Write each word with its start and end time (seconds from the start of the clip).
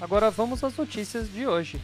Agora 0.00 0.30
vamos 0.30 0.62
às 0.62 0.76
notícias 0.76 1.32
de 1.32 1.46
hoje. 1.46 1.80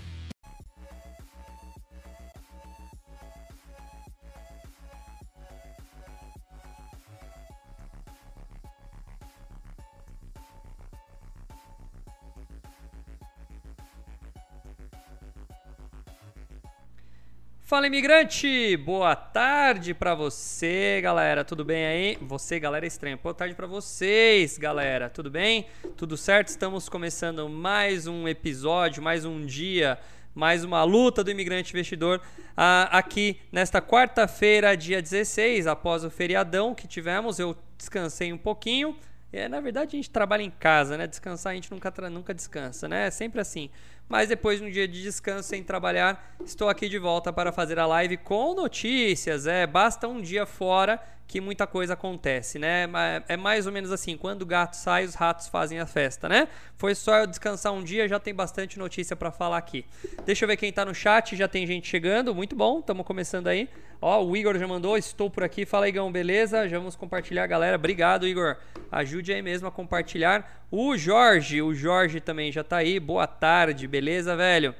Fala 17.72 17.86
imigrante, 17.86 18.76
boa 18.76 19.16
tarde 19.16 19.94
para 19.94 20.14
você, 20.14 21.00
galera. 21.02 21.42
Tudo 21.42 21.64
bem 21.64 21.86
aí? 21.86 22.18
Você, 22.20 22.60
galera, 22.60 22.84
é 22.84 22.86
estranho. 22.86 23.18
Boa 23.22 23.34
tarde 23.34 23.54
para 23.54 23.66
vocês, 23.66 24.58
galera. 24.58 25.08
Tudo 25.08 25.30
bem? 25.30 25.66
Tudo 25.96 26.14
certo? 26.14 26.48
Estamos 26.48 26.90
começando 26.90 27.48
mais 27.48 28.06
um 28.06 28.28
episódio, 28.28 29.02
mais 29.02 29.24
um 29.24 29.46
dia, 29.46 29.98
mais 30.34 30.64
uma 30.64 30.84
luta 30.84 31.24
do 31.24 31.30
imigrante 31.30 31.72
investidor 31.72 32.20
ah, 32.54 32.90
aqui 32.92 33.40
nesta 33.50 33.80
quarta-feira, 33.80 34.76
dia 34.76 35.00
16, 35.00 35.66
após 35.66 36.04
o 36.04 36.10
feriadão 36.10 36.74
que 36.74 36.86
tivemos. 36.86 37.38
Eu 37.38 37.56
descansei 37.78 38.34
um 38.34 38.38
pouquinho. 38.38 38.94
É, 39.32 39.48
na 39.48 39.60
verdade, 39.60 39.96
a 39.96 39.98
gente 39.98 40.10
trabalha 40.10 40.42
em 40.42 40.50
casa, 40.50 40.98
né? 40.98 41.06
Descansar 41.06 41.52
a 41.52 41.54
gente 41.54 41.70
nunca, 41.70 41.90
nunca 42.10 42.34
descansa, 42.34 42.86
né? 42.86 43.06
É 43.06 43.10
sempre 43.10 43.40
assim. 43.40 43.70
Mas 44.12 44.28
depois 44.28 44.60
de 44.60 44.66
um 44.66 44.70
dia 44.70 44.86
de 44.86 45.02
descanso 45.02 45.48
sem 45.48 45.64
trabalhar, 45.64 46.36
estou 46.44 46.68
aqui 46.68 46.86
de 46.86 46.98
volta 46.98 47.32
para 47.32 47.50
fazer 47.50 47.78
a 47.78 47.86
live 47.86 48.18
com 48.18 48.52
notícias. 48.52 49.46
É, 49.46 49.66
basta 49.66 50.06
um 50.06 50.20
dia 50.20 50.44
fora 50.44 51.00
que 51.32 51.40
muita 51.40 51.66
coisa 51.66 51.94
acontece, 51.94 52.58
né? 52.58 52.86
É 53.26 53.38
mais 53.38 53.66
ou 53.66 53.72
menos 53.72 53.90
assim, 53.90 54.18
quando 54.18 54.42
o 54.42 54.46
gato 54.46 54.74
sai, 54.74 55.06
os 55.06 55.14
ratos 55.14 55.48
fazem 55.48 55.80
a 55.80 55.86
festa, 55.86 56.28
né? 56.28 56.46
Foi 56.76 56.94
só 56.94 57.20
eu 57.20 57.26
descansar 57.26 57.72
um 57.72 57.82
dia, 57.82 58.06
já 58.06 58.20
tem 58.20 58.34
bastante 58.34 58.78
notícia 58.78 59.16
para 59.16 59.30
falar 59.30 59.56
aqui. 59.56 59.86
Deixa 60.26 60.44
eu 60.44 60.46
ver 60.46 60.58
quem 60.58 60.70
tá 60.70 60.84
no 60.84 60.94
chat, 60.94 61.34
já 61.34 61.48
tem 61.48 61.66
gente 61.66 61.88
chegando, 61.88 62.34
muito 62.34 62.54
bom, 62.54 62.80
estamos 62.80 63.06
começando 63.06 63.46
aí. 63.46 63.66
Ó, 63.98 64.22
o 64.22 64.36
Igor 64.36 64.58
já 64.58 64.68
mandou, 64.68 64.98
estou 64.98 65.30
por 65.30 65.42
aqui, 65.42 65.64
fala 65.64 65.88
Igão, 65.88 66.12
beleza? 66.12 66.68
Já 66.68 66.76
vamos 66.76 66.96
compartilhar, 66.96 67.46
galera. 67.46 67.76
Obrigado, 67.76 68.26
Igor. 68.28 68.58
Ajude 68.90 69.32
aí 69.32 69.40
mesmo 69.40 69.66
a 69.66 69.70
compartilhar. 69.70 70.66
O 70.70 70.98
Jorge, 70.98 71.62
o 71.62 71.72
Jorge 71.72 72.20
também 72.20 72.52
já 72.52 72.62
tá 72.62 72.76
aí. 72.76 73.00
Boa 73.00 73.26
tarde, 73.26 73.88
beleza, 73.88 74.36
velho? 74.36 74.74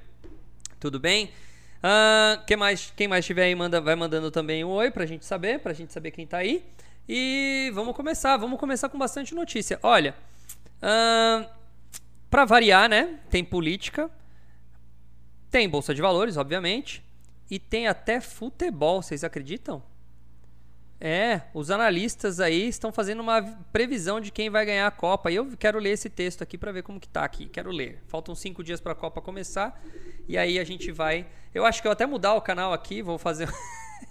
Tudo 0.79 1.01
bem? 1.01 1.31
Uh, 1.83 2.45
quem, 2.47 2.57
mais, 2.57 2.93
quem 2.97 3.09
mais 3.09 3.27
tiver 3.27 3.45
aí, 3.45 3.55
manda, 3.55 3.81
vai 3.81 3.97
mandando 3.97 4.31
também 4.31 4.65
um 4.65 4.69
oi 4.69 4.91
pra 4.91 5.05
gente 5.05 5.25
saber, 5.25 5.59
pra 5.59 5.73
gente 5.73 5.93
saber 5.93 6.13
quem 6.13 6.27
tá 6.27 6.39
aí. 6.39 6.65
E 7.09 7.73
vamos 7.75 7.97
começar, 7.97 8.37
vamos 8.37 8.61
começar 8.61 8.89
com 8.89 8.97
bastante 8.97 9.35
notícia. 9.35 9.81
Olha, 9.83 10.15
uh, 10.79 11.49
pra 12.31 12.45
variar, 12.45 12.89
né? 12.89 13.19
Tem 13.29 13.45
política, 13.45 14.09
tem 15.51 15.69
bolsa 15.69 15.93
de 15.93 16.01
valores, 16.01 16.37
obviamente, 16.37 17.03
e 17.51 17.59
tem 17.59 17.89
até 17.89 18.21
futebol, 18.21 19.03
vocês 19.03 19.25
acreditam? 19.25 19.83
É, 21.05 21.41
os 21.53 21.69
analistas 21.69 22.39
aí 22.39 22.69
estão 22.69 22.93
fazendo 22.93 23.19
uma 23.19 23.43
previsão 23.73 24.21
de 24.21 24.31
quem 24.31 24.49
vai 24.49 24.65
ganhar 24.65 24.87
a 24.87 24.91
Copa. 24.93 25.33
E 25.33 25.35
eu 25.35 25.49
quero 25.59 25.81
ler 25.81 25.91
esse 25.91 26.09
texto 26.09 26.43
aqui 26.43 26.57
para 26.57 26.71
ver 26.71 26.85
como 26.85 27.01
que 27.01 27.09
tá 27.09 27.25
aqui. 27.25 27.47
Quero 27.47 27.73
ler. 27.73 28.01
Faltam 28.07 28.37
cinco 28.37 28.63
dias 28.63 28.81
para 28.81 28.93
a 28.93 28.95
Copa 28.95 29.21
começar 29.21 29.83
e 30.29 30.39
aí 30.39 30.61
a 30.61 30.65
gente 30.65 30.93
vai. 30.93 31.27
Eu 31.53 31.67
acho 31.67 31.83
que 31.83 31.89
eu 31.89 31.93
até 31.93 32.07
mudar 32.07 32.35
o 32.35 32.41
canal 32.41 32.73
aqui. 32.73 33.03
Vou 33.03 33.19
fazer. 33.19 33.49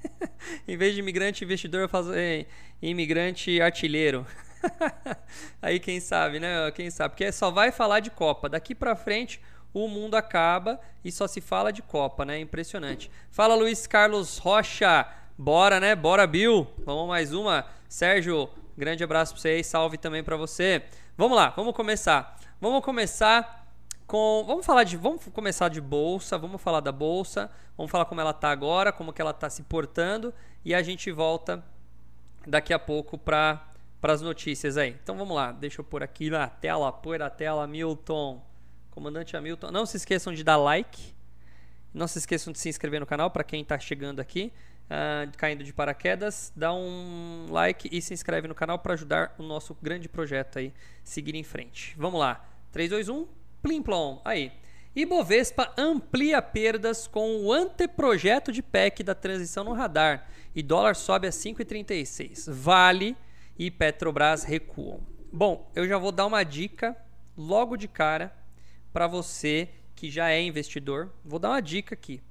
em 0.68 0.76
vez 0.76 0.94
de 0.94 1.00
imigrante 1.00 1.46
investidor, 1.46 1.80
eu 1.80 1.88
fazer 1.88 2.48
imigrante 2.82 3.62
artilheiro. 3.62 4.28
aí 5.62 5.80
quem 5.80 6.02
sabe, 6.02 6.42
né? 6.42 6.70
Quem 6.72 6.92
sabe? 6.92 7.12
Porque 7.14 7.32
só 7.32 7.50
vai 7.50 7.72
falar 7.72 8.02
de 8.02 8.12
Copa. 8.12 8.50
Daqui 8.50 8.76
para 8.76 8.98
frente 8.98 9.40
o 9.74 9.88
mundo 9.88 10.16
acaba 10.16 10.78
e 11.06 11.10
só 11.10 11.26
se 11.26 11.40
fala 11.40 11.72
de 11.72 11.82
Copa, 11.82 12.26
né? 12.26 12.38
Impressionante. 12.38 13.10
Fala 13.30 13.56
Luiz 13.56 13.88
Carlos 13.88 14.38
Rocha. 14.40 15.21
Bora, 15.38 15.80
né? 15.80 15.96
Bora, 15.96 16.28
Bill. 16.28 16.68
Vamos 16.86 17.08
mais 17.08 17.34
uma. 17.34 17.66
Sérgio, 17.88 18.50
grande 18.78 19.04
abraço 19.04 19.34
para 19.34 19.42
você 19.42 19.50
aí. 19.50 19.64
Salve 19.64 19.98
também 19.98 20.24
para 20.24 20.38
você. 20.38 20.84
Vamos 21.18 21.38
lá, 21.38 21.50
vamos 21.50 21.76
começar. 21.76 22.38
Vamos 22.60 22.84
começar 22.84 23.68
com, 24.06 24.44
vamos 24.46 24.66
falar 24.66 24.84
de, 24.84 24.98
vamos 24.98 25.26
começar 25.34 25.70
de 25.70 25.80
bolsa, 25.80 26.38
vamos 26.38 26.62
falar 26.62 26.80
da 26.80 26.92
bolsa, 26.92 27.50
vamos 27.78 27.92
falar 27.92 28.06
como 28.06 28.22
ela 28.22 28.34
tá 28.34 28.52
agora, 28.52 28.92
como 28.92 29.14
que 29.14 29.22
ela 29.22 29.34
tá 29.34 29.50
se 29.50 29.64
portando 29.64 30.34
e 30.64 30.76
a 30.76 30.84
gente 30.84 31.12
volta 31.12 31.64
daqui 32.46 32.74
a 32.74 32.80
pouco 32.80 33.18
para 33.18 33.68
para 34.00 34.14
as 34.14 34.22
notícias 34.22 34.78
aí. 34.78 34.98
Então 35.02 35.16
vamos 35.16 35.36
lá, 35.36 35.52
deixa 35.52 35.80
eu 35.80 35.86
pôr 35.86 36.02
aqui 36.02 36.30
na 36.30 36.48
tela, 36.48 36.92
pôr 36.92 37.22
a 37.22 37.30
tela, 37.30 37.68
Milton. 37.68 38.44
Comandante 38.90 39.38
Hamilton. 39.38 39.72
Não 39.72 39.86
se 39.86 39.96
esqueçam 39.98 40.34
de 40.34 40.44
dar 40.44 40.58
like. 40.58 41.14
Não 41.94 42.08
se 42.08 42.18
esqueçam 42.18 42.52
de 42.52 42.60
se 42.60 42.68
inscrever 42.68 43.00
no 43.00 43.06
canal 43.06 43.30
para 43.30 43.44
quem 43.44 43.62
está 43.62 43.78
chegando 43.80 44.20
aqui 44.20 44.52
uh, 44.90 45.32
caindo 45.38 45.64
de 45.64 45.74
paraquedas, 45.74 46.52
dá 46.56 46.74
um 46.74 47.48
like 47.50 47.90
e 47.92 48.02
se 48.02 48.14
inscreve 48.14 48.48
no 48.48 48.56
canal 48.56 48.80
para 48.80 48.94
ajudar 48.94 49.36
o 49.38 49.44
nosso 49.44 49.76
grande 49.82 50.10
projeto 50.10 50.60
aí 50.60 50.74
seguir 51.04 51.36
em 51.36 51.44
frente. 51.44 51.96
Vamos 51.98 52.20
lá. 52.20 52.46
3, 52.72 52.90
2, 52.90 53.10
1, 53.10 53.28
plim 53.62 53.82
plom. 53.82 54.22
Aí. 54.24 54.52
Ibovespa 54.94 55.74
amplia 55.78 56.42
perdas 56.42 57.08
com 57.08 57.46
o 57.46 57.54
anteprojeto 57.54 58.52
de 58.52 58.62
PEC 58.62 59.04
da 59.04 59.16
transição 59.16 59.64
no 59.64 59.72
radar 59.72 60.28
e 60.54 60.62
dólar 60.62 60.96
sobe 60.96 61.28
a 61.28 61.32
5,36. 61.32 62.52
Vale 62.52 63.16
e 63.58 63.72
Petrobras 63.72 64.44
recuam. 64.44 65.00
Bom, 65.32 65.72
eu 65.74 65.88
já 65.88 65.98
vou 65.98 66.12
dar 66.12 66.26
uma 66.26 66.44
dica 66.44 66.98
logo 67.38 67.78
de 67.78 67.88
cara 67.88 68.36
para 68.92 69.08
você 69.08 69.70
que 69.96 70.12
já 70.12 70.30
é 70.30 70.42
investidor. 70.42 71.10
Vou 71.24 71.40
dar 71.40 71.52
uma 71.52 71.62
dica 71.62 71.96
aqui 71.96 72.22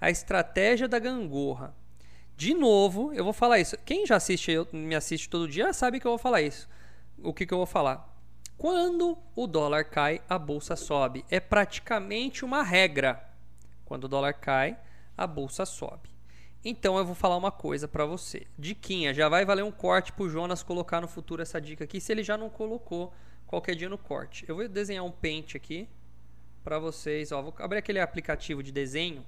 a 0.00 0.10
estratégia 0.10 0.88
da 0.88 0.98
gangorra. 0.98 1.74
De 2.36 2.52
novo, 2.52 3.12
eu 3.14 3.24
vou 3.24 3.32
falar 3.32 3.58
isso. 3.58 3.76
Quem 3.84 4.06
já 4.06 4.16
assiste, 4.16 4.52
me 4.72 4.94
assiste 4.94 5.28
todo 5.28 5.48
dia, 5.48 5.72
sabe 5.72 5.98
que 5.98 6.06
eu 6.06 6.10
vou 6.10 6.18
falar 6.18 6.42
isso. 6.42 6.68
O 7.22 7.32
que, 7.32 7.46
que 7.46 7.54
eu 7.54 7.58
vou 7.58 7.66
falar? 7.66 8.14
Quando 8.58 9.16
o 9.34 9.46
dólar 9.46 9.84
cai, 9.84 10.20
a 10.28 10.38
bolsa 10.38 10.76
sobe. 10.76 11.24
É 11.30 11.40
praticamente 11.40 12.44
uma 12.44 12.62
regra. 12.62 13.22
Quando 13.84 14.04
o 14.04 14.08
dólar 14.08 14.34
cai, 14.34 14.78
a 15.16 15.26
bolsa 15.26 15.64
sobe. 15.64 16.10
Então 16.64 16.98
eu 16.98 17.06
vou 17.06 17.14
falar 17.14 17.36
uma 17.36 17.52
coisa 17.52 17.86
para 17.86 18.04
você. 18.04 18.46
Diquinha, 18.58 19.14
já 19.14 19.28
vai 19.28 19.44
valer 19.44 19.62
um 19.62 19.70
corte 19.70 20.12
pro 20.12 20.28
Jonas 20.28 20.62
colocar 20.62 21.00
no 21.00 21.08
futuro 21.08 21.40
essa 21.40 21.60
dica 21.60 21.84
aqui, 21.84 22.00
se 22.00 22.12
ele 22.12 22.22
já 22.22 22.36
não 22.36 22.50
colocou 22.50 23.14
qualquer 23.46 23.74
dia 23.76 23.88
no 23.88 23.96
corte. 23.96 24.44
Eu 24.48 24.56
vou 24.56 24.68
desenhar 24.68 25.04
um 25.04 25.10
pente 25.10 25.56
aqui 25.56 25.88
para 26.64 26.78
vocês, 26.78 27.30
ó, 27.30 27.40
vou 27.40 27.54
abrir 27.58 27.78
aquele 27.78 28.00
aplicativo 28.00 28.62
de 28.62 28.72
desenho 28.72 29.24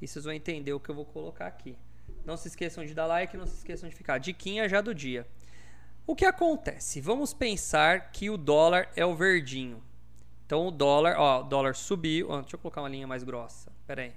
e 0.00 0.06
vocês 0.06 0.24
vão 0.24 0.34
entender 0.34 0.72
o 0.72 0.80
que 0.80 0.90
eu 0.90 0.94
vou 0.94 1.04
colocar 1.04 1.46
aqui. 1.46 1.76
Não 2.24 2.36
se 2.36 2.48
esqueçam 2.48 2.84
de 2.84 2.94
dar 2.94 3.06
like, 3.06 3.36
não 3.36 3.46
se 3.46 3.56
esqueçam 3.56 3.88
de 3.88 3.94
ficar. 3.94 4.18
Diquinha 4.18 4.68
já 4.68 4.80
do 4.80 4.94
dia. 4.94 5.26
O 6.06 6.14
que 6.14 6.24
acontece? 6.24 7.00
Vamos 7.00 7.32
pensar 7.32 8.10
que 8.10 8.30
o 8.30 8.36
dólar 8.36 8.88
é 8.94 9.04
o 9.04 9.14
verdinho. 9.14 9.82
Então 10.44 10.68
o 10.68 10.70
dólar, 10.70 11.16
ó, 11.18 11.40
o 11.40 11.42
dólar 11.44 11.74
subiu. 11.74 12.30
Ó, 12.30 12.40
deixa 12.40 12.56
eu 12.56 12.60
colocar 12.60 12.82
uma 12.82 12.88
linha 12.88 13.06
mais 13.06 13.24
grossa. 13.24 13.72
Pera 13.86 14.02
aí. 14.02 14.12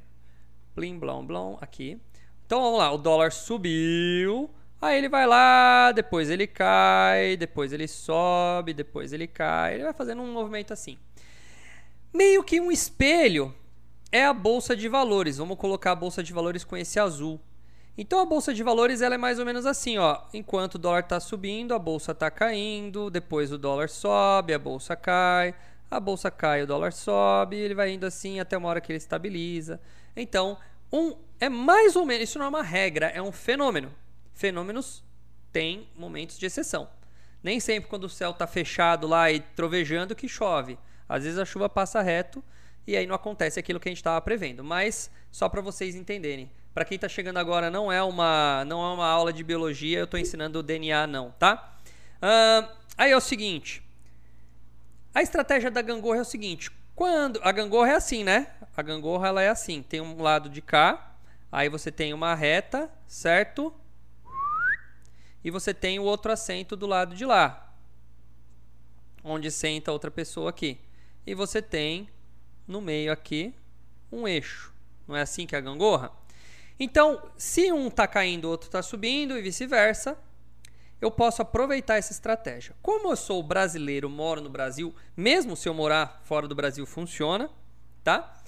Plim, 0.75 0.99
blom, 0.99 1.25
blom, 1.25 1.57
aqui. 1.59 1.99
Então 2.45 2.61
vamos 2.61 2.79
lá, 2.79 2.91
o 2.91 2.97
dólar 2.97 3.31
subiu. 3.31 4.49
Aí 4.81 4.97
ele 4.97 5.09
vai 5.09 5.27
lá, 5.27 5.91
depois 5.91 6.29
ele 6.29 6.47
cai, 6.47 7.35
depois 7.35 7.73
ele 7.73 7.87
sobe, 7.87 8.73
depois 8.73 9.11
ele 9.11 9.27
cai. 9.27 9.73
Ele 9.75 9.83
vai 9.83 9.93
fazendo 9.93 10.21
um 10.21 10.31
movimento 10.31 10.71
assim. 10.71 10.97
Meio 12.13 12.43
que 12.43 12.61
um 12.61 12.71
espelho 12.71 13.53
é 14.11 14.25
a 14.25 14.33
bolsa 14.33 14.75
de 14.75 14.87
valores. 14.87 15.37
Vamos 15.37 15.57
colocar 15.57 15.91
a 15.91 15.95
bolsa 15.95 16.23
de 16.23 16.33
valores 16.33 16.63
com 16.63 16.75
esse 16.75 16.99
azul. 16.99 17.39
Então 17.97 18.19
a 18.19 18.25
bolsa 18.25 18.53
de 18.53 18.63
valores 18.63 19.01
ela 19.01 19.15
é 19.15 19.17
mais 19.17 19.39
ou 19.39 19.45
menos 19.45 19.65
assim, 19.65 19.97
ó. 19.97 20.21
Enquanto 20.33 20.75
o 20.75 20.79
dólar 20.79 21.01
está 21.01 21.19
subindo, 21.19 21.73
a 21.73 21.79
bolsa 21.79 22.13
está 22.13 22.31
caindo, 22.31 23.09
depois 23.09 23.51
o 23.51 23.57
dólar 23.57 23.89
sobe, 23.89 24.53
a 24.53 24.59
bolsa 24.59 24.95
cai, 24.95 25.53
a 25.91 25.99
bolsa 25.99 26.31
cai, 26.31 26.63
o 26.63 26.67
dólar 26.67 26.93
sobe, 26.93 27.57
ele 27.57 27.75
vai 27.75 27.91
indo 27.91 28.05
assim 28.05 28.39
até 28.39 28.57
uma 28.57 28.69
hora 28.69 28.79
que 28.79 28.91
ele 28.91 28.97
estabiliza. 28.97 29.81
Então, 30.15 30.57
um 30.91 31.15
é 31.39 31.49
mais 31.49 31.95
ou 31.95 32.05
menos, 32.05 32.29
isso 32.29 32.39
não 32.39 32.45
é 32.45 32.49
uma 32.49 32.63
regra, 32.63 33.07
é 33.07 33.21
um 33.21 33.31
fenômeno. 33.31 33.91
Fenômenos 34.33 35.03
têm 35.51 35.87
momentos 35.95 36.37
de 36.39 36.45
exceção. 36.45 36.89
Nem 37.43 37.59
sempre 37.59 37.89
quando 37.89 38.05
o 38.05 38.09
céu 38.09 38.31
está 38.31 38.47
fechado 38.47 39.07
lá 39.07 39.31
e 39.31 39.39
trovejando 39.39 40.15
que 40.15 40.27
chove. 40.27 40.77
Às 41.07 41.23
vezes 41.23 41.39
a 41.39 41.45
chuva 41.45 41.67
passa 41.67 42.01
reto 42.01 42.43
e 42.85 42.97
aí 42.97 43.05
não 43.05 43.15
acontece 43.15 43.59
aquilo 43.59 43.79
que 43.79 43.87
a 43.87 43.91
gente 43.91 43.97
estava 43.97 44.19
prevendo. 44.21 44.63
Mas 44.63 45.11
só 45.31 45.47
para 45.47 45.61
vocês 45.61 45.95
entenderem. 45.95 46.49
Para 46.73 46.85
quem 46.85 46.95
está 46.95 47.09
chegando 47.09 47.37
agora, 47.37 47.69
não 47.69 47.91
é 47.91 48.01
uma 48.01 48.63
não 48.65 48.81
é 48.83 48.93
uma 48.93 49.07
aula 49.07 49.33
de 49.33 49.43
biologia, 49.43 49.99
eu 49.99 50.05
estou 50.05 50.19
ensinando 50.19 50.59
o 50.59 50.63
DNA 50.63 51.07
não, 51.07 51.31
tá? 51.31 51.77
Uh, 52.17 52.69
aí 52.97 53.11
é 53.11 53.17
o 53.17 53.21
seguinte. 53.21 53.83
A 55.13 55.21
estratégia 55.21 55.71
da 55.71 55.81
gangorra 55.81 56.19
é 56.19 56.21
o 56.21 56.25
seguinte. 56.25 56.71
Quando 56.95 57.39
a 57.43 57.51
gangorra 57.51 57.91
é 57.91 57.95
assim, 57.95 58.23
né? 58.23 58.47
A 58.75 58.81
gangorra 58.81 59.29
ela 59.29 59.41
é 59.41 59.49
assim. 59.49 59.81
Tem 59.81 59.99
um 59.99 60.21
lado 60.21 60.49
de 60.49 60.61
cá, 60.61 61.15
aí 61.51 61.69
você 61.69 61.91
tem 61.91 62.13
uma 62.13 62.35
reta, 62.35 62.89
certo? 63.07 63.73
E 65.43 65.49
você 65.49 65.73
tem 65.73 65.97
o 65.97 66.03
outro 66.03 66.31
assento 66.31 66.75
do 66.75 66.85
lado 66.85 67.15
de 67.15 67.25
lá, 67.25 67.73
onde 69.23 69.49
senta 69.49 69.91
outra 69.91 70.11
pessoa 70.11 70.49
aqui. 70.49 70.77
E 71.25 71.33
você 71.33 71.61
tem 71.61 72.09
no 72.69 72.79
meio 72.79 73.11
aqui 73.11 73.53
um 74.11 74.27
eixo. 74.27 74.73
Não 75.07 75.15
é 75.15 75.21
assim 75.21 75.45
que 75.45 75.55
é 75.55 75.57
a 75.57 75.61
gangorra? 75.61 76.11
Então, 76.79 77.21
se 77.35 77.71
um 77.73 77.87
está 77.87 78.07
caindo, 78.07 78.45
o 78.45 78.51
outro 78.51 78.67
está 78.69 78.81
subindo 78.81 79.37
e 79.37 79.41
vice-versa, 79.41 80.17
eu 81.01 81.09
posso 81.09 81.41
aproveitar 81.41 81.97
essa 81.97 82.11
estratégia. 82.11 82.75
Como 82.81 83.11
eu 83.11 83.17
sou 83.17 83.41
brasileiro, 83.41 84.09
moro 84.09 84.39
no 84.39 84.49
Brasil, 84.49 84.93
mesmo 85.17 85.57
se 85.57 85.67
eu 85.67 85.73
morar 85.73 86.21
fora 86.23 86.47
do 86.47 86.55
Brasil, 86.55 86.85
funciona, 86.85 87.49
tá? 88.03 88.39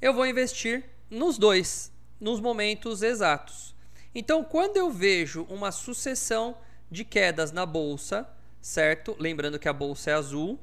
Eu 0.00 0.14
vou 0.14 0.26
investir 0.26 0.84
nos 1.10 1.36
dois, 1.38 1.92
nos 2.18 2.40
momentos 2.40 3.02
exatos. 3.02 3.74
Então, 4.14 4.42
quando 4.42 4.76
eu 4.76 4.90
vejo 4.90 5.46
uma 5.48 5.70
sucessão 5.70 6.56
de 6.90 7.04
quedas 7.04 7.52
na 7.52 7.64
bolsa, 7.64 8.28
certo? 8.60 9.14
Lembrando 9.18 9.58
que 9.58 9.68
a 9.68 9.72
bolsa 9.72 10.10
é 10.10 10.14
azul. 10.14 10.58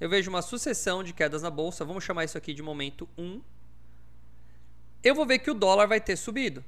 Eu 0.00 0.08
vejo 0.08 0.30
uma 0.30 0.42
sucessão 0.42 1.02
de 1.02 1.12
quedas 1.12 1.42
na 1.42 1.50
bolsa, 1.50 1.84
vamos 1.84 2.04
chamar 2.04 2.24
isso 2.24 2.38
aqui 2.38 2.54
de 2.54 2.62
momento 2.62 3.08
1. 3.18 3.40
Eu 5.02 5.14
vou 5.14 5.26
ver 5.26 5.38
que 5.38 5.50
o 5.50 5.54
dólar 5.54 5.86
vai 5.86 6.00
ter 6.00 6.16
subido. 6.16 6.64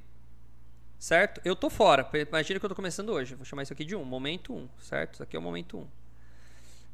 Certo? 0.99 1.41
Eu 1.43 1.55
tô 1.55 1.69
fora. 1.69 2.07
Imagina 2.13 2.59
que 2.59 2.65
eu 2.65 2.69
tô 2.69 2.75
começando 2.75 3.09
hoje. 3.09 3.33
Vou 3.33 3.45
chamar 3.45 3.63
isso 3.63 3.73
aqui 3.73 3.83
de 3.83 3.95
1, 3.95 4.03
momento 4.03 4.53
1, 4.53 4.69
certo? 4.81 5.13
Isso 5.15 5.23
aqui 5.23 5.35
é 5.35 5.39
o 5.39 5.41
momento 5.41 5.79
1. 5.79 5.87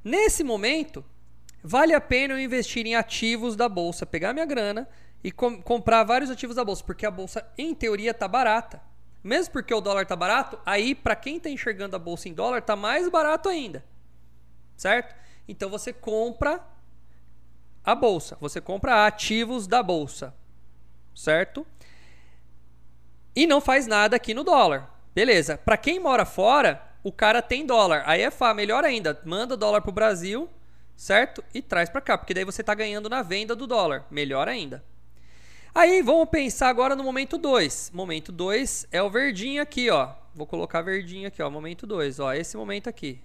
Nesse 0.04 0.44
momento, 0.44 1.04
vale 1.62 1.94
a 1.94 2.00
pena 2.00 2.34
eu 2.34 2.40
investir 2.40 2.86
em 2.86 2.96
ativos 2.96 3.56
da 3.56 3.68
bolsa, 3.68 4.06
pegar 4.06 4.32
minha 4.32 4.46
grana, 4.46 4.88
e 5.24 5.32
com, 5.32 5.62
comprar 5.62 6.04
vários 6.04 6.30
ativos 6.30 6.56
da 6.56 6.64
bolsa, 6.64 6.84
porque 6.84 7.06
a 7.06 7.12
bolsa 7.12 7.46
em 7.58 7.76
teoria 7.76 8.14
tá 8.14 8.28
barata. 8.28 8.82
Mesmo 9.24 9.52
porque 9.52 9.74
o 9.74 9.82
dólar 9.82 10.06
tá 10.06 10.16
barato, 10.16 10.58
aí 10.66 10.96
para 10.96 11.16
quem 11.16 11.40
tá 11.40 11.50
enxergando 11.50 11.96
a 11.96 12.00
bolsa 12.00 12.30
em 12.30 12.34
dólar 12.34 12.62
tá 12.62 12.76
mais 12.76 13.10
barato 13.10 13.50
ainda. 13.50 13.84
Certo? 14.78 15.14
Então 15.48 15.70
você 15.70 15.94
compra 15.94 16.62
a 17.84 17.96
bolsa, 17.96 18.38
você 18.42 18.60
compra 18.60 19.06
ativos 19.06 19.66
da 19.68 19.82
bolsa. 19.82 20.36
Certo? 21.16 21.66
E 23.36 23.48
não 23.48 23.62
faz 23.62 23.88
nada 23.88 24.16
aqui 24.16 24.34
no 24.34 24.44
dólar. 24.44 24.94
Beleza. 25.16 25.58
Para 25.58 25.78
quem 25.78 26.00
mora 26.00 26.26
fora, 26.26 26.82
o 27.04 27.12
cara 27.12 27.42
tem 27.42 27.66
dólar. 27.66 28.04
Aí 28.06 28.22
é 28.22 28.30
fá, 28.30 28.54
melhor 28.54 28.84
ainda, 28.84 29.20
manda 29.24 29.56
dólar 29.56 29.82
pro 29.82 29.92
Brasil, 29.92 30.50
certo? 30.96 31.44
E 31.54 31.62
traz 31.62 31.90
para 31.90 32.02
cá, 32.02 32.18
porque 32.18 32.34
daí 32.34 32.44
você 32.44 32.64
tá 32.64 32.76
ganhando 32.76 33.10
na 33.10 33.22
venda 33.22 33.56
do 33.56 33.66
dólar. 33.66 34.06
Melhor 34.12 34.48
ainda. 34.48 34.84
Aí 35.74 36.02
vamos 36.02 36.30
pensar 36.30 36.70
agora 36.70 36.96
no 36.96 37.04
momento 37.04 37.38
2. 37.38 37.92
Momento 37.94 38.32
2 38.32 38.88
é 38.92 39.02
o 39.02 39.10
verdinho 39.10 39.62
aqui, 39.62 39.90
ó. 39.90 40.10
Vou 40.34 40.48
colocar 40.48 40.82
verdinho 40.82 41.28
aqui, 41.28 41.42
ó. 41.42 41.50
Momento 41.50 41.88
2, 41.88 42.20
ó. 42.20 42.34
Esse 42.34 42.58
momento 42.58 42.90
aqui. 42.90 43.22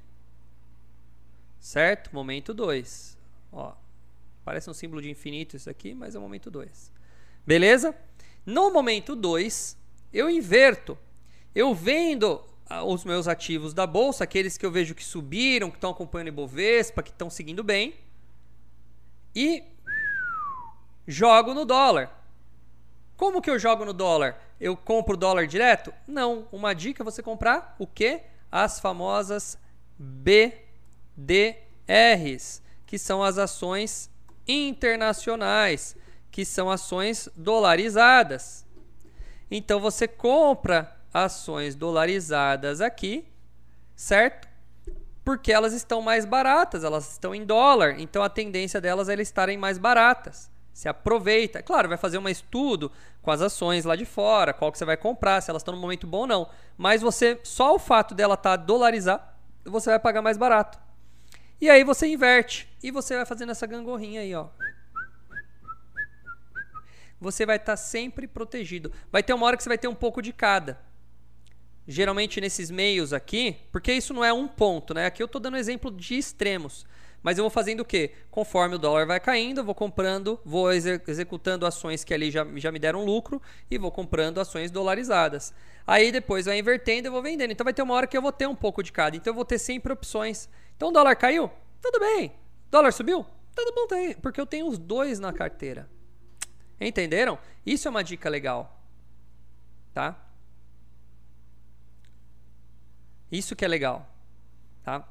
Certo? 1.62 2.12
Momento 2.12 2.52
2. 2.52 3.16
Ó. 3.52 3.72
Parece 4.44 4.68
um 4.68 4.74
símbolo 4.74 5.00
de 5.00 5.08
infinito 5.08 5.56
isso 5.56 5.70
aqui, 5.70 5.94
mas 5.94 6.16
é 6.16 6.18
o 6.18 6.20
momento 6.20 6.50
2. 6.50 6.90
Beleza? 7.46 7.94
No 8.44 8.72
momento 8.72 9.14
2, 9.14 9.78
eu 10.12 10.28
inverto. 10.28 10.98
Eu 11.54 11.72
vendo 11.72 12.44
ah, 12.68 12.82
os 12.82 13.04
meus 13.04 13.28
ativos 13.28 13.72
da 13.72 13.86
bolsa, 13.86 14.24
aqueles 14.24 14.58
que 14.58 14.66
eu 14.66 14.72
vejo 14.72 14.92
que 14.92 15.04
subiram, 15.04 15.70
que 15.70 15.76
estão 15.76 15.92
acompanhando 15.92 16.26
o 16.26 16.30
Ibovespa, 16.30 17.00
que 17.00 17.10
estão 17.10 17.30
seguindo 17.30 17.62
bem, 17.62 17.94
e 19.32 19.62
jogo 21.06 21.54
no 21.54 21.64
dólar. 21.64 22.10
Como 23.16 23.40
que 23.40 23.48
eu 23.48 23.58
jogo 23.58 23.84
no 23.84 23.92
dólar? 23.92 24.36
Eu 24.60 24.76
compro 24.76 25.16
dólar 25.16 25.46
direto? 25.46 25.94
Não. 26.08 26.48
Uma 26.50 26.74
dica 26.74 27.04
é 27.04 27.04
você 27.04 27.22
comprar 27.22 27.76
o 27.78 27.86
quê? 27.86 28.22
As 28.50 28.80
famosas 28.80 29.56
BDRs, 31.16 32.62
que 32.86 32.98
são 32.98 33.22
as 33.22 33.38
ações 33.38 34.10
internacionais, 34.46 35.96
que 36.30 36.44
são 36.44 36.70
ações 36.70 37.28
dolarizadas. 37.36 38.66
Então 39.50 39.78
você 39.78 40.08
compra 40.08 40.96
ações 41.12 41.74
dolarizadas 41.74 42.80
aqui, 42.80 43.26
certo? 43.94 44.48
Porque 45.24 45.52
elas 45.52 45.72
estão 45.72 46.00
mais 46.00 46.24
baratas, 46.24 46.84
elas 46.84 47.12
estão 47.12 47.34
em 47.34 47.44
dólar, 47.44 48.00
então 48.00 48.22
a 48.22 48.28
tendência 48.28 48.80
delas 48.80 49.08
é 49.08 49.12
elas 49.12 49.28
estarem 49.28 49.56
mais 49.56 49.78
baratas. 49.78 50.50
Se 50.72 50.88
aproveita. 50.88 51.62
Claro, 51.62 51.88
vai 51.88 51.98
fazer 51.98 52.16
um 52.16 52.28
estudo 52.28 52.90
com 53.20 53.30
as 53.30 53.42
ações 53.42 53.84
lá 53.84 53.94
de 53.94 54.06
fora, 54.06 54.54
qual 54.54 54.72
que 54.72 54.78
você 54.78 54.86
vai 54.86 54.96
comprar, 54.96 55.40
se 55.42 55.50
elas 55.50 55.60
estão 55.60 55.74
no 55.74 55.80
momento 55.80 56.06
bom 56.06 56.20
ou 56.20 56.26
não. 56.26 56.48
Mas 56.78 57.02
você, 57.02 57.38
só 57.44 57.74
o 57.74 57.78
fato 57.78 58.14
dela 58.14 58.34
estar 58.34 58.56
tá 58.56 58.64
dolarizada, 58.64 59.22
você 59.64 59.90
vai 59.90 59.98
pagar 59.98 60.22
mais 60.22 60.38
barato. 60.38 60.78
E 61.62 61.70
aí 61.70 61.84
você 61.84 62.08
inverte 62.08 62.68
e 62.82 62.90
você 62.90 63.14
vai 63.14 63.24
fazendo 63.24 63.52
essa 63.52 63.68
gangorrinha 63.68 64.20
aí, 64.20 64.34
ó. 64.34 64.48
Você 67.20 67.46
vai 67.46 67.54
estar 67.54 67.74
tá 67.74 67.76
sempre 67.76 68.26
protegido. 68.26 68.90
Vai 69.12 69.22
ter 69.22 69.32
uma 69.32 69.46
hora 69.46 69.56
que 69.56 69.62
você 69.62 69.68
vai 69.68 69.78
ter 69.78 69.86
um 69.86 69.94
pouco 69.94 70.20
de 70.20 70.32
cada. 70.32 70.80
Geralmente 71.86 72.40
nesses 72.40 72.68
meios 72.68 73.12
aqui, 73.12 73.58
porque 73.70 73.92
isso 73.92 74.12
não 74.12 74.24
é 74.24 74.32
um 74.32 74.48
ponto, 74.48 74.92
né? 74.92 75.06
Aqui 75.06 75.22
eu 75.22 75.26
estou 75.26 75.40
dando 75.40 75.56
exemplo 75.56 75.88
de 75.92 76.18
extremos. 76.18 76.84
Mas 77.22 77.38
eu 77.38 77.44
vou 77.44 77.50
fazendo 77.50 77.80
o 77.80 77.84
quê? 77.84 78.10
Conforme 78.28 78.74
o 78.74 78.78
dólar 78.78 79.06
vai 79.06 79.20
caindo, 79.20 79.58
eu 79.58 79.64
vou 79.64 79.74
comprando, 79.74 80.40
vou 80.44 80.72
executando 80.72 81.64
ações 81.64 82.02
que 82.02 82.12
ali 82.12 82.28
já, 82.32 82.44
já 82.56 82.72
me 82.72 82.80
deram 82.80 83.04
lucro 83.04 83.40
e 83.70 83.78
vou 83.78 83.92
comprando 83.92 84.40
ações 84.40 84.72
dolarizadas. 84.72 85.54
Aí 85.86 86.10
depois 86.10 86.46
vai 86.46 86.58
invertendo 86.58 87.06
e 87.06 87.10
vou 87.10 87.22
vendendo. 87.22 87.52
Então 87.52 87.62
vai 87.62 87.72
ter 87.72 87.82
uma 87.82 87.94
hora 87.94 88.08
que 88.08 88.16
eu 88.16 88.22
vou 88.22 88.32
ter 88.32 88.48
um 88.48 88.56
pouco 88.56 88.82
de 88.82 88.90
cada. 88.90 89.16
Então 89.16 89.30
eu 89.30 89.36
vou 89.36 89.44
ter 89.44 89.58
sempre 89.58 89.92
opções. 89.92 90.48
Então 90.82 90.90
o 90.90 90.92
dólar 90.92 91.14
caiu? 91.14 91.48
Tudo 91.80 92.00
bem. 92.00 92.32
Dólar 92.68 92.92
subiu? 92.92 93.24
Tudo 93.54 93.72
bom 93.72 93.86
também. 93.86 94.14
Porque 94.14 94.40
eu 94.40 94.44
tenho 94.44 94.66
os 94.66 94.76
dois 94.78 95.20
na 95.20 95.32
carteira. 95.32 95.88
Entenderam? 96.80 97.38
Isso 97.64 97.86
é 97.86 97.90
uma 97.92 98.02
dica 98.02 98.28
legal. 98.28 98.82
Tá? 99.94 100.20
Isso 103.30 103.54
que 103.54 103.64
é 103.64 103.68
legal. 103.68 104.12
Tá? 104.82 105.08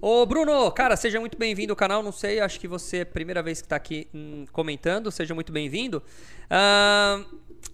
Ô 0.00 0.24
Bruno, 0.24 0.70
cara, 0.70 0.96
seja 0.96 1.18
muito 1.18 1.36
bem-vindo 1.36 1.72
ao 1.72 1.76
canal. 1.76 2.00
Não 2.00 2.12
sei, 2.12 2.38
acho 2.38 2.60
que 2.60 2.68
você 2.68 2.98
é 2.98 3.00
a 3.00 3.06
primeira 3.06 3.42
vez 3.42 3.60
que 3.60 3.66
está 3.66 3.74
aqui 3.74 4.08
hum, 4.14 4.46
comentando. 4.52 5.10
Seja 5.10 5.34
muito 5.34 5.50
bem-vindo. 5.50 6.00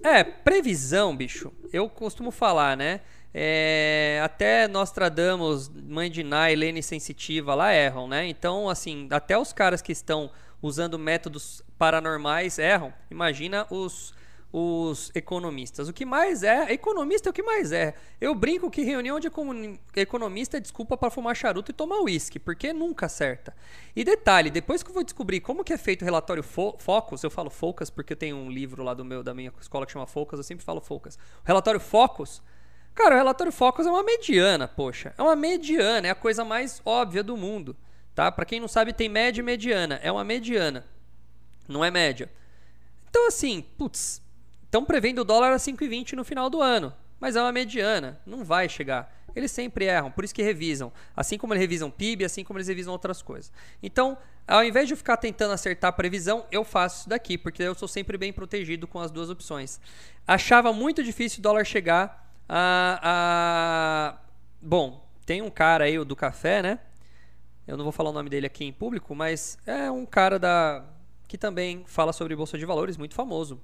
É, 0.03 0.25
previsão, 0.25 1.15
bicho. 1.15 1.53
Eu 1.71 1.91
costumo 1.91 2.31
falar, 2.31 2.75
né? 2.75 3.03
É, 3.37 4.21
até 4.23 4.69
Nostradamus, 4.69 5.69
Mãe 5.69 6.09
de 6.09 6.23
Ná, 6.23 6.53
Helene 6.53 6.83
Sensitiva 6.83 7.55
lá 7.55 7.73
erram, 7.73 8.07
né? 8.07 8.27
Então, 8.29 8.69
assim, 8.69 9.09
até 9.11 9.37
os 9.37 9.53
caras 9.53 9.83
que 9.83 9.91
estão 9.91 10.31
usando 10.63 10.99
métodos 10.99 11.61
paranormais 11.77 12.59
erram. 12.59 12.95
Imagina 13.11 13.67
os 13.71 14.15
os 14.57 15.11
economistas. 15.17 15.89
O 15.89 15.93
que 15.93 16.05
mais 16.05 16.45
é, 16.45 16.73
economista 16.73 17.29
é 17.29 17.31
o 17.31 17.33
que 17.33 17.43
mais 17.43 17.73
é. 17.73 17.93
Eu 18.21 18.37
brinco 18.37 18.71
que 18.71 18.83
reunião 18.83 19.19
de 19.19 19.29
economista 19.97 20.59
é 20.59 20.61
desculpa 20.61 20.97
para 20.97 21.11
fumar 21.11 21.35
charuto 21.35 21.73
e 21.73 21.75
tomar 21.75 21.99
uísque, 21.99 22.39
porque 22.39 22.73
nunca 22.73 23.07
acerta. 23.07 23.53
E 23.97 24.05
detalhe, 24.05 24.53
depois 24.53 24.81
que 24.81 24.91
eu 24.91 24.95
vou 24.95 25.03
descobrir 25.03 25.41
como 25.41 25.65
que 25.65 25.73
é 25.73 25.77
feito 25.77 26.03
o 26.03 26.05
relatório 26.05 26.45
fo 26.45 26.77
Focus, 26.79 27.25
eu 27.25 27.33
falo 27.33 27.51
Focus 27.51 27.91
porque 27.91 28.13
eu 28.13 28.17
tenho 28.17 28.37
um 28.37 28.49
livro 28.49 28.85
lá 28.85 28.95
do 28.95 29.05
meu 29.05 29.25
da 29.25 29.35
minha 29.35 29.53
escola 29.61 29.85
que 29.85 29.91
chama 29.91 30.07
Focus, 30.07 30.39
eu 30.39 30.45
sempre 30.45 30.65
falo 30.65 30.81
Focus. 30.81 31.17
O 31.17 31.47
relatório 31.47 31.81
Focus, 31.81 32.41
cara, 32.95 33.15
o 33.15 33.19
relatório 33.19 33.53
Focus 33.53 33.87
é 33.87 33.91
uma 33.91 34.03
mediana, 34.03 34.69
poxa. 34.69 35.15
É 35.17 35.23
uma 35.23 35.37
mediana, 35.37 36.07
é 36.07 36.11
a 36.11 36.15
coisa 36.15 36.45
mais 36.45 36.81
óbvia 36.85 37.23
do 37.23 37.37
mundo, 37.37 37.77
tá? 38.15 38.31
Para 38.31 38.45
quem 38.45 38.61
não 38.61 38.69
sabe, 38.69 38.93
tem 38.93 39.09
média 39.09 39.41
e 39.41 39.45
mediana, 39.45 40.01
é 40.03 40.11
uma 40.11 40.25
mediana. 40.25 40.85
Não 41.67 41.85
é 41.85 41.91
média. 41.91 42.31
Então 43.09 43.27
assim, 43.27 43.65
putz, 43.77 44.23
Estão 44.75 44.85
prevendo 44.85 45.21
o 45.21 45.25
dólar 45.25 45.53
a 45.53 45.57
5,20 45.57 46.15
no 46.15 46.25
final 46.25 46.51
do 46.51 46.61
ano, 46.61 46.93
mas 47.21 47.37
é 47.37 47.41
uma 47.41 47.53
mediana, 47.53 48.21
não 48.27 48.45
vai 48.45 48.69
chegar. 48.69 49.09
Eles 49.33 49.53
sempre 49.53 49.85
erram, 49.85 50.11
por 50.11 50.25
isso 50.25 50.35
que 50.35 50.43
revisam. 50.43 50.93
Assim 51.15 51.39
como 51.39 51.53
eles 51.53 51.61
revisam 51.61 51.93
PIB, 51.93 52.25
assim 52.25 52.43
como 52.43 52.59
eles 52.59 52.67
revisam 52.67 52.93
outras 52.93 53.23
coisas. 53.23 53.53
Então, 53.81 54.19
ao 54.49 54.65
invés 54.65 54.89
de 54.89 54.95
eu 54.95 54.97
ficar 54.97 55.17
tentando 55.17 55.53
acertar 55.53 55.91
a 55.91 55.93
previsão, 55.93 56.45
eu 56.51 56.65
faço 56.65 57.03
isso 57.03 57.09
daqui, 57.09 57.39
porque 57.39 57.63
eu 57.63 57.73
sou 57.77 57.87
sempre 57.87 58.19
bem 58.19 58.33
protegido 58.33 58.89
com 58.89 58.99
as 58.99 59.13
duas 59.13 59.31
opções. 59.31 59.79
Achava 60.27 60.73
muito 60.73 61.05
difícil 61.05 61.39
o 61.39 61.43
dólar 61.43 61.65
chegar 61.65 62.24
a. 62.49 63.01
a... 63.03 64.19
Bom, 64.61 65.07
tem 65.27 65.43
um 65.43 65.51
cara 65.51 65.85
aí, 65.85 65.99
o 65.99 66.05
do 66.05 66.17
café, 66.17 66.63
né? 66.63 66.79
Eu 67.67 67.77
não 67.77 67.85
vou 67.85 67.93
falar 67.93 68.11
o 68.11 68.13
nome 68.13 68.29
dele 68.29 68.47
aqui 68.47 68.65
em 68.65 68.73
público, 68.73 69.15
mas 69.15 69.59
é 69.67 69.91
um 69.91 70.05
cara 70.05 70.39
da 70.39 70.85
que 71.27 71.39
também 71.39 71.85
fala 71.87 72.13
sobre 72.13 72.37
bolsa 72.37 72.59
de 72.59 72.67
valores, 72.67 72.97
muito 72.97 73.15
famoso. 73.15 73.61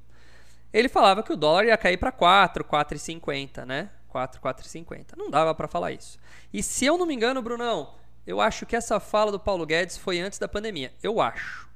Ele 0.73 0.89
falava 0.89 1.23
que 1.23 1.33
o 1.33 1.37
dólar 1.37 1.67
ia 1.67 1.77
cair 1.77 1.99
para 1.99 2.11
4, 2.11 2.65
4,50, 2.65 3.65
né? 3.65 3.91
4, 4.09 4.41
4,50. 4.41 5.17
Não 5.17 5.31
dava 5.31 5.55
para 5.55 5.69
falar 5.69 5.93
isso. 5.93 6.19
E 6.53 6.63
se 6.63 6.87
eu 6.87 6.97
não 6.97 7.07
me 7.07 7.15
engano, 7.15 7.43
Brunão, 7.43 7.95
eu 8.27 8.41
acho 8.41 8.65
que 8.67 8.75
essa 8.75 8.99
fala 8.99 9.31
do 9.31 9.39
Paulo 9.39 9.67
Guedes 9.67 9.99
foi 9.99 10.21
antes 10.21 10.39
da 10.39 10.49
pandemia. 10.49 10.93
Eu 11.03 11.21
acho. 11.21 11.69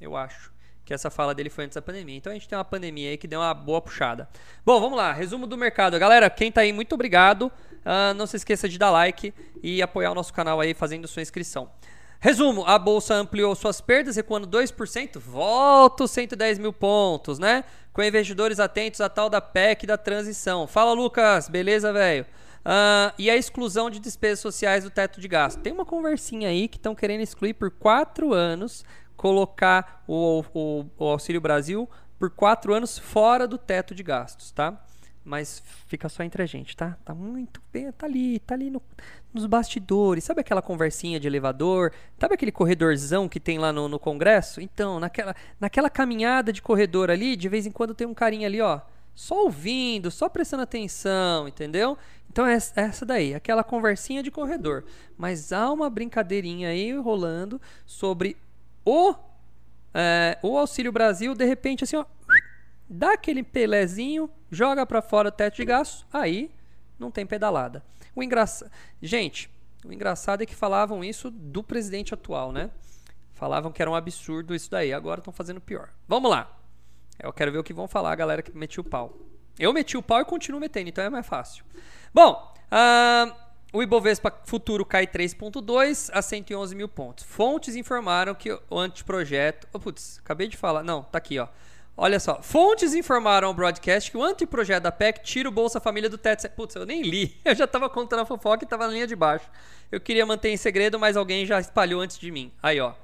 Eu 0.00 0.16
acho 0.16 0.52
que 0.90 0.94
essa 0.94 1.08
fala 1.08 1.32
dele 1.32 1.48
foi 1.48 1.66
antes 1.66 1.76
da 1.76 1.82
pandemia. 1.82 2.16
Então 2.16 2.32
a 2.32 2.34
gente 2.34 2.48
tem 2.48 2.58
uma 2.58 2.64
pandemia 2.64 3.10
aí 3.10 3.16
que 3.16 3.28
deu 3.28 3.38
uma 3.38 3.54
boa 3.54 3.80
puxada. 3.80 4.28
Bom, 4.66 4.80
vamos 4.80 4.98
lá. 4.98 5.12
Resumo 5.12 5.46
do 5.46 5.56
mercado. 5.56 5.96
Galera, 6.00 6.28
quem 6.28 6.50
tá 6.50 6.62
aí, 6.62 6.72
muito 6.72 6.92
obrigado. 6.96 7.42
Uh, 7.44 8.12
não 8.16 8.26
se 8.26 8.36
esqueça 8.36 8.68
de 8.68 8.76
dar 8.76 8.90
like 8.90 9.32
e 9.62 9.80
apoiar 9.80 10.10
o 10.10 10.16
nosso 10.16 10.34
canal 10.34 10.60
aí 10.60 10.74
fazendo 10.74 11.06
sua 11.06 11.22
inscrição. 11.22 11.70
Resumo, 12.18 12.64
a 12.66 12.76
bolsa 12.76 13.14
ampliou 13.14 13.54
suas 13.54 13.80
perdas, 13.80 14.16
recuando 14.16 14.48
2%, 14.48 15.16
volta 15.20 16.02
os 16.02 16.10
110 16.10 16.58
mil 16.58 16.72
pontos, 16.72 17.38
né? 17.38 17.62
Com 17.92 18.02
investidores 18.02 18.58
atentos 18.58 19.00
à 19.00 19.08
tal 19.08 19.30
da 19.30 19.40
PEC 19.40 19.86
da 19.86 19.96
transição. 19.96 20.66
Fala, 20.66 20.92
Lucas, 20.92 21.48
beleza, 21.48 21.92
velho? 21.92 22.26
Uh, 22.60 23.14
e 23.16 23.30
a 23.30 23.36
exclusão 23.36 23.88
de 23.88 24.00
despesas 24.00 24.40
sociais 24.40 24.82
do 24.82 24.90
teto 24.90 25.20
de 25.20 25.28
gasto. 25.28 25.60
Tem 25.60 25.72
uma 25.72 25.86
conversinha 25.86 26.48
aí 26.48 26.66
que 26.66 26.78
estão 26.78 26.96
querendo 26.96 27.20
excluir 27.20 27.54
por 27.54 27.70
quatro 27.70 28.34
anos, 28.34 28.84
colocar 29.20 30.02
o, 30.08 30.42
o, 30.54 30.86
o 30.96 31.04
Auxílio 31.04 31.42
Brasil 31.42 31.86
por 32.18 32.30
quatro 32.30 32.72
anos 32.72 32.98
fora 32.98 33.46
do 33.46 33.58
teto 33.58 33.94
de 33.94 34.02
gastos, 34.02 34.50
tá? 34.50 34.82
mas 35.22 35.62
fica 35.86 36.08
só 36.08 36.22
entre 36.22 36.42
a 36.42 36.46
gente, 36.46 36.74
tá? 36.74 36.96
Tá 37.04 37.14
muito 37.14 37.60
bem, 37.70 37.92
tá 37.92 38.06
ali, 38.06 38.38
tá 38.38 38.54
ali 38.54 38.70
no, 38.70 38.82
nos 39.34 39.44
bastidores. 39.44 40.24
Sabe 40.24 40.40
aquela 40.40 40.62
conversinha 40.62 41.20
de 41.20 41.26
elevador? 41.28 41.92
Sabe 42.18 42.32
aquele 42.32 42.50
corredorzão 42.50 43.28
que 43.28 43.38
tem 43.38 43.58
lá 43.58 43.70
no, 43.74 43.86
no 43.88 43.98
Congresso? 43.98 44.62
Então, 44.62 44.98
naquela, 44.98 45.36
naquela 45.60 45.90
caminhada 45.90 46.50
de 46.50 46.62
corredor 46.62 47.10
ali, 47.10 47.36
de 47.36 47.46
vez 47.46 47.66
em 47.66 47.70
quando 47.70 47.94
tem 47.94 48.06
um 48.06 48.14
carinha 48.14 48.48
ali, 48.48 48.62
ó, 48.62 48.80
só 49.14 49.44
ouvindo, 49.44 50.10
só 50.10 50.30
prestando 50.30 50.62
atenção, 50.62 51.46
entendeu? 51.46 51.98
Então 52.30 52.46
é 52.46 52.54
essa 52.54 53.04
daí, 53.04 53.34
aquela 53.34 53.62
conversinha 53.62 54.22
de 54.22 54.30
corredor. 54.30 54.82
Mas 55.18 55.52
há 55.52 55.70
uma 55.70 55.90
brincadeirinha 55.90 56.70
aí 56.70 56.96
rolando 56.96 57.60
sobre 57.84 58.38
o, 58.84 59.14
é, 59.94 60.38
o 60.42 60.58
Auxílio 60.58 60.92
Brasil, 60.92 61.34
de 61.34 61.44
repente, 61.44 61.84
assim, 61.84 61.96
ó 61.96 62.04
dá 62.90 63.12
aquele 63.12 63.44
pelezinho, 63.44 64.28
joga 64.50 64.84
para 64.84 65.00
fora 65.00 65.28
o 65.28 65.32
teto 65.32 65.54
de 65.56 65.64
gastos, 65.64 66.04
aí 66.12 66.50
não 66.98 67.08
tem 67.08 67.24
pedalada. 67.24 67.84
O 68.16 68.22
engraçado, 68.22 68.68
gente, 69.00 69.48
o 69.84 69.92
engraçado 69.92 70.42
é 70.42 70.46
que 70.46 70.56
falavam 70.56 71.04
isso 71.04 71.30
do 71.30 71.62
presidente 71.62 72.12
atual, 72.12 72.50
né? 72.50 72.68
Falavam 73.32 73.70
que 73.70 73.80
era 73.80 73.90
um 73.90 73.94
absurdo 73.94 74.54
isso 74.54 74.68
daí, 74.68 74.92
agora 74.92 75.20
estão 75.20 75.32
fazendo 75.32 75.60
pior. 75.60 75.90
Vamos 76.08 76.28
lá. 76.30 76.58
Eu 77.22 77.32
quero 77.32 77.52
ver 77.52 77.58
o 77.58 77.64
que 77.64 77.72
vão 77.72 77.86
falar 77.86 78.10
a 78.10 78.16
galera 78.16 78.42
que 78.42 78.54
metiu 78.56 78.82
o 78.82 78.88
pau. 78.88 79.16
Eu 79.58 79.72
meti 79.72 79.96
o 79.96 80.02
pau 80.02 80.20
e 80.20 80.24
continuo 80.24 80.60
metendo, 80.60 80.88
então 80.88 81.04
é 81.04 81.08
mais 81.08 81.26
fácil. 81.26 81.64
Bom, 82.12 82.52
uh, 82.72 83.32
o 83.72 83.82
Ibovespa 83.82 84.32
futuro 84.44 84.84
cai 84.84 85.06
3,2 85.06 86.10
a 86.12 86.20
111 86.20 86.74
mil 86.74 86.88
pontos. 86.88 87.24
Fontes 87.24 87.76
informaram 87.76 88.34
que 88.34 88.50
o 88.68 88.78
anteprojeto. 88.78 89.68
Oh, 89.72 89.78
putz, 89.78 90.18
acabei 90.24 90.48
de 90.48 90.56
falar. 90.56 90.82
Não, 90.82 91.02
tá 91.02 91.18
aqui, 91.18 91.38
ó. 91.38 91.48
Olha 91.96 92.18
só, 92.18 92.40
fontes 92.40 92.94
informaram 92.94 93.48
ao 93.48 93.54
broadcast 93.54 94.10
que 94.10 94.16
o 94.16 94.22
anteprojeto 94.22 94.84
da 94.84 94.90
PEC 94.90 95.22
tira 95.22 95.48
o 95.48 95.52
Bolsa 95.52 95.78
Família 95.78 96.08
do 96.08 96.16
teto. 96.16 96.48
Putz, 96.50 96.74
eu 96.74 96.86
nem 96.86 97.02
li. 97.02 97.38
Eu 97.44 97.54
já 97.54 97.64
estava 97.64 97.90
contando 97.90 98.20
a 98.20 98.24
fofoca 98.26 98.64
e 98.64 98.66
estava 98.66 98.86
na 98.86 98.92
linha 98.92 99.06
de 99.06 99.14
baixo. 99.14 99.44
Eu 99.92 100.00
queria 100.00 100.24
manter 100.24 100.48
em 100.48 100.56
segredo, 100.56 100.98
mas 100.98 101.16
alguém 101.16 101.44
já 101.44 101.60
espalhou 101.60 102.00
antes 102.00 102.18
de 102.18 102.30
mim. 102.30 102.50
Aí, 102.62 102.80
ó. 102.80 102.94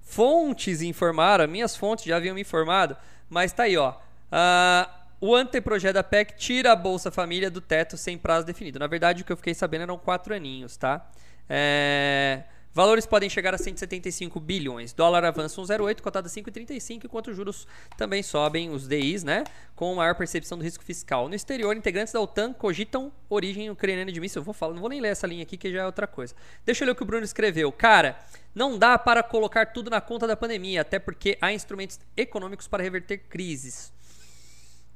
Fontes 0.00 0.82
informaram, 0.82 1.46
minhas 1.46 1.76
fontes 1.76 2.04
já 2.04 2.16
haviam 2.16 2.34
me 2.34 2.40
informado, 2.40 2.96
mas 3.28 3.52
tá 3.52 3.64
aí, 3.64 3.76
ó. 3.76 3.90
Uh, 3.90 4.95
o 5.20 5.34
anteprojeto 5.34 5.94
da 5.94 6.02
PEC 6.02 6.36
tira 6.36 6.72
a 6.72 6.76
Bolsa 6.76 7.10
Família 7.10 7.50
do 7.50 7.60
teto 7.60 7.96
sem 7.96 8.18
prazo 8.18 8.46
definido. 8.46 8.78
Na 8.78 8.86
verdade, 8.86 9.22
o 9.22 9.24
que 9.24 9.32
eu 9.32 9.36
fiquei 9.36 9.54
sabendo 9.54 9.82
eram 9.82 9.98
quatro 9.98 10.34
aninhos, 10.34 10.76
tá? 10.76 11.08
É. 11.48 12.44
Valores 12.76 13.06
podem 13.06 13.30
chegar 13.30 13.54
a 13.54 13.58
175 13.58 14.38
bilhões. 14.38 14.92
Dólar 14.92 15.24
avança 15.24 15.58
1,08, 15.62 16.02
cotado 16.02 16.26
a 16.26 16.30
5,35, 16.30 17.06
enquanto 17.06 17.28
os 17.28 17.36
juros 17.36 17.66
também 17.96 18.22
sobem, 18.22 18.68
os 18.68 18.86
DIs, 18.86 19.24
né? 19.24 19.44
Com 19.74 19.94
maior 19.94 20.14
percepção 20.14 20.58
do 20.58 20.64
risco 20.64 20.84
fiscal. 20.84 21.26
No 21.26 21.34
exterior, 21.34 21.74
integrantes 21.74 22.12
da 22.12 22.20
OTAN 22.20 22.52
cogitam 22.52 23.10
origem 23.30 23.70
ucraniana 23.70 24.12
de 24.12 24.20
míssil. 24.20 24.40
Eu 24.40 24.44
vou 24.44 24.52
falar, 24.52 24.74
não 24.74 24.82
vou 24.82 24.90
nem 24.90 25.00
ler 25.00 25.08
essa 25.08 25.26
linha 25.26 25.42
aqui, 25.42 25.56
que 25.56 25.72
já 25.72 25.80
é 25.80 25.86
outra 25.86 26.06
coisa. 26.06 26.34
Deixa 26.66 26.84
eu 26.84 26.86
ler 26.86 26.92
o 26.92 26.94
que 26.94 27.02
o 27.02 27.06
Bruno 27.06 27.24
escreveu. 27.24 27.72
Cara, 27.72 28.18
não 28.54 28.78
dá 28.78 28.98
para 28.98 29.22
colocar 29.22 29.72
tudo 29.72 29.88
na 29.88 30.02
conta 30.02 30.26
da 30.26 30.36
pandemia, 30.36 30.82
até 30.82 30.98
porque 30.98 31.38
há 31.40 31.54
instrumentos 31.54 31.98
econômicos 32.14 32.68
para 32.68 32.82
reverter 32.82 33.16
crises. 33.30 33.90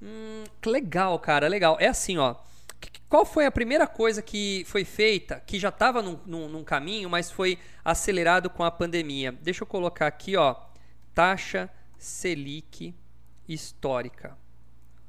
Hum, 0.03 0.45
legal, 0.65 1.19
cara, 1.19 1.49
legal. 1.49 1.77
É 1.81 1.87
assim, 1.87 2.19
ó. 2.19 2.37
Qual 3.09 3.25
foi 3.25 3.45
a 3.45 3.51
primeira 3.51 3.87
coisa 3.87 4.23
que 4.23 4.65
foi 4.67 4.85
feita, 4.85 5.41
que 5.41 5.59
já 5.59 5.69
estava 5.69 6.01
num, 6.01 6.19
num, 6.25 6.49
num, 6.49 6.65
caminho, 6.65 7.11
mas 7.11 7.31
foi 7.31 7.59
acelerado 7.85 8.49
com 8.49 8.63
a 8.63 8.71
pandemia? 8.71 9.33
Deixa 9.33 9.65
eu 9.65 9.67
colocar 9.67 10.07
aqui, 10.07 10.37
ó, 10.37 10.55
taxa 11.13 11.69
Selic 11.99 12.95
histórica. 13.49 14.39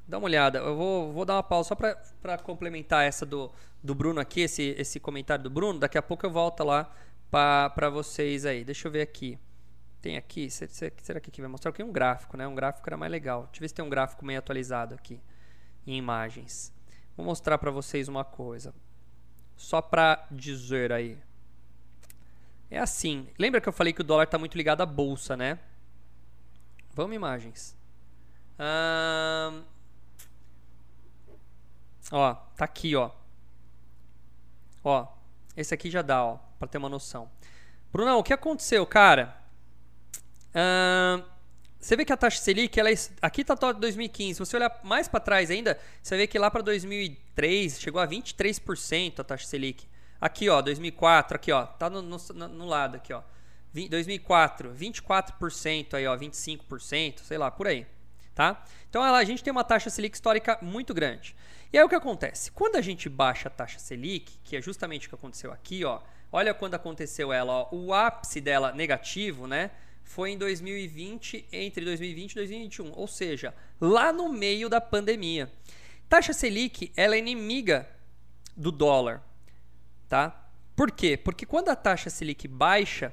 Dá 0.06 0.18
uma 0.18 0.26
olhada, 0.26 0.58
eu 0.58 0.76
vou, 0.76 1.12
vou 1.12 1.24
dar 1.24 1.36
uma 1.36 1.42
pausa 1.42 1.68
só 1.68 1.74
para 1.76 2.38
complementar 2.38 3.04
essa 3.04 3.24
do, 3.24 3.50
do 3.82 3.94
Bruno 3.94 4.20
aqui, 4.20 4.40
esse, 4.42 4.74
esse 4.76 4.98
comentário 4.98 5.44
do 5.44 5.48
Bruno. 5.50 5.78
Daqui 5.78 5.96
a 5.96 6.02
pouco 6.02 6.26
eu 6.26 6.30
volto 6.30 6.64
lá 6.64 6.92
para 7.30 7.88
vocês 7.88 8.44
aí. 8.44 8.64
Deixa 8.64 8.88
eu 8.88 8.92
ver 8.92 9.02
aqui. 9.02 9.38
Tem 10.02 10.16
aqui, 10.16 10.50
será 10.50 11.20
que 11.20 11.30
aqui 11.30 11.40
vai 11.40 11.48
mostrar 11.48 11.70
aqui 11.70 11.82
um 11.82 11.92
gráfico, 11.92 12.36
né? 12.36 12.44
Um 12.46 12.54
gráfico 12.56 12.88
era 12.88 12.96
mais 12.96 13.10
legal. 13.10 13.44
Deixa 13.44 13.58
eu 13.58 13.60
ver 13.60 13.68
se 13.68 13.74
tem 13.74 13.84
um 13.84 13.88
gráfico 13.88 14.24
meio 14.24 14.40
atualizado 14.40 14.96
aqui 14.96 15.20
em 15.86 15.96
imagens. 15.96 16.74
Vou 17.16 17.24
mostrar 17.24 17.56
para 17.56 17.70
vocês 17.70 18.08
uma 18.08 18.24
coisa. 18.24 18.74
Só 19.56 19.80
para 19.80 20.26
dizer 20.28 20.92
aí. 20.92 21.16
É 22.68 22.80
assim. 22.80 23.28
Lembra 23.38 23.60
que 23.60 23.68
eu 23.68 23.72
falei 23.72 23.92
que 23.92 24.00
o 24.00 24.04
dólar 24.04 24.24
está 24.24 24.38
muito 24.38 24.56
ligado 24.56 24.80
à 24.80 24.86
bolsa, 24.86 25.36
né? 25.36 25.60
Vamos 26.92 27.14
imagens. 27.14 27.76
Ó, 32.10 32.34
tá 32.56 32.64
aqui, 32.64 32.96
ó. 32.96 33.10
Ó, 34.82 35.06
esse 35.56 35.72
aqui 35.72 35.88
já 35.88 36.02
dá, 36.02 36.24
ó, 36.24 36.38
para 36.58 36.66
ter 36.66 36.78
uma 36.78 36.88
noção. 36.88 37.30
Brunão, 37.92 38.18
o 38.18 38.24
que 38.24 38.32
aconteceu, 38.32 38.84
cara? 38.84 39.40
Você 41.82 41.96
vê 41.96 42.04
que 42.04 42.12
a 42.12 42.16
taxa 42.16 42.40
Selic, 42.40 42.78
ela 42.78 42.90
é, 42.90 42.94
aqui 43.20 43.40
está 43.40 43.54
2015. 43.54 44.34
Se 44.34 44.38
você 44.38 44.56
olhar 44.56 44.80
mais 44.84 45.08
para 45.08 45.18
trás 45.18 45.50
ainda, 45.50 45.76
você 46.00 46.16
vê 46.16 46.26
que 46.28 46.38
lá 46.38 46.48
para 46.50 46.62
2003 46.62 47.80
chegou 47.80 48.00
a 48.00 48.06
23% 48.06 49.18
a 49.18 49.24
taxa 49.24 49.46
Selic. 49.46 49.88
Aqui, 50.20 50.48
ó, 50.48 50.62
2004, 50.62 51.34
aqui, 51.34 51.50
ó, 51.50 51.66
tá 51.66 51.90
no, 51.90 52.00
no, 52.00 52.18
no 52.48 52.66
lado 52.66 52.96
aqui, 52.96 53.12
ó. 53.12 53.22
2004, 53.74 54.72
24% 54.72 55.94
aí, 55.94 56.06
ó, 56.06 56.16
25%, 56.16 57.20
sei 57.20 57.38
lá, 57.38 57.50
por 57.50 57.66
aí, 57.66 57.84
tá? 58.32 58.62
Então 58.88 59.02
a 59.02 59.24
gente 59.24 59.42
tem 59.42 59.50
uma 59.50 59.64
taxa 59.64 59.90
Selic 59.90 60.14
histórica 60.14 60.58
muito 60.62 60.94
grande. 60.94 61.34
E 61.72 61.78
aí 61.78 61.82
o 61.82 61.88
que 61.88 61.94
acontece? 61.96 62.52
Quando 62.52 62.76
a 62.76 62.80
gente 62.80 63.08
baixa 63.08 63.48
a 63.48 63.50
taxa 63.50 63.80
Selic, 63.80 64.38
que 64.44 64.56
é 64.56 64.62
justamente 64.62 65.06
o 65.06 65.08
que 65.08 65.14
aconteceu 65.16 65.50
aqui, 65.50 65.84
ó, 65.84 66.00
olha 66.30 66.54
quando 66.54 66.74
aconteceu 66.74 67.32
ela, 67.32 67.52
ó, 67.52 67.68
o 67.72 67.92
ápice 67.92 68.40
dela 68.40 68.72
negativo, 68.72 69.48
né? 69.48 69.72
Foi 70.12 70.32
em 70.32 70.36
2020, 70.36 71.46
entre 71.50 71.86
2020 71.86 72.32
e 72.32 72.34
2021, 72.34 72.92
ou 72.94 73.08
seja, 73.08 73.54
lá 73.80 74.12
no 74.12 74.28
meio 74.28 74.68
da 74.68 74.78
pandemia. 74.78 75.50
Taxa 76.06 76.34
Selic, 76.34 76.92
ela 76.94 77.14
é 77.14 77.18
inimiga 77.18 77.88
do 78.54 78.70
dólar, 78.70 79.22
tá? 80.10 80.50
Por 80.76 80.90
quê? 80.90 81.16
Porque 81.16 81.46
quando 81.46 81.70
a 81.70 81.76
taxa 81.76 82.10
Selic 82.10 82.46
baixa, 82.46 83.10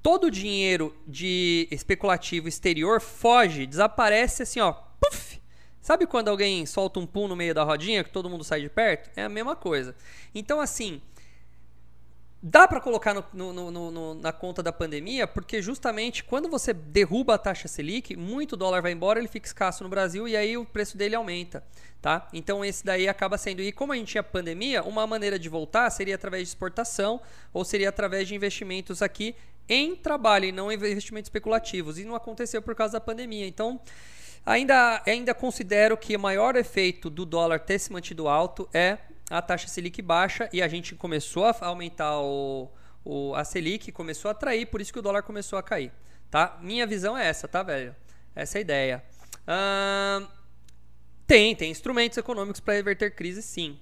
todo 0.00 0.28
o 0.28 0.30
dinheiro 0.30 0.96
de 1.04 1.66
especulativo 1.68 2.46
exterior 2.46 3.00
foge, 3.00 3.66
desaparece 3.66 4.44
assim, 4.44 4.60
ó, 4.60 4.70
puff. 4.72 5.42
Sabe 5.80 6.06
quando 6.06 6.28
alguém 6.28 6.64
solta 6.64 7.00
um 7.00 7.06
pum 7.06 7.26
no 7.26 7.34
meio 7.34 7.54
da 7.54 7.64
rodinha 7.64 8.04
que 8.04 8.10
todo 8.10 8.30
mundo 8.30 8.44
sai 8.44 8.60
de 8.60 8.68
perto? 8.68 9.10
É 9.16 9.24
a 9.24 9.28
mesma 9.28 9.56
coisa. 9.56 9.96
Então, 10.32 10.60
assim, 10.60 11.02
Dá 12.42 12.66
para 12.66 12.80
colocar 12.80 13.12
no, 13.12 13.52
no, 13.52 13.70
no, 13.70 14.14
na 14.14 14.32
conta 14.32 14.62
da 14.62 14.72
pandemia, 14.72 15.26
porque 15.26 15.60
justamente 15.60 16.24
quando 16.24 16.48
você 16.48 16.72
derruba 16.72 17.34
a 17.34 17.38
taxa 17.38 17.68
Selic, 17.68 18.16
muito 18.16 18.56
dólar 18.56 18.80
vai 18.80 18.92
embora, 18.92 19.18
ele 19.18 19.28
fica 19.28 19.46
escasso 19.46 19.84
no 19.84 19.90
Brasil 19.90 20.26
e 20.26 20.34
aí 20.34 20.56
o 20.56 20.64
preço 20.64 20.96
dele 20.96 21.14
aumenta, 21.14 21.62
tá? 22.00 22.26
Então 22.32 22.64
esse 22.64 22.82
daí 22.82 23.06
acaba 23.08 23.36
sendo, 23.36 23.60
e 23.60 23.70
como 23.70 23.92
a 23.92 23.96
gente 23.96 24.08
tinha 24.08 24.22
pandemia, 24.22 24.82
uma 24.82 25.06
maneira 25.06 25.38
de 25.38 25.50
voltar 25.50 25.90
seria 25.90 26.14
através 26.14 26.44
de 26.44 26.48
exportação 26.48 27.20
ou 27.52 27.62
seria 27.62 27.90
através 27.90 28.26
de 28.26 28.34
investimentos 28.34 29.02
aqui 29.02 29.36
em 29.68 29.94
trabalho 29.94 30.46
e 30.46 30.52
não 30.52 30.72
investimentos 30.72 31.26
especulativos. 31.26 31.98
E 31.98 32.04
não 32.04 32.14
aconteceu 32.14 32.60
por 32.62 32.74
causa 32.74 32.94
da 32.94 33.00
pandemia. 33.00 33.46
Então, 33.46 33.78
ainda, 34.44 35.02
ainda 35.06 35.32
considero 35.32 35.96
que 35.96 36.16
o 36.16 36.18
maior 36.18 36.56
efeito 36.56 37.10
do 37.10 37.24
dólar 37.26 37.60
ter 37.60 37.78
se 37.78 37.92
mantido 37.92 38.26
alto 38.26 38.68
é 38.72 38.98
a 39.30 39.40
taxa 39.40 39.68
Selic 39.68 40.02
baixa 40.02 40.48
e 40.52 40.60
a 40.60 40.66
gente 40.66 40.96
começou 40.96 41.44
a 41.44 41.56
aumentar 41.60 42.20
o, 42.20 42.68
o, 43.04 43.34
a 43.36 43.44
Selic 43.44 43.92
começou 43.92 44.28
a 44.28 44.32
atrair, 44.32 44.66
por 44.66 44.80
isso 44.80 44.92
que 44.92 44.98
o 44.98 45.02
dólar 45.02 45.22
começou 45.22 45.58
a 45.58 45.62
cair. 45.62 45.92
Tá? 46.28 46.58
Minha 46.60 46.86
visão 46.86 47.16
é 47.16 47.26
essa, 47.26 47.46
tá, 47.46 47.62
velho? 47.62 47.94
Essa 48.34 48.58
é 48.58 48.60
a 48.60 48.62
ideia. 48.62 49.04
tem, 51.26 51.54
tem 51.54 51.70
instrumentos 51.70 52.18
econômicos 52.18 52.60
para 52.60 52.74
reverter 52.74 53.14
crise, 53.14 53.40
sim. 53.40 53.78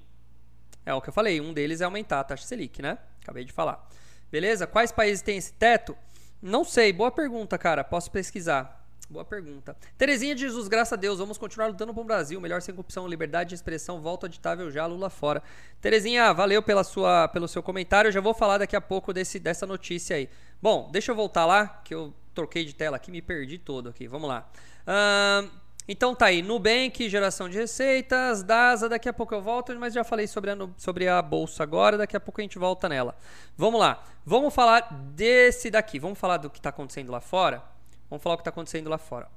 É 0.84 0.92
o 0.92 1.00
que 1.00 1.08
eu 1.08 1.12
falei, 1.12 1.40
um 1.40 1.52
deles 1.52 1.80
é 1.80 1.84
aumentar 1.84 2.20
a 2.20 2.24
taxa 2.24 2.46
Selic, 2.46 2.82
né? 2.82 2.98
Acabei 3.22 3.44
de 3.44 3.52
falar. 3.52 3.88
Beleza? 4.30 4.66
Quais 4.66 4.92
países 4.92 5.22
têm 5.22 5.38
esse 5.38 5.52
teto? 5.54 5.96
Não 6.40 6.62
sei, 6.62 6.92
boa 6.92 7.10
pergunta, 7.10 7.58
cara. 7.58 7.82
Posso 7.82 8.10
pesquisar. 8.10 8.77
Boa 9.10 9.24
pergunta. 9.24 9.74
Terezinha 9.96 10.34
de 10.34 10.42
Jesus, 10.42 10.68
graças 10.68 10.92
a 10.92 10.96
Deus, 10.96 11.18
vamos 11.18 11.38
continuar 11.38 11.68
lutando 11.68 11.94
para 11.94 12.00
o 12.02 12.04
Brasil. 12.04 12.38
Melhor 12.42 12.60
sem 12.60 12.74
corrupção, 12.74 13.08
liberdade 13.08 13.48
de 13.48 13.54
expressão, 13.54 14.02
volta 14.02 14.26
auditável 14.26 14.70
já, 14.70 14.84
Lula 14.84 15.08
fora. 15.08 15.42
Terezinha, 15.80 16.30
valeu 16.34 16.62
pela 16.62 16.84
sua, 16.84 17.26
pelo 17.28 17.48
seu 17.48 17.62
comentário. 17.62 18.08
Eu 18.08 18.12
já 18.12 18.20
vou 18.20 18.34
falar 18.34 18.58
daqui 18.58 18.76
a 18.76 18.82
pouco 18.82 19.10
desse, 19.14 19.38
dessa 19.38 19.66
notícia 19.66 20.14
aí. 20.14 20.28
Bom, 20.60 20.90
deixa 20.92 21.10
eu 21.10 21.16
voltar 21.16 21.46
lá, 21.46 21.80
que 21.82 21.94
eu 21.94 22.12
troquei 22.34 22.66
de 22.66 22.74
tela 22.74 22.98
aqui, 22.98 23.10
me 23.10 23.22
perdi 23.22 23.56
todo 23.56 23.88
aqui. 23.88 24.06
Vamos 24.06 24.28
lá. 24.28 24.46
Uh, 24.86 25.50
então 25.88 26.14
tá 26.14 26.26
aí, 26.26 26.42
Nubank, 26.42 27.08
geração 27.08 27.48
de 27.48 27.56
receitas, 27.56 28.42
DASA, 28.42 28.90
daqui 28.90 29.08
a 29.08 29.12
pouco 29.14 29.34
eu 29.34 29.40
volto, 29.40 29.74
mas 29.78 29.94
já 29.94 30.04
falei 30.04 30.26
sobre 30.26 30.50
a, 30.50 30.56
sobre 30.76 31.08
a 31.08 31.22
bolsa 31.22 31.62
agora, 31.62 31.96
daqui 31.96 32.14
a 32.14 32.20
pouco 32.20 32.42
a 32.42 32.44
gente 32.44 32.58
volta 32.58 32.90
nela. 32.90 33.16
Vamos 33.56 33.80
lá, 33.80 34.04
vamos 34.22 34.54
falar 34.54 34.82
desse 35.14 35.70
daqui, 35.70 35.98
vamos 35.98 36.18
falar 36.18 36.36
do 36.36 36.50
que 36.50 36.58
está 36.58 36.68
acontecendo 36.68 37.10
lá 37.10 37.22
fora? 37.22 37.77
Vamos 38.10 38.22
falar 38.22 38.34
o 38.34 38.38
que 38.38 38.42
está 38.42 38.50
acontecendo 38.50 38.88
lá 38.88 38.98
fora. 38.98 39.28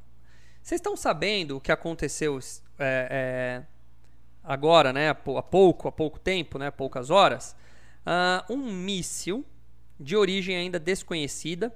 Vocês 0.62 0.80
estão 0.80 0.96
sabendo 0.96 1.58
o 1.58 1.62
que 1.62 1.72
aconteceu 1.72 2.40
é, 2.78 3.08
é, 3.10 3.64
agora, 4.44 4.94
né, 4.94 5.10
há 5.10 5.16
pouco, 5.16 5.88
há 5.88 5.92
pouco 5.92 6.20
tempo, 6.20 6.58
né, 6.60 6.70
poucas 6.70 7.10
horas? 7.10 7.56
Uh, 8.06 8.54
um 8.54 8.58
míssil 8.58 9.46
de 10.00 10.16
origem 10.16 10.56
ainda 10.56 10.80
desconhecida 10.80 11.74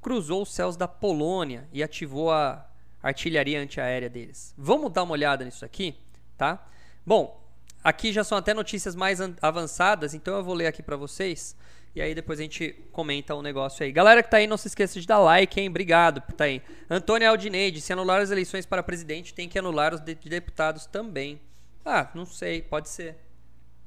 cruzou 0.00 0.42
os 0.42 0.54
céus 0.54 0.76
da 0.76 0.86
Polônia 0.86 1.68
e 1.72 1.82
ativou 1.82 2.30
a 2.30 2.64
artilharia 3.02 3.60
antiaérea 3.60 4.08
deles. 4.08 4.54
Vamos 4.56 4.92
dar 4.92 5.02
uma 5.02 5.12
olhada 5.12 5.44
nisso 5.44 5.64
aqui, 5.64 5.96
tá? 6.36 6.64
Bom, 7.04 7.44
aqui 7.82 8.12
já 8.12 8.22
são 8.22 8.38
até 8.38 8.54
notícias 8.54 8.94
mais 8.94 9.18
avançadas, 9.42 10.14
então 10.14 10.36
eu 10.36 10.44
vou 10.44 10.54
ler 10.54 10.68
aqui 10.68 10.80
para 10.80 10.96
vocês 10.96 11.56
e 11.96 12.02
aí 12.02 12.14
depois 12.14 12.38
a 12.38 12.42
gente 12.42 12.76
comenta 12.92 13.34
o 13.34 13.38
um 13.38 13.42
negócio 13.42 13.82
aí. 13.82 13.90
Galera 13.90 14.22
que 14.22 14.30
tá 14.30 14.36
aí, 14.36 14.46
não 14.46 14.58
se 14.58 14.68
esqueça 14.68 15.00
de 15.00 15.06
dar 15.06 15.18
like, 15.18 15.58
hein? 15.58 15.70
Obrigado 15.70 16.20
por 16.20 16.34
tá 16.34 16.44
aí. 16.44 16.60
Antônio 16.90 17.26
Aldineide, 17.26 17.80
se 17.80 17.90
anular 17.90 18.20
as 18.20 18.30
eleições 18.30 18.66
para 18.66 18.82
presidente, 18.82 19.32
tem 19.32 19.48
que 19.48 19.58
anular 19.58 19.94
os 19.94 20.00
de 20.02 20.14
deputados 20.14 20.84
também. 20.84 21.40
Ah, 21.82 22.10
não 22.14 22.26
sei, 22.26 22.60
pode 22.60 22.90
ser. 22.90 23.16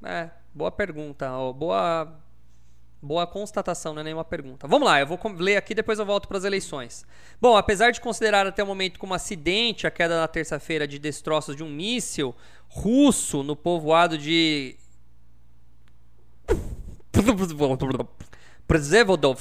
É, 0.02 0.28
boa 0.52 0.72
pergunta, 0.72 1.30
ó, 1.30 1.52
boa 1.52 2.20
Boa 3.02 3.26
constatação, 3.26 3.94
não 3.94 4.02
é 4.02 4.04
nenhuma 4.04 4.24
pergunta. 4.24 4.68
Vamos 4.68 4.86
lá, 4.86 5.00
eu 5.00 5.06
vou 5.06 5.18
ler 5.38 5.56
aqui 5.56 5.74
depois 5.74 5.98
eu 5.98 6.04
volto 6.04 6.28
para 6.28 6.36
as 6.36 6.44
eleições. 6.44 7.06
Bom, 7.40 7.56
apesar 7.56 7.92
de 7.92 8.00
considerar 8.00 8.46
até 8.46 8.62
o 8.62 8.66
momento 8.66 8.98
como 8.98 9.14
acidente 9.14 9.86
a 9.86 9.90
queda 9.90 10.20
na 10.20 10.28
terça-feira 10.28 10.86
de 10.86 10.98
destroços 10.98 11.56
de 11.56 11.64
um 11.64 11.70
míssil 11.70 12.34
russo 12.68 13.42
no 13.42 13.56
povoado 13.56 14.18
de 14.18 14.76
Przevodov, 18.66 19.40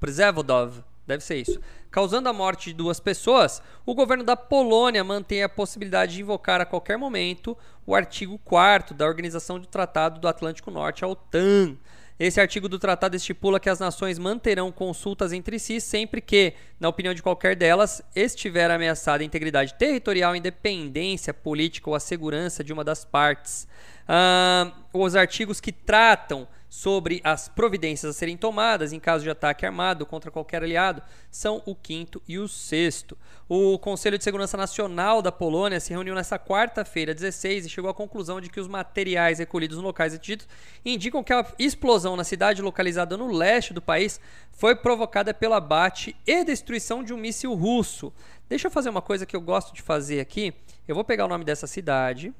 Przevodov, 0.00 0.84
deve 1.06 1.22
ser 1.22 1.36
isso, 1.36 1.60
causando 1.90 2.28
a 2.28 2.32
morte 2.32 2.70
de 2.70 2.74
duas 2.74 3.00
pessoas, 3.00 3.62
o 3.84 3.94
governo 3.94 4.24
da 4.24 4.36
Polônia 4.36 5.04
mantém 5.04 5.42
a 5.42 5.48
possibilidade 5.48 6.14
de 6.14 6.22
invocar 6.22 6.60
a 6.60 6.66
qualquer 6.66 6.96
momento 6.96 7.56
o 7.86 7.94
artigo 7.94 8.38
4 8.38 8.94
da 8.94 9.06
Organização 9.06 9.58
do 9.58 9.66
Tratado 9.66 10.20
do 10.20 10.28
Atlântico 10.28 10.70
Norte, 10.70 11.04
a 11.04 11.08
OTAN. 11.08 11.76
Esse 12.20 12.38
artigo 12.38 12.68
do 12.68 12.78
tratado 12.78 13.16
estipula 13.16 13.58
que 13.58 13.70
as 13.70 13.80
nações 13.80 14.18
manterão 14.18 14.70
consultas 14.70 15.32
entre 15.32 15.58
si 15.58 15.80
sempre 15.80 16.20
que, 16.20 16.52
na 16.78 16.86
opinião 16.86 17.14
de 17.14 17.22
qualquer 17.22 17.56
delas, 17.56 18.02
estiver 18.14 18.70
ameaçada 18.70 19.22
a 19.22 19.26
integridade 19.26 19.72
territorial, 19.72 20.36
independência 20.36 21.32
política 21.32 21.88
ou 21.88 21.96
a 21.96 22.00
segurança 22.00 22.62
de 22.62 22.74
uma 22.74 22.84
das 22.84 23.06
partes. 23.06 23.66
Uh, 24.06 24.70
os 24.92 25.16
artigos 25.16 25.62
que 25.62 25.72
tratam 25.72 26.46
sobre 26.70 27.20
as 27.24 27.48
providências 27.48 28.14
a 28.14 28.16
serem 28.16 28.36
tomadas 28.36 28.92
em 28.92 29.00
caso 29.00 29.24
de 29.24 29.30
ataque 29.30 29.66
armado 29.66 30.06
contra 30.06 30.30
qualquer 30.30 30.62
aliado 30.62 31.02
são 31.28 31.60
o 31.66 31.74
quinto 31.74 32.22
e 32.28 32.38
o 32.38 32.46
sexto. 32.46 33.18
O 33.48 33.76
Conselho 33.76 34.16
de 34.16 34.22
Segurança 34.22 34.56
Nacional 34.56 35.20
da 35.20 35.32
Polônia 35.32 35.80
se 35.80 35.90
reuniu 35.90 36.14
nesta 36.14 36.38
quarta-feira, 36.38 37.12
16, 37.12 37.66
e 37.66 37.68
chegou 37.68 37.90
à 37.90 37.94
conclusão 37.94 38.40
de 38.40 38.48
que 38.48 38.60
os 38.60 38.68
materiais 38.68 39.40
recolhidos 39.40 39.78
nos 39.78 39.84
locais 39.84 40.14
atingidos 40.14 40.46
indicam 40.84 41.24
que 41.24 41.32
a 41.32 41.44
explosão 41.58 42.16
na 42.16 42.22
cidade 42.22 42.62
localizada 42.62 43.16
no 43.16 43.32
leste 43.32 43.74
do 43.74 43.82
país 43.82 44.20
foi 44.52 44.76
provocada 44.76 45.34
pelo 45.34 45.54
abate 45.54 46.14
e 46.24 46.44
destruição 46.44 47.02
de 47.02 47.12
um 47.12 47.16
míssil 47.16 47.52
russo. 47.52 48.12
Deixa 48.48 48.68
eu 48.68 48.70
fazer 48.70 48.90
uma 48.90 49.02
coisa 49.02 49.26
que 49.26 49.34
eu 49.34 49.40
gosto 49.40 49.74
de 49.74 49.82
fazer 49.82 50.20
aqui. 50.20 50.54
Eu 50.86 50.94
vou 50.94 51.02
pegar 51.02 51.24
o 51.24 51.28
nome 51.28 51.44
dessa 51.44 51.66
cidade 51.66 52.32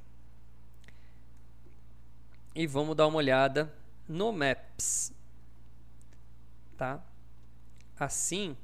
e 2.54 2.64
vamos 2.64 2.94
dar 2.94 3.08
uma 3.08 3.18
olhada 3.18 3.79
no 4.11 4.33
Maps. 4.33 5.12
Tá? 6.77 7.03
Assim. 7.99 8.57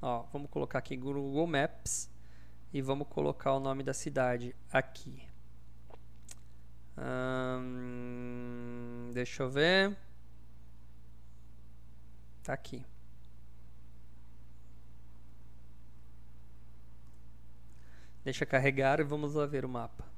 Ó, 0.00 0.22
vamos 0.32 0.48
colocar 0.50 0.78
aqui 0.78 0.96
Google 0.96 1.46
Maps 1.46 2.08
e 2.72 2.80
vamos 2.80 3.08
colocar 3.08 3.54
o 3.54 3.60
nome 3.60 3.82
da 3.82 3.92
cidade 3.92 4.54
aqui. 4.70 5.28
Hum, 6.96 9.10
deixa 9.12 9.42
eu 9.42 9.50
ver. 9.50 9.96
Tá 12.44 12.52
aqui. 12.52 12.86
Deixa 18.22 18.46
carregar 18.46 19.00
e 19.00 19.04
vamos 19.04 19.34
lá 19.34 19.46
ver 19.46 19.64
o 19.64 19.68
mapa. 19.68 20.09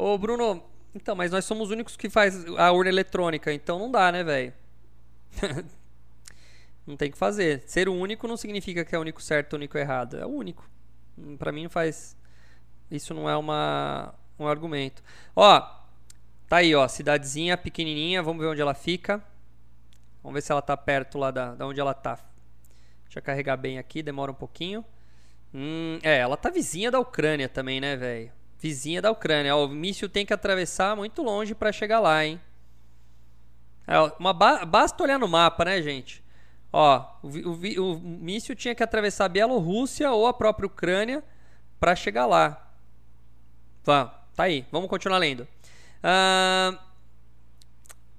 Ô, 0.00 0.16
Bruno, 0.16 0.62
então, 0.94 1.16
mas 1.16 1.32
nós 1.32 1.44
somos 1.44 1.64
os 1.64 1.70
únicos 1.72 1.96
que 1.96 2.08
faz 2.08 2.46
a 2.56 2.70
urna 2.70 2.88
eletrônica, 2.88 3.52
então 3.52 3.80
não 3.80 3.90
dá, 3.90 4.12
né, 4.12 4.22
velho? 4.22 4.52
não 6.86 6.96
tem 6.96 7.10
que 7.10 7.18
fazer. 7.18 7.64
Ser 7.66 7.88
o 7.88 7.94
único 7.94 8.28
não 8.28 8.36
significa 8.36 8.84
que 8.84 8.94
é 8.94 8.98
o 8.98 9.00
único 9.00 9.20
certo 9.20 9.54
o 9.54 9.56
único 9.56 9.76
errado. 9.76 10.16
É 10.16 10.24
o 10.24 10.28
único. 10.28 10.70
Pra 11.36 11.50
mim 11.50 11.64
não 11.64 11.70
faz. 11.70 12.16
Isso 12.88 13.12
não 13.12 13.28
é 13.28 13.36
uma, 13.36 14.14
um 14.38 14.46
argumento. 14.46 15.02
Ó, 15.34 15.60
tá 16.48 16.58
aí, 16.58 16.76
ó, 16.76 16.86
cidadezinha 16.86 17.56
pequenininha, 17.56 18.22
vamos 18.22 18.40
ver 18.40 18.50
onde 18.50 18.60
ela 18.60 18.74
fica. 18.74 19.20
Vamos 20.22 20.34
ver 20.34 20.42
se 20.42 20.52
ela 20.52 20.62
tá 20.62 20.76
perto 20.76 21.18
lá 21.18 21.32
da, 21.32 21.56
da 21.56 21.66
onde 21.66 21.80
ela 21.80 21.92
tá. 21.92 22.20
Deixa 23.02 23.18
eu 23.18 23.22
carregar 23.22 23.56
bem 23.56 23.80
aqui, 23.80 24.00
demora 24.00 24.30
um 24.30 24.34
pouquinho. 24.34 24.84
Hum, 25.52 25.98
é, 26.04 26.18
ela 26.18 26.36
tá 26.36 26.50
vizinha 26.50 26.88
da 26.88 27.00
Ucrânia 27.00 27.48
também, 27.48 27.80
né, 27.80 27.96
velho? 27.96 28.37
Vizinha 28.58 29.00
da 29.00 29.10
Ucrânia. 29.10 29.54
Ó, 29.54 29.66
o 29.66 29.68
míssil 29.68 30.08
tem 30.08 30.26
que 30.26 30.32
atravessar 30.32 30.96
muito 30.96 31.22
longe 31.22 31.54
para 31.54 31.72
chegar 31.72 32.00
lá, 32.00 32.24
hein? 32.24 32.40
É, 33.86 33.98
uma 34.18 34.32
ba 34.32 34.64
basta 34.64 35.02
olhar 35.02 35.18
no 35.18 35.28
mapa, 35.28 35.64
né, 35.64 35.80
gente? 35.80 36.22
Ó, 36.72 37.04
o, 37.22 37.28
o, 37.28 37.94
o 37.94 38.00
míssil 38.00 38.54
tinha 38.54 38.74
que 38.74 38.82
atravessar 38.82 39.24
a 39.24 39.28
Bielorrússia 39.28 40.10
ou 40.12 40.26
a 40.26 40.34
própria 40.34 40.66
Ucrânia 40.66 41.24
para 41.80 41.96
chegar 41.96 42.26
lá. 42.26 42.70
Vamos, 43.84 44.12
tá 44.34 44.42
aí. 44.44 44.66
Vamos 44.70 44.90
continuar 44.90 45.18
lendo. 45.18 45.48
Uh, 46.02 46.78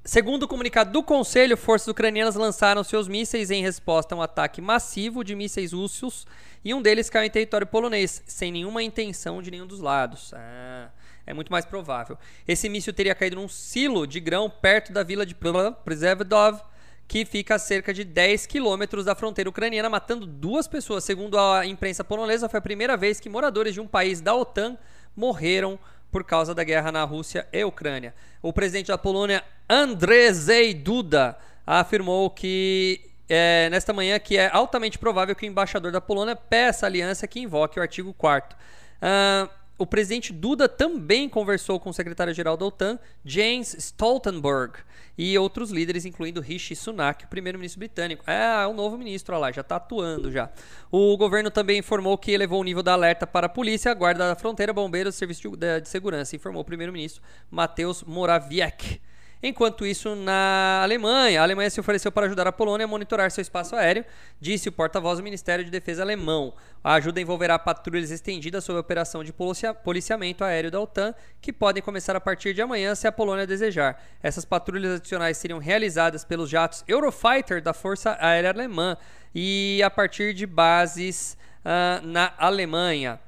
Segundo 0.03 0.43
o 0.43 0.47
comunicado 0.47 0.91
do 0.91 1.03
Conselho, 1.03 1.57
forças 1.57 1.89
ucranianas 1.89 2.35
lançaram 2.35 2.83
seus 2.83 3.07
mísseis 3.07 3.51
em 3.51 3.62
resposta 3.62 4.15
a 4.15 4.17
um 4.17 4.21
ataque 4.21 4.62
massivo 4.62 5.23
de 5.23 5.35
mísseis 5.35 5.73
russos 5.73 6.25
e 6.63 6.73
um 6.73 6.81
deles 6.81 7.09
caiu 7.09 7.27
em 7.27 7.29
território 7.29 7.67
polonês, 7.67 8.23
sem 8.25 8.51
nenhuma 8.51 8.81
intenção 8.81 9.41
de 9.41 9.51
nenhum 9.51 9.67
dos 9.67 9.81
lados. 9.81 10.33
Ah, 10.33 10.89
é 11.27 11.33
muito 11.33 11.51
mais 11.51 11.65
provável. 11.65 12.17
Esse 12.47 12.69
míssil 12.69 12.93
teria 12.93 13.13
caído 13.13 13.35
num 13.35 13.49
silo 13.49 14.07
de 14.07 14.19
grão 14.21 14.49
perto 14.49 14.93
da 14.93 15.03
vila 15.03 15.25
de 15.25 15.35
Przewodov, 15.35 16.62
que 17.05 17.25
fica 17.25 17.55
a 17.55 17.59
cerca 17.59 17.93
de 17.93 18.03
10 18.03 18.45
quilômetros 18.45 19.05
da 19.05 19.15
fronteira 19.15 19.49
ucraniana, 19.49 19.89
matando 19.89 20.25
duas 20.25 20.67
pessoas. 20.67 21.03
Segundo 21.03 21.38
a 21.38 21.65
imprensa 21.65 22.03
polonesa, 22.03 22.47
foi 22.47 22.59
a 22.59 22.62
primeira 22.62 22.95
vez 22.95 23.19
que 23.19 23.27
moradores 23.27 23.73
de 23.73 23.81
um 23.81 23.88
país 23.88 24.21
da 24.21 24.33
OTAN 24.33 24.77
morreram 25.15 25.77
por 26.12 26.24
causa 26.24 26.54
da 26.56 26.63
guerra 26.63 26.91
na 26.91 27.04
Rússia 27.04 27.48
e 27.52 27.63
Ucrânia. 27.63 28.13
O 28.41 28.52
presidente 28.54 28.88
da 28.88 28.98
Polônia, 28.98 29.43
Andrzej 29.69 30.74
Duda, 30.74 31.38
afirmou 31.65 32.30
que 32.30 33.02
é, 33.28 33.69
nesta 33.69 33.93
manhã 33.93 34.17
que 34.17 34.38
é 34.38 34.50
altamente 34.52 34.98
provável 34.98 35.36
que 35.36 35.45
o 35.45 35.48
embaixador 35.48 35.91
da 35.91 36.02
Polônia 36.02 36.36
peça 36.36 36.88
aliança 36.88 37.28
que 37.28 37.39
invoque 37.39 37.80
o 37.80 37.82
artigo 37.82 38.12
4 38.13 38.58
uh, 38.58 39.50
o 39.80 39.88
presidente 39.88 40.32
Duda 40.34 40.68
também 40.68 41.28
conversou 41.28 41.80
com 41.80 41.89
o 41.89 41.94
secretário-geral 41.94 42.58
da 42.58 42.65
OTAN, 42.65 43.00
Jens 43.24 43.74
Stoltenberg, 43.76 44.74
e 45.18 45.38
outros 45.38 45.72
líderes, 45.72 46.06
incluindo 46.06 46.39
Rishi 46.39 46.76
Sunak, 46.76 47.26
o 47.26 47.28
primeiro-ministro 47.28 47.80
britânico. 47.80 48.24
É, 48.26 48.63
é 48.63 48.68
um 48.68 48.74
novo 48.74 48.98
ministro, 48.98 49.34
olha 49.36 49.42
lá, 49.42 49.52
já 49.52 49.62
está 49.62 49.78
atuando 49.78 50.32
já. 50.32 50.50
O 50.92 51.18
governo 51.18 51.50
também 51.50 51.80
informou 51.80 52.18
que 52.18 52.32
elevou 52.32 52.62
o 52.62 52.63
nível 52.63 52.84
da 52.84 52.94
alerta 52.94 53.26
para 53.26 53.48
a 53.48 53.50
polícia, 53.50 53.92
a 53.92 53.94
guarda 53.94 54.28
da 54.28 54.36
fronteira, 54.36 54.72
bombeiros, 54.72 55.15
serviço 55.15 55.58
de, 55.58 55.82
de 55.82 55.89
segurança, 55.89 56.36
informou 56.36 56.62
o 56.62 56.65
primeiro-ministro 56.65 57.22
Mateusz 57.50 58.04
Morawiecki. 58.04 59.02
Enquanto 59.41 59.86
isso, 59.86 60.15
na 60.15 60.82
Alemanha, 60.84 61.39
a 61.39 61.43
Alemanha 61.43 61.69
se 61.69 61.80
ofereceu 61.80 62.12
para 62.12 62.25
ajudar 62.25 62.45
a 62.45 62.52
Polônia 62.52 62.84
a 62.84 62.88
monitorar 62.88 63.32
seu 63.32 63.41
espaço 63.41 63.73
aéreo, 63.73 64.04
disse 64.39 64.67
o 64.67 64.71
porta-voz 64.71 65.17
do 65.17 65.23
Ministério 65.23 65.63
de 65.63 65.71
Defesa 65.71 66.02
alemão. 66.02 66.54
A 66.84 66.95
ajuda 66.95 67.21
envolverá 67.21 67.58
patrulhas 67.58 68.12
estendidas 68.12 68.65
sob 68.65 68.75
a 68.75 68.82
operação 68.82 69.23
de 69.23 69.34
policiamento 69.82 70.43
aéreo 70.43 70.69
da 70.69 70.82
OTAN, 70.82 71.15
que 71.39 71.54
podem 71.54 71.82
começar 71.82 72.17
a 72.17 72.21
partir 72.21 72.54
de 72.54 72.62
amanhã 72.62 72.93
se 72.95 73.08
a 73.08 73.13
Polônia 73.13 73.47
desejar. 73.47 74.04
Essas 74.21 74.43
patrulhas 74.43 74.97
adicionais 74.97 75.38
seriam 75.38 75.58
realizadas 75.58 76.25
pelos 76.25 76.49
jatos 76.49 76.84
Eurofighter 76.86 77.62
da 77.62 77.73
Força 77.73 78.17
Aérea 78.19 78.49
Alemã 78.49 78.97
e 79.34 79.82
a 79.82 79.89
partir 79.89 80.34
de 80.34 80.45
bases 80.45 81.38
uh, 81.63 82.06
na 82.06 82.34
Alemanha. 82.38 83.21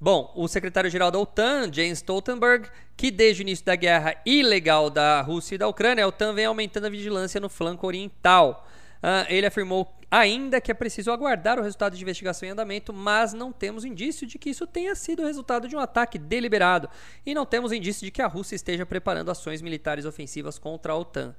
Bom, 0.00 0.32
o 0.36 0.46
secretário-geral 0.46 1.10
da 1.10 1.18
OTAN, 1.18 1.72
Jens 1.72 1.98
Stoltenberg, 1.98 2.68
que 2.96 3.10
desde 3.10 3.42
o 3.42 3.44
início 3.44 3.64
da 3.64 3.74
guerra 3.74 4.14
ilegal 4.24 4.88
da 4.90 5.20
Rússia 5.20 5.56
e 5.56 5.58
da 5.58 5.66
Ucrânia, 5.66 6.04
a 6.04 6.08
OTAN 6.08 6.32
vem 6.34 6.44
aumentando 6.44 6.86
a 6.86 6.90
vigilância 6.90 7.40
no 7.40 7.48
flanco 7.48 7.84
oriental. 7.84 8.64
Uh, 9.02 9.26
ele 9.28 9.46
afirmou 9.46 9.92
ainda 10.08 10.60
que 10.60 10.70
é 10.70 10.74
preciso 10.74 11.10
aguardar 11.10 11.58
o 11.58 11.62
resultado 11.62 11.96
de 11.96 12.02
investigação 12.02 12.48
em 12.48 12.52
andamento, 12.52 12.92
mas 12.92 13.32
não 13.32 13.50
temos 13.50 13.84
indício 13.84 14.24
de 14.24 14.38
que 14.38 14.50
isso 14.50 14.68
tenha 14.68 14.94
sido 14.94 15.24
resultado 15.24 15.66
de 15.66 15.74
um 15.74 15.80
ataque 15.80 16.16
deliberado 16.16 16.88
e 17.26 17.34
não 17.34 17.44
temos 17.44 17.72
indício 17.72 18.04
de 18.04 18.12
que 18.12 18.22
a 18.22 18.28
Rússia 18.28 18.54
esteja 18.54 18.86
preparando 18.86 19.32
ações 19.32 19.60
militares 19.60 20.04
ofensivas 20.04 20.60
contra 20.60 20.92
a 20.92 20.96
OTAN. 20.96 21.34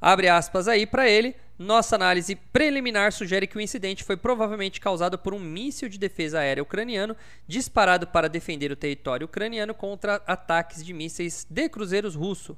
Abre 0.00 0.28
aspas 0.28 0.68
aí 0.68 0.86
para 0.86 1.08
ele. 1.08 1.34
Nossa 1.58 1.96
análise 1.96 2.36
preliminar 2.36 3.12
sugere 3.12 3.46
que 3.46 3.58
o 3.58 3.60
incidente 3.60 4.04
foi 4.04 4.16
provavelmente 4.16 4.80
causado 4.80 5.18
por 5.18 5.34
um 5.34 5.40
míssil 5.40 5.88
de 5.88 5.98
defesa 5.98 6.38
aérea 6.38 6.62
ucraniano 6.62 7.16
disparado 7.48 8.06
para 8.06 8.28
defender 8.28 8.70
o 8.70 8.76
território 8.76 9.24
ucraniano 9.24 9.74
contra 9.74 10.22
ataques 10.24 10.84
de 10.84 10.92
mísseis 10.92 11.44
de 11.50 11.68
cruzeiros 11.68 12.14
russos. 12.14 12.56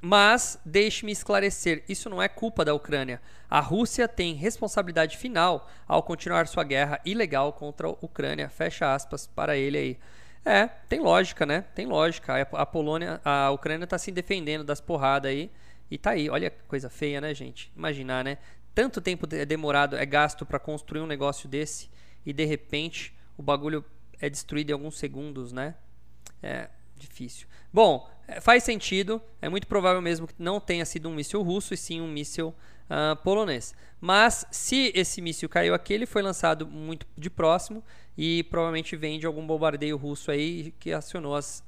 Mas 0.00 0.60
deixe-me 0.64 1.10
esclarecer: 1.10 1.84
isso 1.88 2.08
não 2.08 2.22
é 2.22 2.28
culpa 2.28 2.64
da 2.64 2.74
Ucrânia. 2.74 3.20
A 3.48 3.60
Rússia 3.60 4.06
tem 4.08 4.34
responsabilidade 4.34 5.16
final 5.16 5.68
ao 5.86 6.02
continuar 6.02 6.46
sua 6.46 6.64
guerra 6.64 7.00
ilegal 7.04 7.52
contra 7.52 7.88
a 7.88 7.90
Ucrânia. 8.00 8.48
Fecha 8.48 8.94
aspas 8.94 9.26
para 9.26 9.56
ele 9.56 9.78
aí. 9.78 9.98
É, 10.44 10.66
tem 10.88 10.98
lógica, 11.00 11.46
né? 11.46 11.64
Tem 11.74 11.86
lógica. 11.86 12.42
A 12.52 12.66
Polônia, 12.66 13.20
a 13.24 13.50
Ucrânia 13.50 13.86
tá 13.86 13.96
se 13.96 14.10
defendendo 14.10 14.64
das 14.64 14.80
porradas 14.80 15.30
aí. 15.30 15.50
E 15.92 15.98
tá 15.98 16.12
aí. 16.12 16.30
Olha 16.30 16.48
que 16.48 16.62
coisa 16.62 16.88
feia, 16.88 17.20
né, 17.20 17.34
gente? 17.34 17.70
Imaginar, 17.76 18.24
né? 18.24 18.38
Tanto 18.74 18.98
tempo 18.98 19.28
é 19.30 19.44
demorado, 19.44 19.94
é 19.94 20.06
gasto 20.06 20.46
para 20.46 20.58
construir 20.58 21.02
um 21.02 21.06
negócio 21.06 21.46
desse 21.46 21.90
e 22.24 22.32
de 22.32 22.46
repente 22.46 23.14
o 23.36 23.42
bagulho 23.42 23.84
é 24.18 24.30
destruído 24.30 24.70
em 24.70 24.72
alguns 24.72 24.96
segundos, 24.98 25.52
né? 25.52 25.74
É 26.42 26.70
difícil. 26.96 27.46
Bom, 27.70 28.10
é, 28.26 28.40
faz 28.40 28.64
sentido. 28.64 29.20
É 29.42 29.50
muito 29.50 29.66
provável 29.66 30.00
mesmo 30.00 30.26
que 30.26 30.34
não 30.38 30.58
tenha 30.58 30.86
sido 30.86 31.10
um 31.10 31.14
míssil 31.14 31.42
russo 31.42 31.74
e 31.74 31.76
sim 31.76 32.00
um 32.00 32.08
míssil 32.08 32.54
uh, 32.88 33.14
polonês. 33.16 33.74
Mas 34.00 34.46
se 34.50 34.92
esse 34.94 35.20
míssil 35.20 35.50
caiu 35.50 35.74
aqui, 35.74 35.92
ele 35.92 36.06
foi 36.06 36.22
lançado 36.22 36.66
muito 36.66 37.06
de 37.18 37.28
próximo 37.28 37.84
e 38.16 38.44
provavelmente 38.44 38.96
vem 38.96 39.18
de 39.18 39.26
algum 39.26 39.46
bombardeio 39.46 39.98
russo 39.98 40.30
aí 40.30 40.72
que 40.80 40.90
acionou 40.90 41.36
as, 41.36 41.62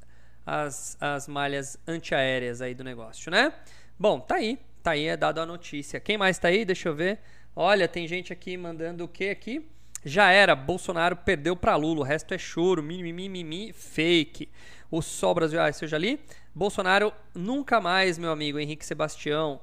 as, 0.46 0.96
as 0.98 1.28
malhas 1.28 1.78
antiaéreas 1.86 2.62
aí 2.62 2.74
do 2.74 2.82
negócio, 2.82 3.30
né? 3.30 3.52
Bom, 3.98 4.20
tá 4.20 4.36
aí. 4.36 4.58
Tá 4.82 4.92
aí, 4.92 5.06
é 5.06 5.16
dado 5.16 5.40
a 5.40 5.46
notícia. 5.46 5.98
Quem 6.00 6.18
mais 6.18 6.38
tá 6.38 6.48
aí? 6.48 6.64
Deixa 6.64 6.88
eu 6.88 6.94
ver. 6.94 7.20
Olha, 7.56 7.88
tem 7.88 8.06
gente 8.06 8.32
aqui 8.32 8.56
mandando 8.56 9.04
o 9.04 9.08
que 9.08 9.30
aqui? 9.30 9.66
Já 10.04 10.30
era, 10.30 10.54
Bolsonaro 10.54 11.16
perdeu 11.16 11.56
para 11.56 11.76
Lula, 11.76 12.00
o 12.00 12.02
resto 12.02 12.34
é 12.34 12.38
choro, 12.38 12.82
mimimi, 12.82 13.28
mimimi, 13.28 13.72
fake. 13.72 14.50
O 14.90 15.00
Sol 15.00 15.34
Brasil, 15.34 15.60
ah, 15.60 15.70
isso 15.70 15.84
eu 15.84 15.88
já 15.88 15.96
li. 15.96 16.20
Bolsonaro 16.54 17.10
nunca 17.34 17.80
mais, 17.80 18.18
meu 18.18 18.30
amigo 18.30 18.58
Henrique 18.58 18.84
Sebastião. 18.84 19.60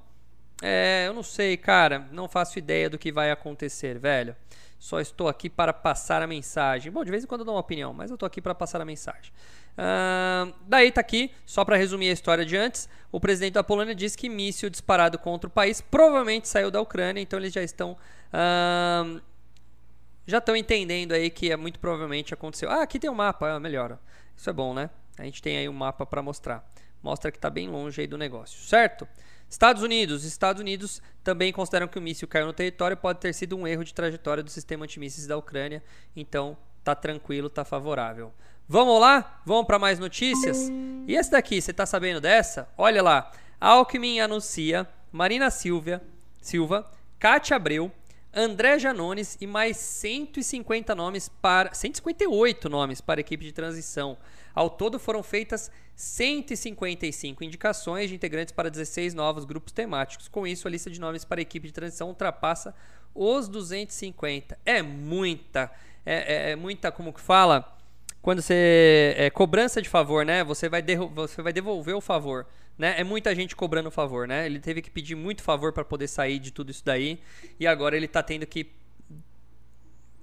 É, 0.63 1.05
eu 1.07 1.13
não 1.13 1.21
sei, 1.21 1.57
cara, 1.57 2.07
não 2.11 2.27
faço 2.27 2.57
ideia 2.57 2.89
do 2.89 2.97
que 2.97 3.11
vai 3.11 3.29
acontecer, 3.29 3.99
velho. 3.99 4.35
Só 4.81 4.99
estou 4.99 5.27
aqui 5.27 5.47
para 5.47 5.71
passar 5.71 6.23
a 6.23 6.27
mensagem. 6.27 6.91
Bom, 6.91 7.05
de 7.05 7.11
vez 7.11 7.23
em 7.23 7.27
quando 7.27 7.41
eu 7.41 7.45
dou 7.45 7.53
uma 7.53 7.61
opinião, 7.61 7.93
mas 7.93 8.09
eu 8.09 8.15
estou 8.15 8.25
aqui 8.25 8.41
para 8.41 8.55
passar 8.55 8.81
a 8.81 8.85
mensagem. 8.85 9.31
Uh, 9.73 10.51
daí 10.65 10.91
tá 10.91 10.99
aqui, 10.99 11.29
só 11.45 11.63
para 11.63 11.75
resumir 11.75 12.09
a 12.09 12.11
história 12.11 12.43
de 12.43 12.57
antes, 12.57 12.89
o 13.11 13.19
presidente 13.19 13.53
da 13.53 13.63
Polônia 13.63 13.93
disse 13.93 14.17
que 14.17 14.27
míssil 14.27 14.71
disparado 14.71 15.19
contra 15.19 15.47
o 15.47 15.51
país 15.51 15.81
provavelmente 15.81 16.47
saiu 16.47 16.71
da 16.71 16.81
Ucrânia, 16.81 17.21
então 17.21 17.37
eles 17.37 17.53
já 17.53 17.61
estão 17.61 17.91
uh, 17.91 19.21
já 20.25 20.39
estão 20.39 20.55
entendendo 20.55 21.11
aí 21.11 21.29
que 21.29 21.51
é 21.51 21.55
muito 21.55 21.79
provavelmente 21.79 22.33
aconteceu. 22.33 22.67
Ah, 22.71 22.81
aqui 22.81 22.97
tem 22.97 23.07
um 23.07 23.13
mapa, 23.13 23.51
ah, 23.51 23.59
melhor. 23.59 23.99
Isso 24.35 24.49
é 24.49 24.53
bom, 24.53 24.73
né? 24.73 24.89
A 25.15 25.23
gente 25.25 25.43
tem 25.43 25.59
aí 25.59 25.69
um 25.69 25.73
mapa 25.73 26.07
para 26.07 26.23
mostrar. 26.23 26.67
Mostra 27.03 27.31
que 27.31 27.37
está 27.37 27.51
bem 27.51 27.69
longe 27.69 28.01
aí 28.01 28.07
do 28.07 28.17
negócio, 28.17 28.59
certo? 28.67 29.07
Estados 29.51 29.83
Unidos. 29.83 30.23
Estados 30.23 30.61
Unidos 30.61 31.01
também 31.21 31.51
consideram 31.51 31.85
que 31.85 31.99
o 31.99 32.01
míssil 32.01 32.25
caiu 32.25 32.45
no 32.45 32.53
território 32.53 32.95
pode 32.95 33.19
ter 33.19 33.33
sido 33.33 33.57
um 33.57 33.67
erro 33.67 33.83
de 33.83 33.93
trajetória 33.93 34.41
do 34.41 34.49
sistema 34.49 34.85
antimísseis 34.85 35.27
da 35.27 35.37
Ucrânia. 35.37 35.83
Então, 36.15 36.57
tá 36.85 36.95
tranquilo, 36.95 37.49
tá 37.49 37.65
favorável. 37.65 38.33
Vamos 38.65 39.01
lá? 39.01 39.41
Vamos 39.45 39.67
para 39.67 39.77
mais 39.77 39.99
notícias? 39.99 40.69
E 41.05 41.15
esse 41.15 41.29
daqui, 41.29 41.61
você 41.61 41.73
tá 41.73 41.85
sabendo 41.85 42.21
dessa? 42.21 42.69
Olha 42.77 43.03
lá. 43.03 43.29
Alckmin 43.59 44.21
anuncia 44.21 44.87
Marina 45.11 45.51
Silva, 45.51 46.01
Silva, 46.41 46.89
Cátia 47.19 47.57
Abreu, 47.57 47.91
André 48.33 48.79
Janones 48.79 49.37
e 49.41 49.45
mais 49.45 49.75
150 49.75 50.95
nomes 50.95 51.27
para 51.27 51.73
158 51.73 52.69
nomes 52.69 53.01
para 53.01 53.19
a 53.19 53.21
equipe 53.21 53.43
de 53.43 53.51
transição. 53.51 54.17
Ao 54.53 54.69
todo 54.69 54.99
foram 54.99 55.23
feitas 55.23 55.71
155 55.95 57.43
indicações 57.43 58.09
de 58.09 58.15
integrantes 58.15 58.51
para 58.51 58.69
16 58.69 59.13
novos 59.13 59.45
grupos 59.45 59.71
temáticos. 59.71 60.27
Com 60.27 60.45
isso, 60.45 60.67
a 60.67 60.71
lista 60.71 60.89
de 60.89 60.99
nomes 60.99 61.23
para 61.23 61.39
a 61.39 61.43
equipe 61.43 61.67
de 61.67 61.73
transição 61.73 62.09
ultrapassa 62.09 62.73
os 63.13 63.47
250. 63.47 64.57
É 64.65 64.81
muita, 64.81 65.71
é, 66.05 66.49
é, 66.49 66.51
é 66.51 66.55
muita, 66.55 66.91
como 66.91 67.13
que 67.13 67.21
fala? 67.21 67.77
Quando 68.21 68.41
você 68.41 69.15
é 69.17 69.29
cobrança 69.29 69.81
de 69.81 69.89
favor, 69.89 70.25
né? 70.25 70.43
Você 70.43 70.69
vai, 70.69 70.83
você 71.13 71.41
vai 71.41 71.51
devolver 71.51 71.95
o 71.95 72.01
favor 72.01 72.45
né? 72.81 72.95
É 72.97 73.03
muita 73.03 73.33
gente 73.35 73.55
cobrando 73.55 73.91
favor, 73.91 74.27
né? 74.27 74.45
Ele 74.45 74.59
teve 74.59 74.81
que 74.81 74.89
pedir 74.89 75.13
muito 75.13 75.43
favor 75.43 75.71
para 75.71 75.85
poder 75.85 76.07
sair 76.07 76.39
de 76.39 76.51
tudo 76.51 76.71
isso 76.71 76.83
daí 76.83 77.19
e 77.59 77.67
agora 77.67 77.95
ele 77.95 78.07
está 78.07 78.23
tendo 78.23 78.45
que 78.45 78.71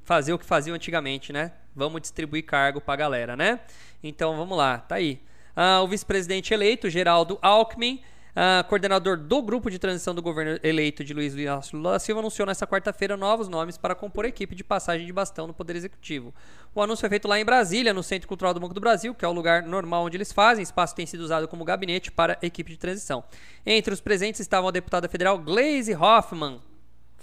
fazer 0.09 0.33
o 0.33 0.39
que 0.39 0.47
faziam 0.47 0.75
antigamente, 0.75 1.35
né? 1.35 1.53
Vamos 1.77 2.01
distribuir 2.01 2.43
cargo 2.43 2.81
para 2.81 2.95
a 2.95 2.97
galera, 2.97 3.37
né? 3.37 3.61
Então 4.03 4.35
vamos 4.39 4.57
lá, 4.57 4.79
tá 4.79 4.95
aí. 4.95 5.21
Ah, 5.55 5.83
o 5.83 5.87
vice-presidente 5.87 6.55
eleito, 6.55 6.89
Geraldo 6.89 7.39
Alckmin, 7.43 8.01
Uh, 8.39 8.63
coordenador 8.69 9.17
do 9.17 9.43
grupo 9.43 9.69
de 9.69 9.81
transição 9.81 10.15
do 10.15 10.23
governo 10.23 10.61
eleito 10.63 11.03
de 11.03 11.13
Luiz 11.13 11.35
Lula 11.73 11.99
Silva, 11.99 12.21
anunciou 12.21 12.47
nesta 12.47 12.69
quarta-feira 12.69 13.17
novos 13.17 13.49
nomes 13.49 13.77
para 13.77 13.97
compor 13.97 14.27
a 14.27 14.29
equipe 14.29 14.55
de 14.55 14.63
passagem 14.63 15.05
de 15.05 15.13
bastão 15.13 15.49
no 15.49 15.53
Poder 15.53 15.75
Executivo. 15.75 16.33
O 16.73 16.81
anúncio 16.81 17.01
foi 17.01 17.09
feito 17.09 17.27
lá 17.27 17.41
em 17.41 17.45
Brasília, 17.45 17.93
no 17.93 18.01
Centro 18.01 18.29
Cultural 18.29 18.55
do 18.55 18.61
Banco 18.61 18.75
do 18.75 18.81
Brasil, 18.81 19.13
que 19.13 19.25
é 19.25 19.29
o 19.29 19.33
lugar 19.33 19.65
normal 19.65 20.05
onde 20.05 20.17
eles 20.17 20.31
fazem. 20.31 20.63
Espaço 20.63 20.95
tem 20.95 21.05
sido 21.05 21.23
usado 21.23 21.49
como 21.49 21.65
gabinete 21.65 22.13
para 22.13 22.39
a 22.41 22.47
equipe 22.47 22.71
de 22.71 22.79
transição. 22.79 23.25
Entre 23.67 23.93
os 23.93 24.01
presentes 24.01 24.41
estavam 24.41 24.69
a 24.69 24.73
deputada 24.73 25.09
federal 25.09 25.37
Glaze 25.37 25.93
Hoffman, 25.97 26.61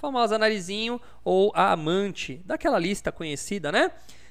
famosa 0.06 0.38
narizinho, 0.38 1.02
ou 1.24 1.52
a 1.56 1.72
amante, 1.72 2.40
daquela 2.46 2.78
lista 2.78 3.12
conhecida, 3.12 3.72
né? 3.72 3.90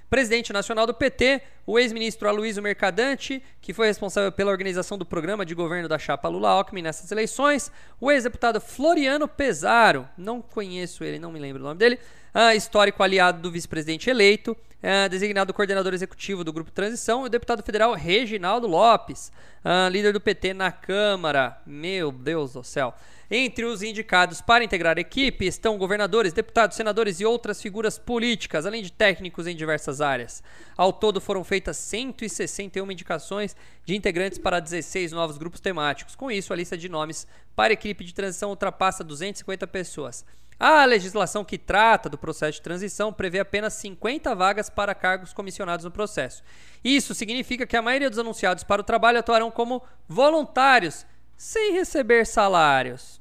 Presidente 0.09 0.53
nacional 0.53 0.87
do 0.87 0.95
PT, 0.95 1.43
o 1.67 1.77
ex-ministro 1.77 2.29
Aloysio 2.29 2.63
Mercadante, 2.63 3.43
que 3.61 3.73
foi 3.73 3.89
responsável 3.89 4.31
pela 4.31 4.53
organização 4.53 4.97
do 4.97 5.05
programa 5.05 5.45
de 5.45 5.53
governo 5.53 5.89
da 5.89 5.99
chapa 5.99 6.29
Lula-Alckmin 6.29 6.83
nessas 6.83 7.11
eleições, 7.11 7.73
o 8.01 8.13
ex-deputado 8.13 8.61
Floriano 8.61 9.27
Pesaro, 9.27 10.09
não 10.17 10.41
conheço 10.41 11.03
ele, 11.03 11.19
não 11.19 11.33
me 11.33 11.41
lembro 11.41 11.61
o 11.61 11.65
nome 11.67 11.79
dele, 11.79 11.99
uh, 12.33 12.57
histórico 12.57 13.03
aliado 13.03 13.43
do 13.43 13.51
vice-presidente 13.51 14.09
eleito, 14.09 14.57
uh, 14.85 15.09
designado 15.09 15.55
coordenador 15.55 15.95
executivo 15.95 16.45
do 16.45 16.53
Grupo 16.53 16.71
Transição, 16.71 17.25
e 17.25 17.27
o 17.27 17.31
deputado 17.31 17.63
federal 17.63 17.95
Reginaldo 17.95 18.67
Lopes, 18.67 19.33
uh, 19.65 19.89
líder 19.89 20.13
do 20.13 20.21
PT 20.21 20.53
na 20.53 20.71
Câmara. 20.71 21.59
Meu 21.67 22.13
Deus 22.13 22.53
do 22.53 22.63
céu. 22.63 22.95
Entre 23.31 23.65
os 23.65 23.83
indicados 23.83 24.43
para 24.43 24.63
integrar 24.63 24.99
a 24.99 25.01
equipe 25.01 25.47
estão 25.47 25.79
governadores, 25.79 26.35
deputados, 26.35 26.77
senadores 26.77 27.21
e 27.21 27.25
outras 27.25 27.61
figuras 27.61 27.99
políticas, 27.99 28.67
além 28.67 28.83
de 28.83 28.93
técnicos 28.93 29.47
em 29.47 29.57
diversas 29.57 30.03
áreas. 30.03 30.43
Ao 30.77 30.93
todo 30.93 31.23
foram 31.23 31.43
feitas 31.43 31.79
161 31.79 32.93
indicações 32.93 33.57
de 33.87 33.97
integrantes 33.97 34.39
para 34.39 34.61
16 34.61 35.13
novos 35.13 35.39
grupos 35.39 35.61
temáticos. 35.61 36.15
Com 36.15 36.31
isso, 36.31 36.53
a 36.53 36.57
lista 36.57 36.77
de 36.77 36.89
nomes 36.89 37.27
para 37.57 37.73
a 37.73 37.75
equipe 37.75 38.05
de 38.05 38.13
transição 38.13 38.51
ultrapassa 38.51 39.03
250 39.03 39.67
pessoas. 39.67 40.25
A 40.67 40.87
legislação 40.87 41.45
que 41.45 41.59
trata 41.59 42.09
do 42.09 42.17
processo 42.17 42.53
de 42.53 42.63
transição 42.63 43.13
prevê 43.13 43.39
apenas 43.39 43.75
50 43.75 44.35
vagas 44.35 44.71
para 44.71 44.95
cargos 44.95 45.31
comissionados 45.31 45.85
no 45.85 45.91
processo. 45.91 46.43
Isso 46.83 47.15
significa 47.15 47.67
que 47.67 47.77
a 47.77 47.83
maioria 47.83 48.09
dos 48.09 48.19
anunciados 48.19 48.65
para 48.65 48.81
o 48.81 48.85
trabalho 48.85 49.19
atuarão 49.19 49.51
como 49.51 49.83
voluntários, 50.09 51.05
sem 51.37 51.75
receber 51.75 52.25
salários. 52.25 53.21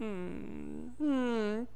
Hum, 0.00 0.90
hum, 0.98 1.66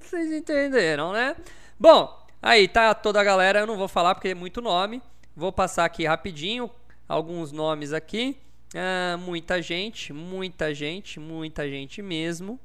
vocês 0.00 0.32
entenderam, 0.32 1.12
né? 1.12 1.36
Bom, 1.78 2.26
aí 2.42 2.66
tá 2.66 2.92
toda 2.92 3.20
a 3.20 3.24
galera, 3.24 3.60
eu 3.60 3.68
não 3.68 3.76
vou 3.76 3.86
falar 3.86 4.16
porque 4.16 4.30
é 4.30 4.34
muito 4.34 4.60
nome. 4.60 5.00
Vou 5.36 5.52
passar 5.52 5.84
aqui 5.84 6.06
rapidinho 6.06 6.68
alguns 7.08 7.52
nomes 7.52 7.92
aqui. 7.92 8.36
Ah, 8.74 9.16
muita 9.16 9.62
gente, 9.62 10.12
muita 10.12 10.74
gente, 10.74 11.20
muita 11.20 11.68
gente 11.68 12.02
mesmo. 12.02 12.58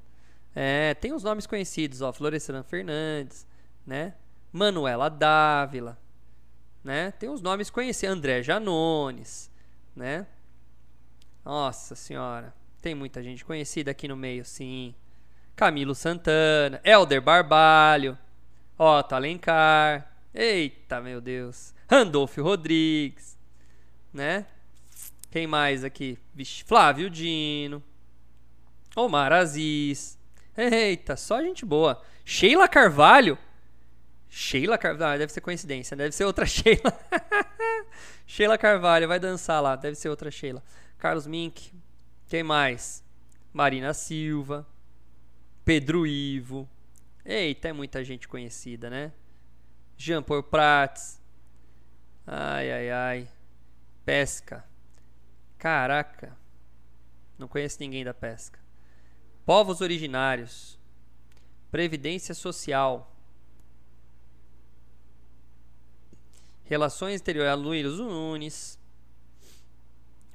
É, 0.53 0.93
tem 0.95 1.13
os 1.13 1.23
nomes 1.23 1.47
conhecidos, 1.47 2.01
ó, 2.01 2.11
Florestan 2.11 2.63
Fernandes, 2.63 3.47
né? 3.85 4.15
Manuela 4.51 5.09
Dávila, 5.09 5.97
né? 6.83 7.11
Tem 7.11 7.29
os 7.29 7.41
nomes 7.41 7.69
conhecidos, 7.69 8.15
André 8.15 8.43
Janones, 8.43 9.49
né? 9.95 10.27
Nossa 11.43 11.95
senhora, 11.95 12.53
tem 12.81 12.93
muita 12.93 13.23
gente 13.23 13.45
conhecida 13.45 13.91
aqui 13.91 14.07
no 14.07 14.17
meio, 14.17 14.43
sim. 14.43 14.93
Camilo 15.55 15.95
Santana, 15.95 16.81
Elder 16.83 17.21
Barbalho, 17.21 18.17
Otto 18.77 19.15
Alencar, 19.15 20.11
eita 20.33 20.99
meu 20.99 21.21
Deus, 21.21 21.73
Randolfo 21.89 22.41
Rodrigues, 22.41 23.37
né? 24.13 24.45
Quem 25.29 25.47
mais 25.47 25.85
aqui? 25.85 26.19
Vixe, 26.33 26.63
Flávio 26.65 27.09
Dino, 27.09 27.81
Omar 28.95 29.31
Aziz, 29.31 30.19
Eita, 30.55 31.15
só 31.15 31.41
gente 31.41 31.65
boa. 31.65 32.01
Sheila 32.25 32.67
Carvalho. 32.67 33.37
Sheila 34.29 34.77
Carvalho, 34.77 35.15
ah, 35.15 35.17
deve 35.17 35.31
ser 35.31 35.41
coincidência, 35.41 35.95
deve 35.95 36.13
ser 36.13 36.25
outra 36.25 36.45
Sheila. 36.47 36.99
Sheila 38.25 38.57
Carvalho, 38.57 39.07
vai 39.07 39.19
dançar 39.19 39.61
lá, 39.61 39.75
deve 39.75 39.95
ser 39.95 40.09
outra 40.09 40.31
Sheila. 40.31 40.63
Carlos 40.97 41.27
Mink. 41.27 41.73
Quem 42.27 42.43
mais? 42.43 43.03
Marina 43.51 43.93
Silva. 43.93 44.65
Pedro 45.65 46.07
Ivo. 46.07 46.67
Eita, 47.25 47.69
é 47.69 47.73
muita 47.73 48.03
gente 48.03 48.27
conhecida, 48.27 48.89
né? 48.89 49.11
Jean 49.97 50.23
Paul 50.23 50.43
Prats. 50.43 51.19
Ai, 52.25 52.71
ai, 52.71 52.91
ai. 52.91 53.27
Pesca. 54.05 54.65
Caraca. 55.57 56.37
Não 57.37 57.47
conheço 57.47 57.77
ninguém 57.79 58.03
da 58.03 58.13
pesca 58.13 58.60
povos 59.45 59.81
originários, 59.81 60.79
previdência 61.71 62.33
social, 62.33 63.15
relações 66.63 67.15
exteriores, 67.15 67.61
Luiz 67.61 67.97
Nunes, 67.97 68.79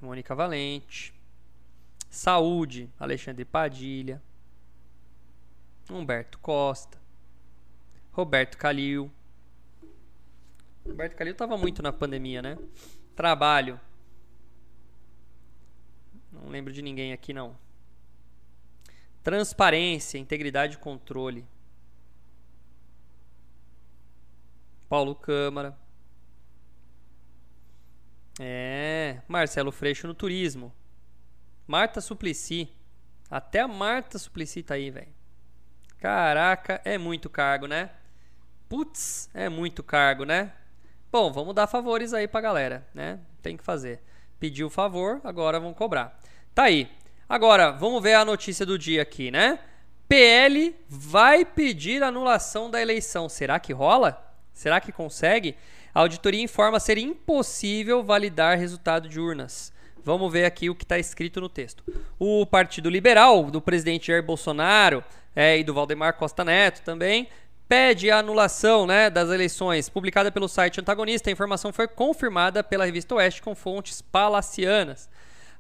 Mônica 0.01 0.35
Valente, 0.35 1.15
saúde, 2.11 2.91
Alexandre 2.99 3.45
Padilha, 3.45 4.23
Humberto 5.91 6.39
Costa, 6.39 6.99
Roberto 8.13 8.59
Calil. 8.59 9.11
Roberto 10.85 11.15
Calil 11.17 11.33
estava 11.33 11.57
muito 11.57 11.83
na 11.83 11.93
pandemia, 11.93 12.43
né? 12.43 12.59
Trabalho. 13.15 13.81
Não 16.33 16.49
lembro 16.49 16.73
de 16.73 16.83
ninguém 16.83 17.13
aqui 17.13 17.33
não. 17.33 17.57
Transparência, 19.27 20.19
integridade 20.19 20.77
e 20.77 20.79
controle. 20.79 21.45
Paulo 24.89 25.17
Câmara. 25.17 25.77
É, 28.39 29.21
Marcelo 29.27 29.73
Freixo 29.73 30.07
no 30.07 30.15
turismo. 30.15 30.73
Marta 31.67 32.01
Suplicy. 32.01 32.73
Até 33.29 33.59
a 33.63 33.67
Marta 33.67 34.17
Suplicy 34.17 34.63
tá 34.63 34.75
aí, 34.75 34.93
velho. 34.93 35.13
Caraca, 35.99 36.81
é 36.85 36.97
muito 36.97 37.29
cargo, 37.29 37.67
né? 37.67 37.91
Putz, 38.69 39.29
é 39.35 39.49
muito 39.49 39.83
cargo, 39.83 40.25
né? 40.25 40.53
Bom, 41.11 41.33
vamos 41.33 41.53
dar 41.53 41.67
favores 41.67 42.15
aí 42.15 42.29
pra 42.29 42.41
galera, 42.41 42.87
né? 42.95 43.19
Tem 43.43 43.57
que 43.57 43.65
fazer. 43.65 44.01
Pediu 44.39 44.69
o 44.69 44.71
favor, 44.71 45.21
agora 45.25 45.59
vamos 45.59 45.77
cobrar. 45.77 46.17
Tá 46.55 46.63
aí. 46.63 46.89
Agora, 47.29 47.73
vamos 47.73 48.01
ver 48.01 48.15
a 48.15 48.25
notícia 48.25 48.65
do 48.65 48.79
dia 48.79 49.03
aqui, 49.03 49.33
né? 49.33 49.59
PL 50.09 50.77
vai 50.89 51.45
pedir 51.45 52.03
anulação 52.03 52.71
da 52.71 52.81
eleição. 52.81 53.29
Será 53.29 53.59
que 53.59 53.73
rola? 53.73 54.23
Será 54.53 54.81
que 54.81 54.93
consegue? 54.93 55.57
A 55.93 56.01
auditoria 56.01 56.41
informa 56.41 56.79
ser 56.79 56.99
impossível 56.99 58.05
validar 58.05 58.57
resultado 58.57 59.09
de 59.09 59.19
urnas. 59.19 59.73
Vamos 60.05 60.33
ver 60.33 60.45
aqui 60.45 60.71
o 60.71 60.75
que 60.75 60.85
está 60.85 61.01
escrito 61.01 61.41
no 61.41 61.49
texto. 61.49 61.83
O 62.17 62.47
Partido 62.47 62.89
Liberal, 62.89 63.51
do 63.51 63.61
presidente 63.61 64.07
Jair 64.07 64.23
Bolsonaro 64.23 65.03
é, 65.35 65.59
e 65.59 65.65
do 65.65 65.75
Valdemar 65.75 66.15
Costa 66.15 66.45
Neto 66.45 66.83
também, 66.83 67.29
pede 67.69 68.09
a 68.09 68.19
anulação 68.19 68.87
né, 68.87 69.11
das 69.11 69.31
eleições. 69.31 69.89
Publicada 69.89 70.31
pelo 70.31 70.47
site 70.47 70.81
Antagonista, 70.81 71.29
a 71.29 71.33
informação 71.33 71.73
foi 71.73 71.89
confirmada 71.89 72.63
pela 72.63 72.85
revista 72.85 73.17
Oeste 73.17 73.43
com 73.43 73.57
fontes 73.57 74.01
palacianas. 74.01 75.09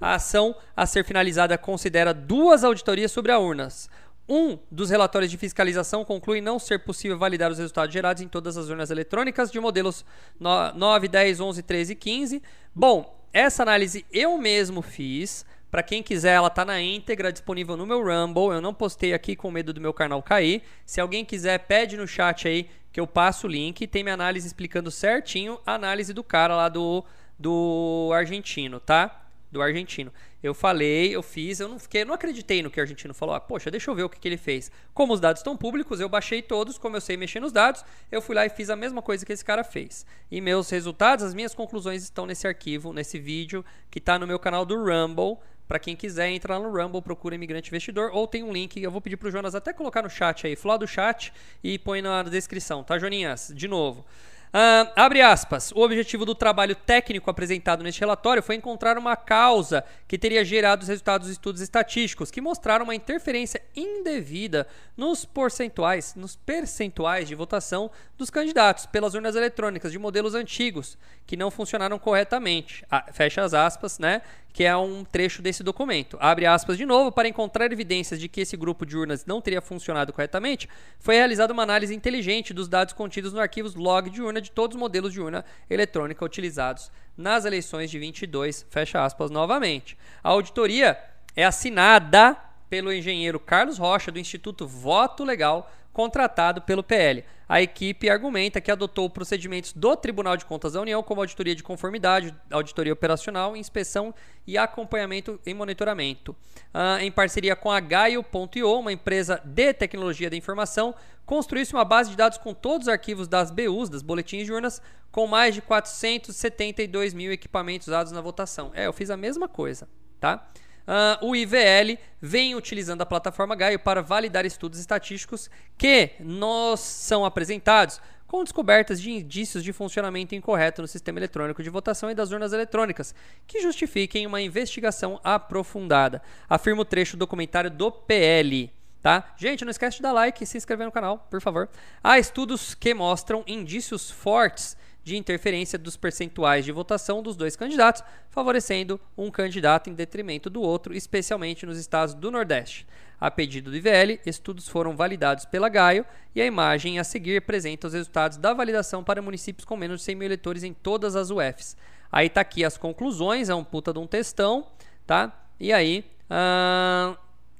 A 0.00 0.14
ação 0.14 0.54
a 0.76 0.86
ser 0.86 1.04
finalizada 1.04 1.56
considera 1.56 2.12
duas 2.12 2.64
auditorias 2.64 3.12
sobre 3.12 3.32
as 3.32 3.40
urnas. 3.40 3.90
Um 4.28 4.58
dos 4.70 4.90
relatórios 4.90 5.30
de 5.30 5.38
fiscalização 5.38 6.04
conclui 6.04 6.40
não 6.40 6.58
ser 6.58 6.80
possível 6.80 7.16
validar 7.16 7.50
os 7.50 7.58
resultados 7.58 7.92
gerados 7.92 8.22
em 8.22 8.26
todas 8.26 8.56
as 8.56 8.68
urnas 8.68 8.90
eletrônicas 8.90 9.52
de 9.52 9.60
modelos 9.60 10.04
9, 10.40 11.06
10, 11.06 11.40
11, 11.40 11.62
13 11.62 11.92
e 11.92 11.96
15. 11.96 12.42
Bom, 12.74 13.16
essa 13.32 13.62
análise 13.62 14.04
eu 14.12 14.36
mesmo 14.36 14.82
fiz. 14.82 15.46
Para 15.70 15.82
quem 15.82 16.02
quiser, 16.02 16.34
ela 16.34 16.48
está 16.48 16.64
na 16.64 16.80
íntegra, 16.80 17.32
disponível 17.32 17.76
no 17.76 17.86
meu 17.86 18.02
Rumble. 18.02 18.54
Eu 18.54 18.60
não 18.60 18.74
postei 18.74 19.14
aqui 19.14 19.36
com 19.36 19.50
medo 19.50 19.72
do 19.72 19.80
meu 19.80 19.92
canal 19.92 20.22
cair. 20.22 20.62
Se 20.84 21.00
alguém 21.00 21.24
quiser, 21.24 21.58
pede 21.60 21.96
no 21.96 22.06
chat 22.06 22.48
aí 22.48 22.68
que 22.90 22.98
eu 22.98 23.06
passo 23.06 23.46
o 23.46 23.50
link. 23.50 23.86
Tem 23.86 24.02
minha 24.02 24.14
análise 24.14 24.46
explicando 24.46 24.90
certinho 24.90 25.60
a 25.64 25.74
análise 25.74 26.12
do 26.12 26.24
cara 26.24 26.56
lá 26.56 26.68
do, 26.68 27.04
do 27.38 28.10
argentino, 28.12 28.80
tá? 28.80 29.25
Do 29.50 29.62
argentino. 29.62 30.12
Eu 30.42 30.54
falei, 30.54 31.14
eu 31.14 31.22
fiz, 31.22 31.60
eu 31.60 31.68
não 31.68 31.78
fiquei, 31.78 32.02
eu 32.02 32.06
não 32.06 32.14
acreditei 32.14 32.62
no 32.62 32.70
que 32.70 32.78
o 32.78 32.82
argentino 32.82 33.14
falou. 33.14 33.34
Ah, 33.34 33.40
poxa, 33.40 33.70
deixa 33.70 33.90
eu 33.90 33.94
ver 33.94 34.04
o 34.04 34.08
que, 34.08 34.18
que 34.18 34.28
ele 34.28 34.36
fez. 34.36 34.70
Como 34.94 35.12
os 35.12 35.20
dados 35.20 35.40
estão 35.40 35.56
públicos, 35.56 36.00
eu 36.00 36.08
baixei 36.08 36.42
todos, 36.42 36.78
como 36.78 36.96
eu 36.96 37.00
sei 37.00 37.16
mexer 37.16 37.40
nos 37.40 37.52
dados, 37.52 37.84
eu 38.10 38.20
fui 38.20 38.34
lá 38.34 38.46
e 38.46 38.48
fiz 38.48 38.70
a 38.70 38.76
mesma 38.76 39.02
coisa 39.02 39.24
que 39.24 39.32
esse 39.32 39.44
cara 39.44 39.64
fez. 39.64 40.06
E 40.30 40.40
meus 40.40 40.70
resultados, 40.70 41.24
as 41.24 41.34
minhas 41.34 41.54
conclusões 41.54 42.02
estão 42.02 42.26
nesse 42.26 42.46
arquivo, 42.46 42.92
nesse 42.92 43.18
vídeo 43.18 43.64
que 43.90 43.98
está 43.98 44.18
no 44.18 44.26
meu 44.26 44.38
canal 44.38 44.64
do 44.64 44.76
Rumble. 44.76 45.38
Para 45.66 45.80
quem 45.80 45.96
quiser, 45.96 46.28
entra 46.30 46.56
lá 46.56 46.60
no 46.60 46.70
Rumble, 46.70 47.02
procura 47.02 47.34
Imigrante 47.34 47.70
Investidor, 47.70 48.10
ou 48.12 48.28
tem 48.28 48.44
um 48.44 48.52
link, 48.52 48.80
eu 48.80 48.90
vou 48.90 49.00
pedir 49.00 49.16
pro 49.16 49.32
Jonas 49.32 49.52
até 49.52 49.72
colocar 49.72 50.00
no 50.00 50.08
chat 50.08 50.46
aí, 50.46 50.54
falar 50.54 50.76
do 50.76 50.86
chat 50.86 51.32
e 51.62 51.76
põe 51.76 52.00
na 52.00 52.22
descrição, 52.22 52.84
tá, 52.84 52.96
Joninhas? 52.98 53.50
De 53.52 53.66
novo. 53.66 54.06
Uh, 54.48 54.90
abre 54.96 55.20
aspas. 55.20 55.72
O 55.72 55.80
objetivo 55.80 56.24
do 56.24 56.34
trabalho 56.34 56.74
técnico 56.74 57.30
apresentado 57.30 57.82
neste 57.82 58.00
relatório 58.00 58.42
foi 58.42 58.54
encontrar 58.54 58.96
uma 58.96 59.16
causa 59.16 59.84
que 60.08 60.16
teria 60.16 60.44
gerado 60.44 60.82
os 60.82 60.88
resultados 60.88 61.26
dos 61.26 61.32
estudos 61.32 61.60
estatísticos 61.60 62.30
que 62.30 62.40
mostraram 62.40 62.84
uma 62.84 62.94
interferência 62.94 63.60
indevida 63.74 64.66
nos 64.96 65.24
percentuais, 65.24 66.14
nos 66.14 66.36
percentuais 66.36 67.28
de 67.28 67.34
votação 67.34 67.90
dos 68.16 68.30
candidatos 68.30 68.86
pelas 68.86 69.14
urnas 69.14 69.36
eletrônicas 69.36 69.92
de 69.92 69.98
modelos 69.98 70.34
antigos 70.34 70.96
que 71.26 71.36
não 71.36 71.50
funcionaram 71.50 71.98
corretamente. 71.98 72.84
Ah, 72.90 73.06
fecha 73.12 73.42
as 73.42 73.52
aspas, 73.52 73.98
né? 73.98 74.22
Que 74.56 74.64
é 74.64 74.74
um 74.74 75.04
trecho 75.04 75.42
desse 75.42 75.62
documento. 75.62 76.16
Abre 76.18 76.46
aspas 76.46 76.78
de 76.78 76.86
novo. 76.86 77.12
Para 77.12 77.28
encontrar 77.28 77.70
evidências 77.70 78.18
de 78.18 78.26
que 78.26 78.40
esse 78.40 78.56
grupo 78.56 78.86
de 78.86 78.96
urnas 78.96 79.26
não 79.26 79.38
teria 79.38 79.60
funcionado 79.60 80.14
corretamente, 80.14 80.66
foi 80.98 81.16
realizada 81.16 81.52
uma 81.52 81.62
análise 81.62 81.94
inteligente 81.94 82.54
dos 82.54 82.66
dados 82.66 82.94
contidos 82.94 83.34
no 83.34 83.40
arquivos 83.40 83.74
log 83.74 84.08
de 84.08 84.22
urna 84.22 84.40
de 84.40 84.50
todos 84.50 84.74
os 84.74 84.80
modelos 84.80 85.12
de 85.12 85.20
urna 85.20 85.44
eletrônica 85.68 86.24
utilizados 86.24 86.90
nas 87.14 87.44
eleições 87.44 87.90
de 87.90 87.98
22. 87.98 88.64
Fecha 88.70 89.04
aspas 89.04 89.30
novamente. 89.30 89.94
A 90.24 90.30
auditoria 90.30 90.98
é 91.36 91.44
assinada 91.44 92.34
pelo 92.70 92.90
engenheiro 92.90 93.38
Carlos 93.38 93.76
Rocha 93.76 94.10
do 94.10 94.18
Instituto 94.18 94.66
Voto 94.66 95.22
Legal 95.22 95.70
contratado 95.96 96.60
pelo 96.60 96.82
PL. 96.82 97.24
A 97.48 97.62
equipe 97.62 98.10
argumenta 98.10 98.60
que 98.60 98.70
adotou 98.70 99.08
procedimentos 99.08 99.72
do 99.72 99.96
Tribunal 99.96 100.36
de 100.36 100.44
Contas 100.44 100.74
da 100.74 100.80
União, 100.82 101.02
como 101.02 101.22
auditoria 101.22 101.54
de 101.54 101.62
conformidade, 101.62 102.34
auditoria 102.50 102.92
operacional, 102.92 103.56
inspeção 103.56 104.14
e 104.46 104.58
acompanhamento 104.58 105.40
e 105.46 105.54
monitoramento. 105.54 106.36
Ah, 106.74 106.98
em 107.00 107.10
parceria 107.10 107.56
com 107.56 107.70
a 107.70 107.80
Gaio.io, 107.80 108.78
uma 108.78 108.92
empresa 108.92 109.40
de 109.42 109.72
tecnologia 109.72 110.28
da 110.28 110.36
informação, 110.36 110.94
construiu-se 111.24 111.72
uma 111.72 111.84
base 111.84 112.10
de 112.10 112.16
dados 112.16 112.36
com 112.36 112.52
todos 112.52 112.88
os 112.88 112.92
arquivos 112.92 113.26
das 113.26 113.50
BUs, 113.50 113.88
das 113.88 114.02
boletins 114.02 114.44
de 114.44 114.52
urnas, 114.52 114.82
com 115.10 115.26
mais 115.26 115.54
de 115.54 115.62
472 115.62 117.14
mil 117.14 117.32
equipamentos 117.32 117.88
usados 117.88 118.12
na 118.12 118.20
votação. 118.20 118.70
É, 118.74 118.86
eu 118.86 118.92
fiz 118.92 119.08
a 119.08 119.16
mesma 119.16 119.48
coisa, 119.48 119.88
tá? 120.20 120.46
Uh, 120.86 121.26
o 121.26 121.34
IVL 121.34 121.98
vem 122.20 122.54
utilizando 122.54 123.02
a 123.02 123.06
plataforma 123.06 123.56
Gaio 123.56 123.78
para 123.78 124.02
validar 124.02 124.46
estudos 124.46 124.78
estatísticos 124.78 125.50
que 125.76 126.12
nos 126.20 126.78
são 126.80 127.24
apresentados 127.24 128.00
com 128.26 128.42
descobertas 128.42 129.00
de 129.00 129.10
indícios 129.10 129.62
de 129.62 129.72
funcionamento 129.72 130.34
incorreto 130.34 130.82
no 130.82 130.88
sistema 130.88 131.18
eletrônico 131.18 131.62
de 131.62 131.70
votação 131.70 132.10
e 132.10 132.14
das 132.14 132.30
urnas 132.32 132.52
eletrônicas, 132.52 133.14
que 133.46 133.60
justifiquem 133.60 134.26
uma 134.26 134.40
investigação 134.40 135.20
aprofundada. 135.22 136.22
Afirma 136.48 136.82
o 136.82 136.84
trecho 136.84 137.16
do 137.16 137.20
documentário 137.20 137.70
do 137.70 137.90
PL. 137.90 138.72
Tá? 139.02 139.34
Gente, 139.36 139.64
não 139.64 139.70
esquece 139.70 139.98
de 139.98 140.02
dar 140.02 140.12
like 140.12 140.42
e 140.42 140.46
se 140.46 140.58
inscrever 140.58 140.84
no 140.84 140.92
canal, 140.92 141.26
por 141.30 141.40
favor. 141.40 141.68
Há 142.02 142.18
estudos 142.18 142.74
que 142.74 142.92
mostram 142.92 143.44
indícios 143.46 144.10
fortes 144.10 144.76
de 145.06 145.16
interferência 145.16 145.78
dos 145.78 145.96
percentuais 145.96 146.64
de 146.64 146.72
votação 146.72 147.22
dos 147.22 147.36
dois 147.36 147.54
candidatos, 147.54 148.02
favorecendo 148.28 149.00
um 149.16 149.30
candidato 149.30 149.88
em 149.88 149.94
detrimento 149.94 150.50
do 150.50 150.60
outro, 150.60 150.92
especialmente 150.92 151.64
nos 151.64 151.78
estados 151.78 152.12
do 152.12 152.28
Nordeste. 152.28 152.84
A 153.20 153.30
pedido 153.30 153.70
do 153.70 153.76
IVL, 153.76 154.18
estudos 154.26 154.66
foram 154.66 154.96
validados 154.96 155.44
pela 155.44 155.68
Gaio 155.68 156.04
e 156.34 156.42
a 156.42 156.44
imagem 156.44 156.98
a 156.98 157.04
seguir 157.04 157.36
apresenta 157.36 157.86
os 157.86 157.92
resultados 157.92 158.36
da 158.36 158.52
validação 158.52 159.04
para 159.04 159.22
municípios 159.22 159.64
com 159.64 159.76
menos 159.76 160.00
de 160.00 160.06
100 160.06 160.16
mil 160.16 160.26
eleitores 160.26 160.64
em 160.64 160.72
todas 160.72 161.14
as 161.14 161.30
UFs. 161.30 161.76
Aí 162.10 162.28
tá 162.28 162.40
aqui 162.40 162.64
as 162.64 162.76
conclusões, 162.76 163.48
é 163.48 163.54
um 163.54 163.62
puta 163.62 163.92
de 163.92 164.00
um 164.00 164.08
textão, 164.08 164.66
tá? 165.06 165.32
E 165.60 165.72
aí, 165.72 166.04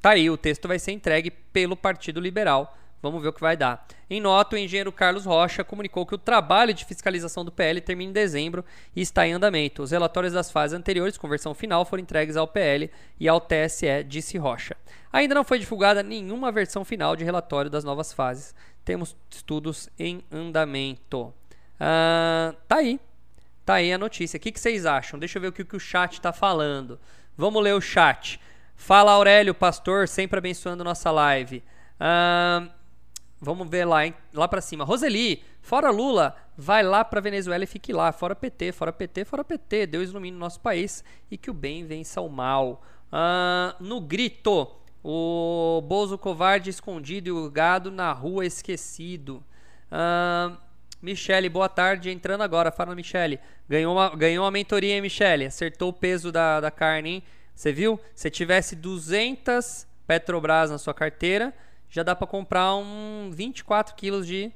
tá 0.02 0.10
aí, 0.10 0.28
o 0.28 0.36
texto 0.36 0.66
vai 0.66 0.80
ser 0.80 0.90
entregue 0.90 1.30
pelo 1.30 1.76
Partido 1.76 2.18
Liberal 2.18 2.76
Vamos 3.10 3.22
ver 3.22 3.28
o 3.28 3.32
que 3.32 3.40
vai 3.40 3.56
dar. 3.56 3.86
Em 4.08 4.20
nota, 4.20 4.56
o 4.56 4.58
engenheiro 4.58 4.92
Carlos 4.92 5.24
Rocha 5.24 5.64
comunicou 5.64 6.06
que 6.06 6.14
o 6.14 6.18
trabalho 6.18 6.72
de 6.72 6.84
fiscalização 6.84 7.44
do 7.44 7.52
PL 7.52 7.80
termina 7.80 8.10
em 8.10 8.12
dezembro 8.12 8.64
e 8.94 9.00
está 9.00 9.26
em 9.26 9.32
andamento. 9.32 9.82
Os 9.82 9.90
relatórios 9.90 10.32
das 10.32 10.50
fases 10.50 10.78
anteriores, 10.78 11.16
com 11.16 11.28
versão 11.28 11.54
final, 11.54 11.84
foram 11.84 12.02
entregues 12.02 12.36
ao 12.36 12.46
PL 12.46 12.90
e 13.18 13.28
ao 13.28 13.40
TSE, 13.40 14.04
disse 14.06 14.38
Rocha. 14.38 14.76
Ainda 15.12 15.34
não 15.34 15.44
foi 15.44 15.58
divulgada 15.58 16.02
nenhuma 16.02 16.52
versão 16.52 16.84
final 16.84 17.16
de 17.16 17.24
relatório 17.24 17.70
das 17.70 17.84
novas 17.84 18.12
fases. 18.12 18.54
Temos 18.84 19.16
estudos 19.30 19.88
em 19.98 20.22
andamento. 20.30 21.32
Ah, 21.80 22.54
tá 22.68 22.76
aí. 22.76 23.00
Tá 23.64 23.74
aí 23.74 23.92
a 23.92 23.98
notícia. 23.98 24.36
O 24.36 24.40
que, 24.40 24.52
vocês 24.56 24.86
acham? 24.86 25.18
Deixa 25.18 25.38
eu 25.38 25.42
ver 25.42 25.48
o 25.48 25.52
que, 25.52 25.64
que 25.64 25.76
o 25.76 25.80
chat 25.80 26.12
está 26.12 26.32
falando. 26.32 27.00
Vamos 27.36 27.62
ler 27.62 27.74
o 27.74 27.80
chat. 27.80 28.40
Fala 28.76 29.12
Aurélio, 29.12 29.54
pastor, 29.54 30.06
sempre 30.06 30.38
abençoando 30.38 30.84
nossa 30.84 31.10
live. 31.10 31.64
Ah, 31.98 32.68
Vamos 33.40 33.68
ver 33.68 33.84
lá, 33.84 34.06
hein? 34.06 34.14
lá 34.32 34.48
para 34.48 34.60
cima. 34.60 34.84
Roseli, 34.84 35.42
fora 35.60 35.90
Lula, 35.90 36.34
vai 36.56 36.82
lá 36.82 37.04
para 37.04 37.20
Venezuela 37.20 37.64
e 37.64 37.66
fique 37.66 37.92
lá. 37.92 38.10
Fora 38.10 38.34
PT, 38.34 38.72
fora 38.72 38.92
PT, 38.92 39.24
fora 39.24 39.44
PT. 39.44 39.86
Deus 39.86 40.10
ilumine 40.10 40.36
o 40.36 40.40
nosso 40.40 40.60
país 40.60 41.04
e 41.30 41.36
que 41.36 41.50
o 41.50 41.54
bem 41.54 41.84
vença 41.84 42.20
o 42.20 42.28
mal. 42.28 42.82
No 43.78 44.00
grito, 44.00 44.70
o 45.04 45.82
Bozo 45.86 46.16
covarde 46.16 46.70
escondido 46.70 47.28
e 47.28 47.32
o 47.32 47.50
gado 47.50 47.90
na 47.90 48.10
rua 48.12 48.46
esquecido. 48.46 49.44
Michele, 51.02 51.50
boa 51.50 51.68
tarde. 51.68 52.10
Entrando 52.10 52.40
agora. 52.40 52.72
Fala, 52.72 52.94
Michele. 52.94 53.38
Ganhou 53.68 53.94
uma, 53.94 54.16
ganhou 54.16 54.44
uma 54.44 54.50
mentoria, 54.50 54.94
hein, 54.94 55.02
Michele? 55.02 55.44
Acertou 55.44 55.90
o 55.90 55.92
peso 55.92 56.32
da, 56.32 56.58
da 56.58 56.70
carne, 56.70 57.10
hein? 57.10 57.22
Você 57.54 57.70
viu? 57.70 58.00
Se 58.14 58.30
tivesse 58.30 58.74
200 58.74 59.86
Petrobras 60.06 60.70
na 60.70 60.78
sua 60.78 60.94
carteira 60.94 61.52
já 61.90 62.02
dá 62.02 62.14
para 62.14 62.26
comprar 62.26 62.74
um 62.76 63.30
24 63.32 63.94
quilos 63.94 64.26
de, 64.26 64.52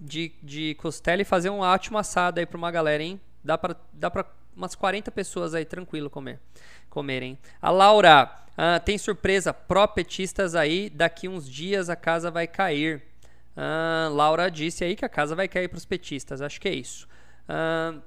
de, 0.00 0.32
de 0.42 0.74
costela 0.76 1.22
e 1.22 1.24
fazer 1.24 1.50
um 1.50 1.60
ótimo 1.60 1.98
assado 1.98 2.40
aí 2.40 2.46
para 2.46 2.58
uma 2.58 2.70
galera, 2.70 3.02
hein? 3.02 3.20
Dá 3.42 3.56
para 3.58 3.76
dá 3.92 4.10
pra 4.10 4.24
umas 4.56 4.74
40 4.74 5.10
pessoas 5.10 5.54
aí 5.54 5.64
tranquilo 5.64 6.08
comer, 6.08 6.40
comerem. 6.88 7.38
A 7.60 7.70
Laura, 7.70 8.30
uh, 8.52 8.82
tem 8.84 8.96
surpresa, 8.96 9.52
pró-petistas 9.52 10.54
aí, 10.54 10.88
daqui 10.88 11.28
uns 11.28 11.48
dias 11.48 11.90
a 11.90 11.96
casa 11.96 12.30
vai 12.30 12.46
cair. 12.46 13.02
Uh, 13.56 14.12
Laura 14.12 14.50
disse 14.50 14.84
aí 14.84 14.96
que 14.96 15.04
a 15.04 15.08
casa 15.08 15.34
vai 15.34 15.48
cair 15.48 15.68
para 15.68 15.76
os 15.76 15.84
petistas, 15.84 16.40
acho 16.40 16.60
que 16.60 16.68
é 16.68 16.74
isso. 16.74 17.08
Uh, 17.48 18.00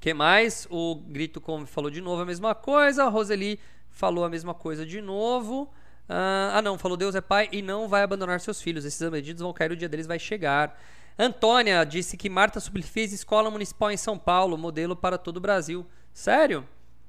que 0.00 0.14
mais? 0.14 0.66
O 0.70 0.94
Grito 0.94 1.40
Come 1.40 1.66
falou 1.66 1.90
de 1.90 2.00
novo 2.00 2.22
a 2.22 2.26
mesma 2.26 2.54
coisa, 2.54 3.04
a 3.04 3.08
Roseli 3.08 3.58
falou 3.90 4.24
a 4.24 4.28
mesma 4.28 4.54
coisa 4.54 4.86
de 4.86 5.00
novo. 5.00 5.72
Ah, 6.08 6.52
ah, 6.54 6.62
não, 6.62 6.78
falou 6.78 6.96
Deus 6.96 7.14
é 7.14 7.20
pai 7.20 7.48
e 7.52 7.60
não 7.60 7.86
vai 7.86 8.02
abandonar 8.02 8.40
seus 8.40 8.60
filhos. 8.60 8.84
Esses 8.84 9.10
medidos 9.10 9.42
vão 9.42 9.52
cair, 9.52 9.72
o 9.72 9.76
dia 9.76 9.88
deles 9.88 10.06
vai 10.06 10.18
chegar. 10.18 10.80
Antônia 11.18 11.84
disse 11.84 12.16
que 12.16 12.30
Marta 12.30 12.60
Suplicy 12.60 13.14
escola 13.14 13.50
municipal 13.50 13.90
em 13.90 13.96
São 13.96 14.16
Paulo, 14.16 14.56
modelo 14.56 14.96
para 14.96 15.18
todo 15.18 15.38
o 15.38 15.40
Brasil. 15.40 15.86
Sério? 16.12 16.66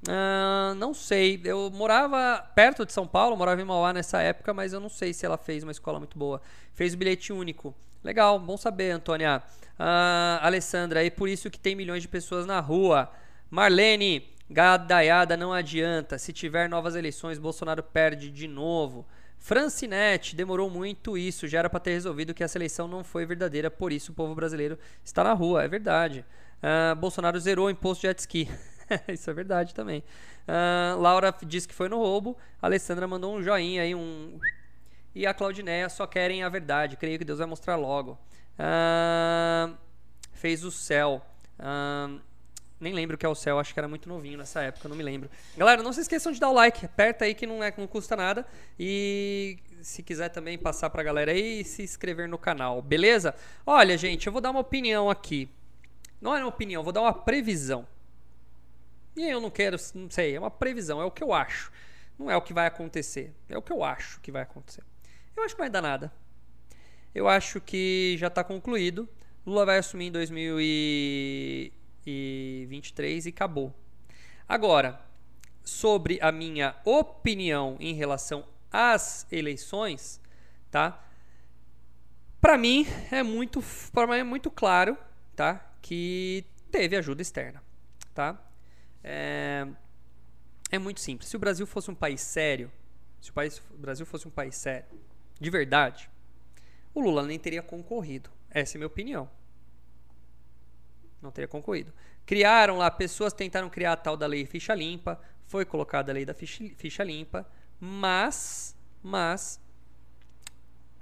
Ah, 0.07 0.73
não 0.77 0.93
sei. 0.93 1.39
Eu 1.43 1.69
morava 1.71 2.39
perto 2.55 2.85
de 2.85 2.91
São 2.91 3.07
Paulo, 3.07 3.37
morava 3.37 3.61
em 3.61 3.65
Mauá 3.65 3.93
nessa 3.93 4.21
época, 4.21 4.53
mas 4.53 4.73
eu 4.73 4.79
não 4.79 4.89
sei 4.89 5.13
se 5.13 5.25
ela 5.25 5.37
fez 5.37 5.63
uma 5.63 5.71
escola 5.71 5.99
muito 5.99 6.17
boa. 6.17 6.41
Fez 6.73 6.93
o 6.93 6.97
bilhete 6.97 7.31
único. 7.31 7.75
Legal, 8.03 8.39
bom 8.39 8.57
saber, 8.57 8.91
Antônia. 8.91 9.43
Ah, 9.77 10.39
Alessandra, 10.41 11.05
é 11.05 11.09
por 11.09 11.29
isso 11.29 11.49
que 11.49 11.59
tem 11.59 11.75
milhões 11.75 12.01
de 12.01 12.07
pessoas 12.07 12.45
na 12.45 12.59
rua. 12.59 13.11
Marlene, 13.49 14.27
Gadaiada 14.49 15.37
não 15.37 15.53
adianta. 15.53 16.17
Se 16.17 16.33
tiver 16.33 16.67
novas 16.67 16.95
eleições, 16.95 17.37
Bolsonaro 17.37 17.83
perde 17.83 18.31
de 18.31 18.47
novo. 18.47 19.05
Francinete, 19.37 20.35
demorou 20.35 20.69
muito 20.69 21.17
isso. 21.17 21.47
Já 21.47 21.59
era 21.59 21.69
para 21.69 21.79
ter 21.79 21.91
resolvido 21.91 22.33
que 22.33 22.43
a 22.43 22.47
seleção 22.47 22.87
não 22.87 23.03
foi 23.03 23.25
verdadeira, 23.25 23.69
por 23.69 23.91
isso 23.91 24.11
o 24.11 24.15
povo 24.15 24.35
brasileiro 24.35 24.77
está 25.03 25.23
na 25.23 25.33
rua. 25.33 25.63
É 25.63 25.67
verdade. 25.67 26.25
Uh, 26.57 26.95
Bolsonaro 26.95 27.39
zerou 27.39 27.67
o 27.67 27.69
imposto 27.69 28.01
de 28.01 28.07
jet 28.07 28.19
ski. 28.19 28.49
isso 29.07 29.29
é 29.29 29.33
verdade 29.33 29.73
também. 29.73 30.03
Uh, 30.47 30.99
Laura 30.99 31.33
disse 31.43 31.67
que 31.67 31.73
foi 31.73 31.87
no 31.87 31.97
roubo. 31.97 32.35
Alessandra 32.61 33.07
mandou 33.07 33.35
um 33.35 33.41
joinha 33.41 33.83
aí, 33.83 33.93
um. 33.93 34.39
E 35.15 35.25
a 35.25 35.33
Claudineia 35.33 35.89
só 35.89 36.05
querem 36.05 36.43
a 36.43 36.49
verdade. 36.49 36.97
Creio 36.97 37.17
que 37.17 37.25
Deus 37.25 37.39
vai 37.39 37.47
mostrar 37.47 37.75
logo. 37.75 38.17
Uh, 38.59 39.75
fez 40.33 40.63
o 40.63 40.71
céu. 40.71 41.25
Uh, 41.59 42.19
nem 42.79 42.93
lembro 42.93 43.15
o 43.15 43.17
que 43.17 43.25
é 43.25 43.29
o 43.29 43.35
céu, 43.35 43.59
acho 43.59 43.73
que 43.73 43.79
era 43.79 43.87
muito 43.87 44.07
novinho 44.07 44.37
nessa 44.37 44.61
época, 44.61 44.87
não 44.87 44.95
me 44.95 45.03
lembro. 45.03 45.29
Galera, 45.57 45.83
não 45.83 45.91
se 45.91 46.01
esqueçam 46.01 46.31
de 46.31 46.39
dar 46.39 46.49
o 46.49 46.53
like, 46.53 46.85
aperta 46.85 47.25
aí 47.25 47.35
que 47.35 47.45
não, 47.45 47.63
é, 47.63 47.73
não 47.77 47.87
custa 47.87 48.15
nada. 48.15 48.45
E 48.79 49.57
se 49.81 50.01
quiser 50.01 50.29
também 50.29 50.57
passar 50.57 50.89
pra 50.89 51.03
galera 51.03 51.31
aí 51.31 51.61
e 51.61 51.65
se 51.65 51.83
inscrever 51.83 52.27
no 52.27 52.37
canal, 52.37 52.81
beleza? 52.81 53.35
Olha, 53.65 53.97
gente, 53.97 54.27
eu 54.27 54.33
vou 54.33 54.41
dar 54.41 54.51
uma 54.51 54.61
opinião 54.61 55.09
aqui. 55.09 55.49
Não 56.21 56.35
é 56.35 56.39
uma 56.39 56.47
opinião, 56.47 56.83
vou 56.83 56.93
dar 56.93 57.01
uma 57.01 57.13
previsão. 57.13 57.85
E 59.15 59.27
eu 59.27 59.41
não 59.41 59.49
quero, 59.49 59.77
não 59.95 60.09
sei, 60.09 60.35
é 60.35 60.39
uma 60.39 60.51
previsão, 60.51 61.01
é 61.01 61.05
o 61.05 61.11
que 61.11 61.23
eu 61.23 61.33
acho. 61.33 61.71
Não 62.17 62.29
é 62.29 62.37
o 62.37 62.41
que 62.41 62.53
vai 62.53 62.67
acontecer, 62.67 63.33
é 63.49 63.57
o 63.57 63.61
que 63.61 63.71
eu 63.71 63.83
acho 63.83 64.19
que 64.21 64.31
vai 64.31 64.43
acontecer. 64.43 64.83
Eu 65.35 65.43
acho 65.43 65.55
que 65.55 65.59
não 65.59 65.65
vai 65.65 65.69
dar 65.69 65.81
nada. 65.81 66.11
Eu 67.13 67.27
acho 67.27 67.59
que 67.59 68.15
já 68.17 68.27
está 68.27 68.43
concluído. 68.43 69.07
Lula 69.45 69.65
vai 69.65 69.77
assumir 69.79 70.07
em 70.07 70.11
2000 70.11 70.57
e 70.61 71.73
2023 72.05 73.25
e 73.25 73.29
acabou. 73.29 73.73
Agora, 74.47 74.99
sobre 75.63 76.19
a 76.21 76.31
minha 76.31 76.75
opinião 76.83 77.77
em 77.79 77.93
relação 77.93 78.45
às 78.71 79.27
eleições, 79.31 80.21
tá? 80.71 81.03
Para 82.41 82.57
mim 82.57 82.85
é 83.11 83.21
muito, 83.21 83.63
para 83.93 84.07
mim 84.07 84.15
é 84.15 84.23
muito 84.23 84.49
claro, 84.49 84.97
tá? 85.35 85.73
Que 85.81 86.45
teve 86.71 86.95
ajuda 86.95 87.21
externa, 87.21 87.61
tá? 88.13 88.41
É, 89.03 89.67
é 90.71 90.79
muito 90.79 90.99
simples. 90.99 91.29
Se 91.29 91.35
o 91.35 91.39
Brasil 91.39 91.67
fosse 91.67 91.91
um 91.91 91.95
país 91.95 92.21
sério, 92.21 92.71
se 93.21 93.29
o, 93.29 93.33
país, 93.33 93.61
o 93.71 93.77
Brasil 93.77 94.05
fosse 94.05 94.27
um 94.27 94.31
país 94.31 94.55
sério, 94.55 94.87
de 95.39 95.49
verdade, 95.49 96.09
o 96.93 97.01
Lula 97.01 97.23
nem 97.23 97.37
teria 97.37 97.61
concorrido. 97.61 98.29
Essa 98.49 98.75
é 98.75 98.77
a 98.77 98.79
minha 98.79 98.87
opinião 98.87 99.29
não 101.21 101.31
teria 101.31 101.47
concorrido. 101.47 101.93
Criaram 102.25 102.77
lá, 102.77 102.89
pessoas 102.89 103.33
tentaram 103.33 103.69
criar 103.69 103.93
a 103.93 103.97
tal 103.97 104.15
da 104.15 104.27
lei 104.27 104.45
ficha 104.45 104.73
limpa, 104.73 105.19
foi 105.45 105.65
colocada 105.65 106.11
a 106.11 106.13
lei 106.13 106.25
da 106.25 106.33
ficha, 106.33 106.63
ficha 106.75 107.03
limpa, 107.03 107.45
mas, 107.79 108.75
mas, 109.01 109.59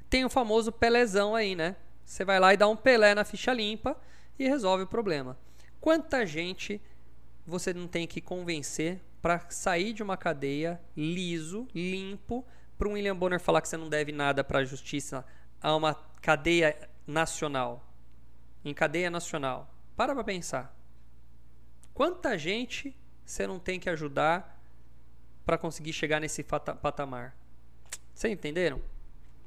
tem 0.10 0.23
o 0.23 0.30
famoso 0.30 0.71
pelezão 0.71 1.36
aí, 1.36 1.56
né? 1.56 1.75
Você 2.06 2.23
vai 2.23 2.39
lá 2.39 2.53
e 2.53 2.58
dá 2.58 2.67
um 2.67 2.75
pelé 2.75 3.13
na 3.13 3.25
ficha 3.25 3.53
limpa 3.53 3.97
e 4.39 4.47
resolve 4.47 4.84
o 4.84 4.88
problema. 4.88 5.38
Quanta 5.82 6.25
gente 6.25 6.82
você 7.45 7.73
não 7.73 7.88
tem 7.88 8.08
que 8.08 8.21
convencer 8.21 9.01
para 9.21 9.49
sair 9.49 9.93
de 9.93 10.03
uma 10.03 10.15
cadeia 10.15 10.80
liso, 10.95 11.67
limpo, 11.73 12.45
para 12.77 12.88
um 12.88 12.93
William 12.93 13.15
Bonner 13.15 13.39
falar 13.39 13.62
que 13.62 13.67
você 13.67 13.77
não 13.77 13.89
deve 13.89 14.12
nada 14.12 14.43
para 14.43 14.60
a 14.60 14.65
justiça 14.65 15.25
a 15.61 15.76
uma 15.76 15.95
cadeia 16.22 16.89
nacional? 17.05 17.84
Em 18.63 18.74
cadeia 18.74 19.09
nacional. 19.09 19.74
Para 19.98 20.14
pra 20.14 20.24
pensar. 20.24 20.74
Quanta 21.93 22.38
gente 22.38 22.95
você 23.26 23.45
não 23.45 23.60
tem 23.60 23.80
que 23.80 23.89
ajudar 23.89 24.64
para 25.45 25.58
conseguir 25.58 25.91
chegar 25.91 26.22
nesse 26.22 26.43
patamar? 26.43 27.36
Vocês 28.14 28.32
entenderam? 28.32 28.82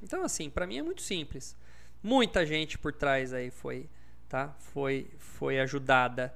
Então, 0.03 0.22
assim, 0.24 0.51
para 0.51 0.66
mim 0.66 0.76
é 0.78 0.82
muito 0.82 1.01
simples. 1.01 1.57
Muita 2.03 2.44
gente 2.44 2.76
por 2.76 2.92
trás 2.92 3.32
aí 3.32 3.51
foi, 3.51 3.88
tá? 4.28 4.55
Foi, 4.59 5.09
foi 5.18 5.61
ajudada. 5.61 6.34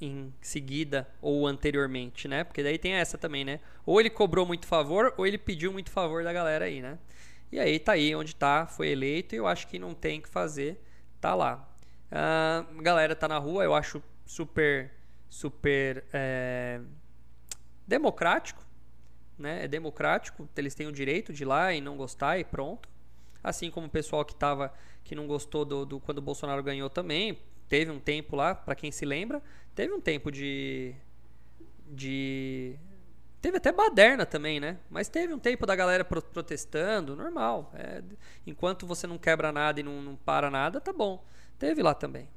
em 0.00 0.32
seguida 0.42 1.08
ou 1.22 1.46
anteriormente, 1.46 2.28
né? 2.28 2.44
Porque 2.44 2.62
daí 2.62 2.78
tem 2.78 2.92
essa 2.94 3.16
também, 3.16 3.44
né? 3.44 3.60
Ou 3.86 3.98
ele 4.00 4.10
cobrou 4.10 4.44
muito 4.44 4.66
favor 4.66 5.14
ou 5.16 5.26
ele 5.26 5.38
pediu 5.38 5.72
muito 5.72 5.90
favor 5.90 6.22
da 6.22 6.32
galera 6.32 6.66
aí, 6.66 6.82
né? 6.82 6.98
E 7.50 7.58
aí 7.58 7.78
tá 7.78 7.92
aí 7.92 8.14
onde 8.14 8.34
tá, 8.34 8.66
foi 8.66 8.88
eleito 8.88 9.34
e 9.34 9.38
eu 9.38 9.46
acho 9.46 9.66
que 9.68 9.78
não 9.78 9.94
tem 9.94 10.20
que 10.20 10.28
fazer, 10.28 10.78
tá 11.20 11.34
lá. 11.34 11.66
A 12.10 12.64
uh, 12.70 12.82
galera 12.82 13.16
tá 13.16 13.26
na 13.26 13.38
rua, 13.38 13.64
eu 13.64 13.74
acho 13.74 14.02
super, 14.24 14.92
super 15.28 16.04
é, 16.12 16.80
democrático, 17.86 18.64
né? 19.38 19.64
É 19.64 19.68
democrático, 19.68 20.48
eles 20.56 20.74
têm 20.74 20.86
o 20.86 20.92
direito 20.92 21.32
de 21.32 21.42
ir 21.42 21.46
lá 21.46 21.72
e 21.72 21.80
não 21.80 21.96
gostar 21.96 22.38
e 22.38 22.44
pronto. 22.44 22.88
Assim 23.42 23.70
como 23.70 23.86
o 23.86 23.90
pessoal 23.90 24.24
que 24.24 24.34
tava, 24.34 24.72
que 25.04 25.14
não 25.14 25.26
gostou 25.26 25.64
do, 25.64 25.84
do 25.84 26.00
quando 26.00 26.18
o 26.18 26.22
Bolsonaro 26.22 26.62
ganhou 26.62 26.90
também, 26.90 27.38
teve 27.68 27.90
um 27.90 28.00
tempo 28.00 28.36
lá, 28.36 28.54
para 28.54 28.74
quem 28.74 28.90
se 28.90 29.04
lembra, 29.04 29.42
teve 29.74 29.92
um 29.92 30.00
tempo 30.00 30.30
de 30.30 30.94
de 31.88 32.76
teve 33.40 33.58
até 33.58 33.70
baderna 33.70 34.26
também, 34.26 34.58
né? 34.58 34.78
Mas 34.90 35.08
teve 35.08 35.32
um 35.32 35.38
tempo 35.38 35.64
da 35.66 35.76
galera 35.76 36.04
pro 36.04 36.20
protestando, 36.20 37.14
normal. 37.14 37.70
É, 37.74 38.02
enquanto 38.44 38.86
você 38.86 39.06
não 39.06 39.18
quebra 39.18 39.52
nada 39.52 39.78
e 39.78 39.82
não, 39.82 40.02
não 40.02 40.16
para 40.16 40.50
nada, 40.50 40.80
tá 40.80 40.92
bom. 40.92 41.24
Teve 41.58 41.82
lá 41.82 41.94
também. 41.94 42.28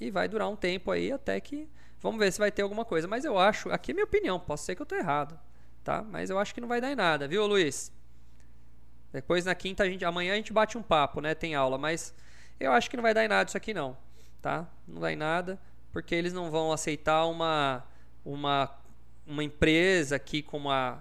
E 0.00 0.10
vai 0.10 0.28
durar 0.28 0.48
um 0.48 0.56
tempo 0.56 0.90
aí 0.90 1.12
até 1.12 1.40
que 1.40 1.68
vamos 2.00 2.18
ver 2.18 2.32
se 2.32 2.38
vai 2.38 2.50
ter 2.50 2.62
alguma 2.62 2.84
coisa. 2.84 3.06
Mas 3.06 3.24
eu 3.24 3.38
acho, 3.38 3.70
aqui 3.70 3.92
é 3.92 3.94
minha 3.94 4.04
opinião, 4.04 4.40
posso 4.40 4.64
ser 4.64 4.74
que 4.74 4.82
eu 4.82 4.86
tô 4.86 4.94
errado, 4.94 5.38
tá? 5.84 6.02
Mas 6.02 6.30
eu 6.30 6.38
acho 6.38 6.54
que 6.54 6.60
não 6.60 6.68
vai 6.68 6.80
dar 6.80 6.90
em 6.90 6.96
nada, 6.96 7.28
viu, 7.28 7.46
Luiz? 7.46 7.92
Depois 9.12 9.44
na 9.44 9.54
quinta 9.54 9.84
a 9.84 9.88
gente, 9.88 10.04
amanhã 10.04 10.32
a 10.32 10.36
gente 10.36 10.52
bate 10.52 10.78
um 10.78 10.82
papo, 10.82 11.20
né? 11.20 11.34
Tem 11.34 11.54
aula, 11.54 11.76
mas 11.76 12.14
eu 12.58 12.72
acho 12.72 12.88
que 12.90 12.96
não 12.96 13.02
vai 13.02 13.12
dar 13.12 13.24
em 13.24 13.28
nada 13.28 13.48
isso 13.48 13.56
aqui 13.56 13.74
não 13.74 13.96
tá? 14.42 14.66
Não 14.86 15.00
vai 15.00 15.14
nada, 15.14 15.58
porque 15.92 16.14
eles 16.14 16.32
não 16.32 16.50
vão 16.50 16.72
aceitar 16.72 17.24
uma 17.26 17.84
uma 18.24 18.76
uma 19.24 19.44
empresa 19.44 20.16
aqui 20.16 20.42
como 20.42 20.68
a 20.68 21.00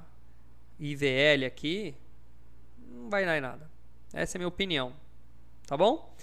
IVL 0.80 1.45
aqui, 1.47 1.95
não 2.78 3.09
vai 3.09 3.26
dar 3.26 3.36
em 3.38 3.41
nada. 3.41 3.69
Essa 4.13 4.38
é 4.38 4.38
a 4.38 4.41
minha 4.41 4.47
opinião, 4.47 4.93
tá 5.65 5.76
bom? 5.76 6.15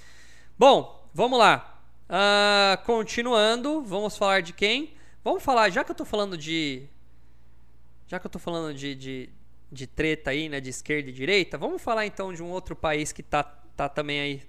Bom, 0.57 0.98
vamos 1.13 1.39
lá. 1.39 1.81
Uh, 2.09 2.83
continuando, 2.85 3.83
vamos 3.83 4.17
falar 4.17 4.41
de 4.41 4.53
quem? 4.53 4.95
Vamos 5.23 5.43
falar, 5.43 5.69
já 5.71 5.85
que 5.85 5.91
eu 5.91 5.95
tô 5.95 6.05
falando 6.05 6.39
de. 6.39 6.87
Já 8.07 8.19
que 8.19 8.27
eu 8.27 8.31
tô 8.31 8.39
falando 8.39 8.75
de, 8.75 8.95
de, 8.95 9.29
de 9.71 9.87
treta 9.87 10.31
aí, 10.31 10.49
né? 10.49 10.61
De 10.61 10.71
esquerda 10.71 11.11
e 11.11 11.13
direita, 11.13 11.59
vamos 11.59 11.83
falar 11.83 12.07
então 12.07 12.33
de 12.33 12.43
um 12.43 12.51
outro 12.51 12.75
país 12.75 13.13
que 13.13 13.23
tá, 13.23 13.43
tá 13.43 13.89
também 13.89 14.21
aí 14.21 14.43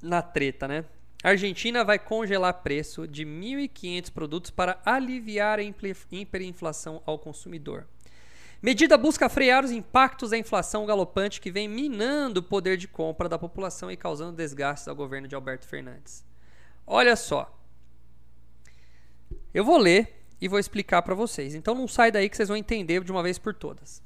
na 0.00 0.22
treta, 0.22 0.68
né? 0.68 0.84
A 1.22 1.30
Argentina 1.30 1.84
vai 1.84 1.98
congelar 1.98 2.62
preço 2.62 3.08
de 3.08 3.24
1.500 3.24 4.12
produtos 4.12 4.50
para 4.50 4.80
aliviar 4.84 5.58
a 5.58 5.62
hiperinflação 5.62 7.02
ao 7.04 7.18
consumidor. 7.18 7.86
Medida 8.66 8.98
busca 8.98 9.28
frear 9.28 9.64
os 9.64 9.70
impactos 9.70 10.30
da 10.30 10.36
inflação 10.36 10.84
galopante 10.84 11.40
que 11.40 11.52
vem 11.52 11.68
minando 11.68 12.40
o 12.40 12.42
poder 12.42 12.76
de 12.76 12.88
compra 12.88 13.28
da 13.28 13.38
população 13.38 13.92
e 13.92 13.96
causando 13.96 14.36
desgastes 14.36 14.88
ao 14.88 14.96
governo 14.96 15.28
de 15.28 15.36
Alberto 15.36 15.68
Fernandes. 15.68 16.24
Olha 16.84 17.14
só. 17.14 17.56
Eu 19.54 19.64
vou 19.64 19.78
ler 19.78 20.26
e 20.40 20.48
vou 20.48 20.58
explicar 20.58 21.02
para 21.02 21.14
vocês. 21.14 21.54
Então 21.54 21.76
não 21.76 21.86
sai 21.86 22.10
daí 22.10 22.28
que 22.28 22.36
vocês 22.36 22.48
vão 22.48 22.56
entender 22.56 23.04
de 23.04 23.12
uma 23.12 23.22
vez 23.22 23.38
por 23.38 23.54
todas. 23.54 24.02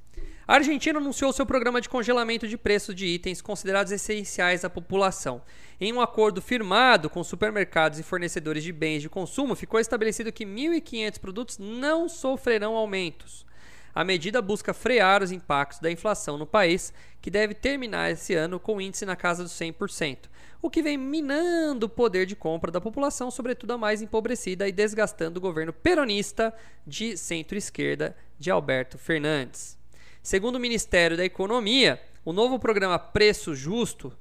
A 0.46 0.56
Argentina 0.56 0.98
anunciou 0.98 1.32
seu 1.32 1.46
programa 1.46 1.80
de 1.80 1.88
congelamento 1.88 2.46
de 2.46 2.58
preços 2.58 2.94
de 2.94 3.06
itens 3.06 3.40
considerados 3.40 3.90
essenciais 3.90 4.62
à 4.62 4.68
população. 4.68 5.40
Em 5.80 5.90
um 5.90 6.02
acordo 6.02 6.42
firmado 6.42 7.08
com 7.08 7.24
supermercados 7.24 7.98
e 7.98 8.02
fornecedores 8.02 8.62
de 8.62 8.74
bens 8.74 9.00
de 9.00 9.08
consumo, 9.08 9.56
ficou 9.56 9.80
estabelecido 9.80 10.30
que 10.30 10.44
1.500 10.44 11.18
produtos 11.18 11.56
não 11.56 12.10
sofrerão 12.10 12.76
aumentos. 12.76 13.48
A 13.94 14.04
medida 14.04 14.40
busca 14.40 14.72
frear 14.72 15.22
os 15.22 15.32
impactos 15.32 15.80
da 15.80 15.90
inflação 15.90 16.38
no 16.38 16.46
país, 16.46 16.92
que 17.20 17.30
deve 17.30 17.54
terminar 17.54 18.10
esse 18.10 18.34
ano 18.34 18.60
com 18.60 18.80
índice 18.80 19.04
na 19.04 19.16
casa 19.16 19.42
dos 19.42 19.52
100%, 19.52 20.28
o 20.62 20.70
que 20.70 20.82
vem 20.82 20.96
minando 20.96 21.86
o 21.86 21.88
poder 21.88 22.26
de 22.26 22.36
compra 22.36 22.70
da 22.70 22.80
população, 22.80 23.30
sobretudo 23.30 23.72
a 23.72 23.78
mais 23.78 24.00
empobrecida, 24.00 24.68
e 24.68 24.72
desgastando 24.72 25.38
o 25.38 25.40
governo 25.40 25.72
peronista 25.72 26.54
de 26.86 27.16
centro-esquerda 27.16 28.16
de 28.38 28.50
Alberto 28.50 28.96
Fernandes. 28.96 29.76
Segundo 30.22 30.56
o 30.56 30.60
Ministério 30.60 31.16
da 31.16 31.24
Economia, 31.24 32.00
o 32.24 32.32
novo 32.32 32.58
programa 32.58 32.98
Preço 32.98 33.54
Justo, 33.54 34.12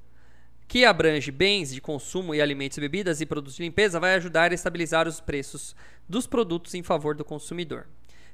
que 0.66 0.84
abrange 0.84 1.30
bens 1.30 1.74
de 1.74 1.80
consumo 1.80 2.34
e 2.34 2.40
alimentos, 2.40 2.78
bebidas 2.78 3.20
e 3.20 3.26
produtos 3.26 3.56
de 3.56 3.62
limpeza, 3.62 4.00
vai 4.00 4.14
ajudar 4.14 4.50
a 4.50 4.54
estabilizar 4.54 5.06
os 5.06 5.20
preços 5.20 5.76
dos 6.08 6.26
produtos 6.26 6.74
em 6.74 6.82
favor 6.82 7.14
do 7.14 7.24
consumidor. 7.24 7.86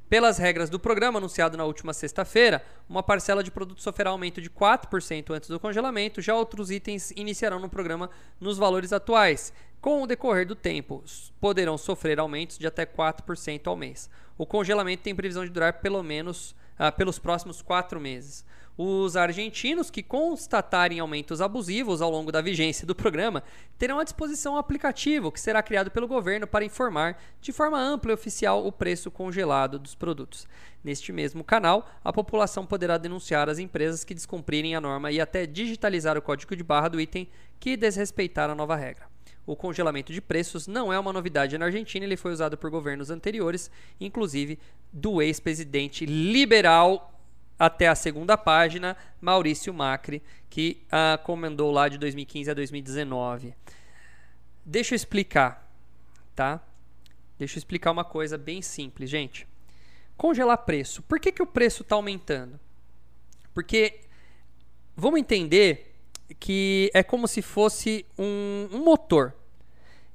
Pelas 0.09 0.39
regras 0.39 0.71
do 0.71 0.79
programa 0.79 1.19
anunciado 1.19 1.57
na 1.57 1.65
última 1.65 1.93
sexta-feira, 1.93 2.63
uma 2.89 3.03
parcela 3.03 3.43
de 3.43 3.51
produtos 3.51 3.83
sofrerá 3.83 4.11
aumento 4.11 4.41
de 4.41 4.49
4% 4.49 5.35
antes 5.35 5.49
do 5.49 5.59
congelamento, 5.59 6.23
já 6.23 6.33
outros 6.33 6.71
itens 6.71 7.11
iniciarão 7.17 7.59
no 7.59 7.69
programa 7.69 8.09
nos 8.41 8.57
valores 8.57 8.93
atuais. 8.93 9.53
Com 9.81 10.03
o 10.03 10.07
decorrer 10.07 10.47
do 10.47 10.55
tempo, 10.55 11.03
poderão 11.41 11.77
sofrer 11.77 12.21
aumentos 12.21 12.57
de 12.57 12.69
até 12.69 12.87
4% 12.87 13.67
ao 13.67 13.77
mês. 13.77 14.09
O 14.39 14.47
congelamento 14.47 15.03
tem 15.03 15.15
previsão 15.15 15.45
de 15.45 15.51
durar 15.51 15.81
pelo 15.81 16.03
menos 16.05 16.53
uh, 16.79 16.95
pelos 16.97 17.19
próximos 17.19 17.61
quatro 17.61 18.01
meses. 18.01 18.45
Os 18.79 19.17
argentinos 19.17 19.91
que 19.91 20.03
constatarem 20.03 21.01
aumentos 21.01 21.41
abusivos 21.41 22.03
ao 22.03 22.11
longo 22.11 22.31
da 22.31 22.43
vigência 22.43 22.87
do 22.87 22.95
programa 22.95 23.43
terão 23.79 23.99
à 23.99 24.05
disposição 24.05 24.53
um 24.53 24.59
aplicativo 24.59 25.33
que 25.33 25.41
será 25.41 25.63
criado 25.63 25.91
pelo 25.91 26.07
governo 26.07 26.47
para 26.47 26.65
informar 26.65 27.19
de 27.41 27.53
forma 27.53 27.81
ampla 27.81 28.11
e 28.11 28.15
oficial 28.15 28.67
o 28.67 28.71
preço 28.71 29.11
congelado 29.11 29.79
dos 29.79 29.95
produtos. 29.95 30.47
Neste 30.85 31.11
mesmo 31.11 31.43
canal, 31.43 31.89
a 32.05 32.13
população 32.13 32.67
poderá 32.67 32.99
denunciar 32.99 33.49
as 33.49 33.59
empresas 33.59 34.05
que 34.05 34.13
descumprirem 34.13 34.77
a 34.77 34.81
norma 34.81 35.11
e 35.11 35.23
até 35.23 35.47
digitalizar 35.47 36.19
o 36.19 36.23
código 36.23 36.55
de 36.55 36.63
barra 36.63 36.89
do 36.89 37.01
item 37.01 37.27
que 37.59 37.79
desrespeitar 37.79 38.51
a 38.51 38.55
nova 38.55 38.77
regra. 38.77 39.07
O 39.47 39.57
congelamento 39.57 40.13
de 40.13 40.21
preços 40.21 40.67
não 40.67 40.93
é 40.93 40.99
uma 40.99 41.13
novidade 41.13 41.57
na 41.57 41.67
Argentina, 41.67 42.05
ele 42.05 42.17
foi 42.17 42.33
usado 42.33 42.59
por 42.59 42.69
governos 42.69 43.11
anteriores, 43.11 43.71
inclusive 43.99 44.59
do 44.93 45.23
ex-presidente 45.23 46.05
liberal 46.05 47.16
até 47.59 47.89
a 47.89 47.95
segunda 47.95 48.37
página, 48.37 48.97
Maurício 49.21 49.73
Macri, 49.73 50.23
que 50.51 50.83
uh, 50.87 51.23
comandou 51.25 51.71
lá 51.71 51.89
de 51.89 51.99
2015 51.99 52.51
a 52.51 52.55
2019. 52.55 53.55
Deixa 54.65 54.95
eu 54.95 54.97
explicar, 54.97 55.71
tá? 56.35 56.61
Deixa 57.39 57.57
eu 57.57 57.59
explicar 57.59 57.91
uma 57.91 58.05
coisa 58.05 58.37
bem 58.37 58.61
simples, 58.63 59.09
gente. 59.09 59.47
Congelar 60.17 60.59
preço. 60.59 61.03
Por 61.03 61.21
que, 61.21 61.31
que 61.31 61.43
o 61.43 61.47
preço 61.47 61.83
está 61.83 61.95
aumentando? 61.95 62.59
Porque 63.53 64.01
vamos 64.97 65.21
entender 65.21 65.95
que 66.41 66.91
é 66.95 67.03
como 67.03 67.29
se 67.29 67.43
fosse 67.43 68.05
um, 68.19 68.69
um 68.73 68.85
motor. 68.85 69.35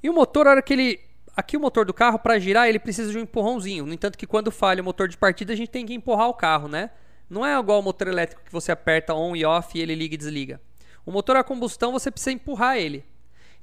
E 0.02 0.10
o 0.10 0.14
motor, 0.14 0.48
a 0.48 0.52
hora 0.52 0.62
que 0.62 0.74
ele. 0.74 1.00
Aqui 1.36 1.56
o 1.56 1.60
motor 1.60 1.86
do 1.86 1.94
carro, 1.94 2.20
para 2.20 2.38
girar, 2.38 2.68
ele 2.68 2.78
precisa 2.78 3.10
de 3.10 3.18
um 3.18 3.22
empurrãozinho. 3.22 3.86
No 3.86 3.94
entanto, 3.94 4.18
que 4.18 4.28
quando 4.28 4.52
falha 4.52 4.82
o 4.82 4.86
motor 4.86 5.08
de 5.08 5.18
partida, 5.18 5.54
a 5.54 5.56
gente 5.56 5.70
tem 5.70 5.86
que 5.86 5.94
empurrar 5.94 6.28
o 6.28 6.34
carro, 6.34 6.68
né? 6.68 6.90
Não 7.32 7.46
é 7.46 7.58
igual 7.58 7.80
o 7.80 7.82
motor 7.82 8.10
elétrico 8.10 8.44
que 8.44 8.52
você 8.52 8.74
aperta 8.74 9.14
on 9.14 9.34
e 9.38 9.46
off 9.46 9.78
e 9.78 9.82
ele 9.82 9.96
liga 9.96 10.16
e 10.16 10.18
desliga. 10.18 10.60
O 11.06 11.14
motor 11.14 11.38
a 11.38 11.44
combustão 11.46 11.94
você 11.94 12.12
precisa 12.12 12.34
empurrar 12.34 12.76
ele. 12.76 13.06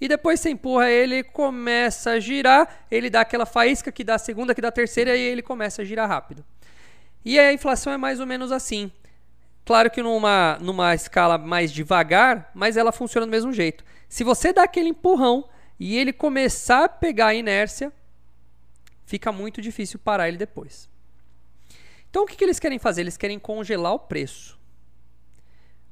E 0.01 0.09
depois 0.09 0.41
você 0.41 0.49
empurra 0.49 0.89
ele, 0.89 1.23
começa 1.23 2.13
a 2.13 2.19
girar, 2.19 2.87
ele 2.91 3.11
dá 3.11 3.21
aquela 3.21 3.45
faísca 3.45 3.93
que 3.93 4.03
dá 4.03 4.15
a 4.15 4.19
segunda, 4.19 4.55
que 4.55 4.63
dá 4.63 4.69
a 4.69 4.73
terceira 4.73 5.15
e 5.15 5.21
ele 5.21 5.43
começa 5.43 5.83
a 5.83 5.85
girar 5.85 6.09
rápido. 6.09 6.43
E 7.23 7.39
a 7.39 7.53
inflação 7.53 7.93
é 7.93 7.99
mais 7.99 8.21
ou 8.21 8.27
menos 8.27 8.53
assim. 8.53 8.91
Claro 9.67 9.91
que 9.91 10.03
numa, 10.03 10.57
numa 10.63 10.95
escala 10.95 11.37
mais 11.37 11.71
devagar, 11.71 12.51
mas 12.55 12.75
ela 12.75 12.91
funciona 12.91 13.27
do 13.27 13.31
mesmo 13.31 13.53
jeito. 13.53 13.85
Se 14.09 14.25
você 14.25 14.51
dá 14.51 14.63
aquele 14.63 14.89
empurrão 14.89 15.47
e 15.79 15.95
ele 15.99 16.15
começar 16.15 16.85
a 16.85 16.89
pegar 16.89 17.27
a 17.27 17.35
inércia, 17.35 17.93
fica 19.05 19.31
muito 19.31 19.61
difícil 19.61 19.99
parar 19.99 20.27
ele 20.27 20.39
depois. 20.39 20.89
Então 22.19 22.25
o 22.25 22.27
que, 22.27 22.35
que 22.35 22.43
eles 22.43 22.59
querem 22.59 22.81
fazer? 22.81 23.03
Eles 23.03 23.17
querem 23.17 23.39
congelar 23.39 23.93
o 23.93 23.99
preço. 24.01 24.59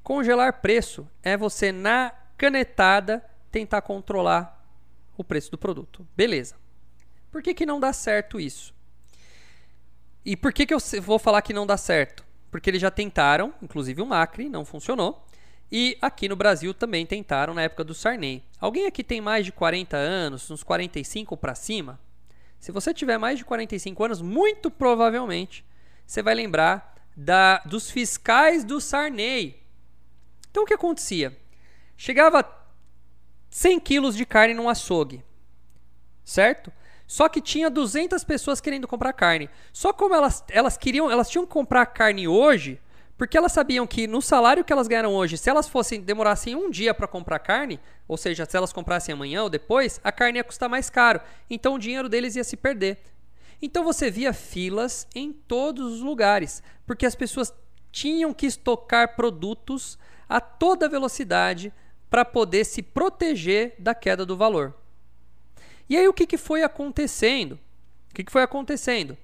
Congelar 0.03 0.61
preço 0.61 1.09
é 1.22 1.37
você, 1.37 1.70
na 1.70 2.12
canetada, 2.37 3.24
tentar 3.49 3.81
controlar 3.83 4.61
o 5.16 5.22
preço 5.22 5.53
do 5.53 5.57
produto. 5.57 6.05
Beleza. 6.16 6.57
Por 7.31 7.41
que, 7.41 7.55
que 7.55 7.64
não 7.64 7.79
dá 7.79 7.93
certo 7.93 8.41
isso? 8.41 8.74
E 10.24 10.37
por 10.37 10.53
que, 10.53 10.66
que 10.66 10.74
eu 10.74 10.81
vou 11.01 11.16
falar 11.16 11.43
que 11.43 11.53
não 11.53 11.64
dá 11.64 11.77
certo? 11.77 12.27
Porque 12.51 12.70
eles 12.70 12.83
já 12.83 12.91
tentaram, 12.91 13.55
inclusive 13.62 14.03
o 14.03 14.07
Macri, 14.07 14.49
não 14.49 14.64
funcionou. 14.64 15.24
E 15.70 15.97
aqui 16.03 16.29
no 16.29 16.35
Brasil 16.35 16.74
também 16.74 17.07
tentaram 17.07 17.55
na 17.55 17.62
época 17.62 17.85
do 17.85 17.95
Sarney. 17.95 18.43
Alguém 18.61 18.87
aqui 18.87 19.05
tem 19.05 19.20
mais 19.20 19.45
de 19.47 19.53
40 19.53 19.97
anos, 19.97 20.51
uns 20.51 20.64
45 20.64 21.37
para 21.37 21.55
cima? 21.55 22.01
Se 22.59 22.72
você 22.72 22.93
tiver 22.93 23.16
mais 23.16 23.39
de 23.39 23.45
45 23.45 24.03
anos, 24.03 24.20
muito 24.20 24.72
provavelmente 24.72 25.64
você 26.07 26.23
vai 26.23 26.35
lembrar 26.35 26.95
da, 27.17 27.59
dos 27.65 27.91
fiscais 27.91 28.65
do 28.65 28.81
Sarney. 28.81 29.61
Então 30.51 30.63
o 30.63 30.67
que 30.67 30.75
acontecia? 30.75 31.37
Chegava 31.97 32.45
100 33.51 33.81
quilos 33.81 34.17
de 34.17 34.25
carne 34.25 34.55
num 34.55 34.69
açougue, 34.69 35.25
certo? 36.25 36.73
Só 37.07 37.29
que 37.29 37.41
tinha 37.41 37.71
200 37.71 38.23
pessoas 38.25 38.61
querendo 38.61 38.89
comprar 38.89 39.13
carne. 39.13 39.49
Só 39.73 39.93
como 39.93 40.15
elas, 40.15 40.45
elas 40.49 40.77
queriam, 40.77 41.11
elas 41.11 41.31
tinham 41.31 41.47
que 41.47 41.53
comprar 41.53 41.87
carne 41.87 42.27
hoje, 42.27 42.81
porque 43.17 43.39
elas 43.39 43.53
sabiam 43.53 43.87
que 43.87 44.07
no 44.07 44.21
salário 44.21 44.65
que 44.65 44.73
elas 44.73 44.89
ganharam 44.89 45.15
hoje, 45.15 45.39
se 45.39 45.49
elas 45.49 45.69
fossem 45.69 46.01
demorassem 46.01 46.55
um 46.55 46.69
dia 46.69 46.93
para 46.93 47.07
comprar 47.07 47.39
carne, 47.39 47.81
ou 48.07 48.17
seja, 48.17 48.45
se 48.45 48.57
elas 48.57 48.73
comprassem 48.73 49.13
amanhã 49.13 49.43
ou 49.43 49.49
depois, 49.49 50.01
a 50.05 50.13
carne 50.13 50.39
ia 50.39 50.45
custar 50.45 50.69
mais 50.69 50.91
caro. 50.91 51.21
Então 51.49 51.75
o 51.75 51.79
dinheiro 51.79 52.09
deles 52.09 52.37
ia 52.37 52.45
se 52.45 52.57
perder. 52.57 52.99
Então 53.61 53.85
você 53.85 54.11
via 54.11 54.33
filas 54.33 55.07
em 55.15 55.33
todos 55.33 55.95
os 55.95 56.01
lugares, 56.01 56.63
porque 56.87 57.07
as 57.07 57.15
pessoas 57.15 57.53
tinham 57.91 58.35
que 58.35 58.47
estocar 58.47 59.17
produtos 59.17 59.99
a 60.29 60.41
toda 60.41 60.89
velocidade 60.89 61.73
para 62.11 62.25
poder 62.25 62.65
se 62.65 62.83
proteger 62.83 63.75
da 63.79 63.95
queda 63.95 64.27
do 64.27 64.37
valor. 64.37 64.75
E 65.89 65.97
aí 65.97 66.07
o 66.07 66.13
que, 66.13 66.27
que 66.27 66.37
foi 66.37 66.63
acontecendo? 66.63 67.59
O 68.11 68.15
que, 68.15 68.25
que 68.25 68.33
foi 68.33 68.43
acontecendo? 68.43 69.17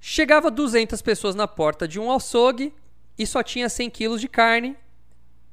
Chegava 0.00 0.50
200 0.50 1.00
pessoas 1.00 1.34
na 1.34 1.48
porta 1.48 1.88
de 1.88 1.98
um 1.98 2.12
açougue 2.12 2.74
e 3.18 3.26
só 3.26 3.42
tinha 3.42 3.68
100 3.68 3.90
quilos 3.90 4.20
de 4.20 4.28
carne. 4.28 4.76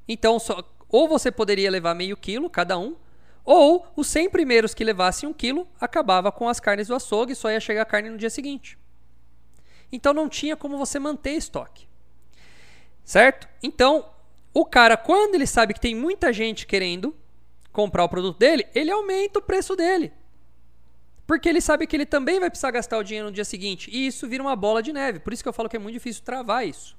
Então, 0.07 0.39
só, 0.39 0.63
ou 0.89 1.07
você 1.07 1.31
poderia 1.31 1.71
levar 1.71 1.95
meio 1.95 2.17
quilo 2.17 2.49
cada 2.49 2.77
um, 2.77 2.95
ou 3.43 3.87
os 3.95 4.07
100 4.07 4.29
primeiros 4.29 4.73
que 4.73 4.83
levassem 4.83 5.27
um 5.27 5.33
quilo 5.33 5.67
acabava 5.79 6.31
com 6.31 6.47
as 6.47 6.59
carnes 6.59 6.87
do 6.87 6.95
açougue 6.95 7.33
e 7.33 7.35
só 7.35 7.49
ia 7.49 7.59
chegar 7.59 7.81
a 7.81 7.85
carne 7.85 8.09
no 8.09 8.17
dia 8.17 8.29
seguinte. 8.29 8.77
Então 9.91 10.13
não 10.13 10.29
tinha 10.29 10.55
como 10.55 10.77
você 10.77 10.99
manter 10.99 11.31
estoque. 11.31 11.87
Certo? 13.03 13.47
Então, 13.61 14.09
o 14.53 14.65
cara, 14.65 14.95
quando 14.95 15.35
ele 15.35 15.47
sabe 15.47 15.73
que 15.73 15.79
tem 15.79 15.95
muita 15.95 16.31
gente 16.31 16.65
querendo 16.65 17.15
comprar 17.71 18.03
o 18.03 18.09
produto 18.09 18.37
dele, 18.37 18.67
ele 18.75 18.91
aumenta 18.91 19.39
o 19.39 19.41
preço 19.41 19.75
dele. 19.75 20.11
Porque 21.25 21.47
ele 21.47 21.61
sabe 21.61 21.87
que 21.87 21.95
ele 21.95 22.05
também 22.05 22.39
vai 22.39 22.49
precisar 22.49 22.71
gastar 22.71 22.97
o 22.97 23.03
dinheiro 23.03 23.27
no 23.27 23.33
dia 23.33 23.45
seguinte. 23.45 23.89
E 23.91 24.05
isso 24.07 24.27
vira 24.27 24.43
uma 24.43 24.55
bola 24.55 24.83
de 24.83 24.91
neve. 24.91 25.19
Por 25.19 25.31
isso 25.33 25.41
que 25.41 25.49
eu 25.49 25.53
falo 25.53 25.69
que 25.69 25.77
é 25.77 25.79
muito 25.79 25.93
difícil 25.93 26.23
travar 26.23 26.67
isso. 26.67 26.97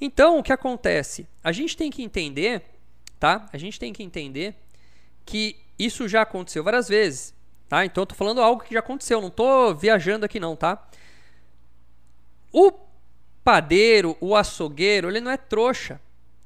Então, 0.00 0.38
o 0.38 0.42
que 0.42 0.52
acontece? 0.52 1.28
A 1.44 1.52
gente 1.52 1.76
tem 1.76 1.90
que 1.90 2.02
entender, 2.02 2.62
tá? 3.20 3.46
A 3.52 3.58
gente 3.58 3.78
tem 3.78 3.92
que 3.92 4.02
entender 4.02 4.56
que 5.24 5.56
isso 5.78 6.08
já 6.08 6.22
aconteceu 6.22 6.62
várias 6.62 6.88
vezes, 6.88 7.34
tá? 7.68 7.84
Então, 7.84 8.02
eu 8.02 8.06
tô 8.06 8.14
falando 8.14 8.40
algo 8.40 8.62
que 8.62 8.74
já 8.74 8.80
aconteceu, 8.80 9.20
não 9.20 9.30
tô 9.30 9.74
viajando 9.74 10.24
aqui 10.24 10.38
não, 10.38 10.54
tá? 10.54 10.82
O 12.52 12.72
padeiro, 13.42 14.16
o 14.20 14.36
açougueiro, 14.36 15.08
ele 15.08 15.20
não 15.20 15.30
é 15.30 15.36
trouxa. 15.36 16.00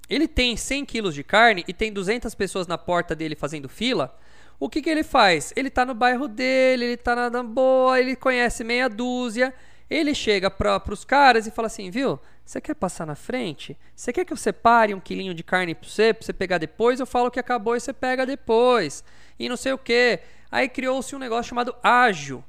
Ele 0.09 0.29
tem 0.29 0.57
100 0.57 0.85
quilos 0.85 1.15
de 1.15 1.25
carne 1.25 1.65
e 1.67 1.73
tem 1.73 1.93
200 1.93 2.35
pessoas 2.35 2.67
na 2.67 2.79
porta 2.79 3.15
dele 3.15 3.35
fazendo 3.35 3.69
fila. 3.69 4.17
O 4.59 4.69
que, 4.69 4.81
que 4.81 4.89
ele 4.89 5.03
faz? 5.03 5.53
Ele 5.57 5.69
está 5.69 5.85
no 5.85 5.95
bairro 5.95 6.29
dele, 6.29 6.85
ele 6.85 6.95
está 6.95 7.29
na 7.29 7.43
boa, 7.43 8.01
ele 8.01 8.17
conhece 8.17 8.65
meia 8.65 8.89
dúzia. 8.89 9.53
Ele 9.91 10.15
chega 10.15 10.51
para 10.51 10.83
os 10.91 11.05
caras 11.05 11.47
e 11.47 11.51
fala 11.51 11.67
assim, 11.67 11.91
viu? 11.91 12.19
Você 12.47 12.61
quer 12.61 12.75
passar 12.75 13.05
na 13.05 13.17
frente? 13.17 13.77
Você 13.95 14.13
quer 14.13 14.25
que 14.25 14.33
eu 14.33 14.37
separe 14.37 14.95
um 14.95 15.01
quilinho 15.01 15.35
de 15.35 15.43
carne 15.43 15.75
para 15.75 15.89
você, 15.89 16.15
para 16.15 16.25
você 16.25 16.33
pegar 16.33 16.59
depois? 16.59 17.01
Eu 17.01 17.07
falo 17.07 17.29
que 17.29 17.41
acabou 17.41 17.75
e 17.75 17.81
você 17.81 17.93
pega 17.93 18.25
depois. 18.25 19.03
E 19.37 19.49
não 19.49 19.57
sei 19.57 19.73
o 19.73 19.79
que. 19.79 20.21
Aí 20.49 20.69
criou-se 20.69 21.15
um 21.17 21.19
negócio 21.19 21.49
chamado 21.49 21.75
ágil. 21.83 22.45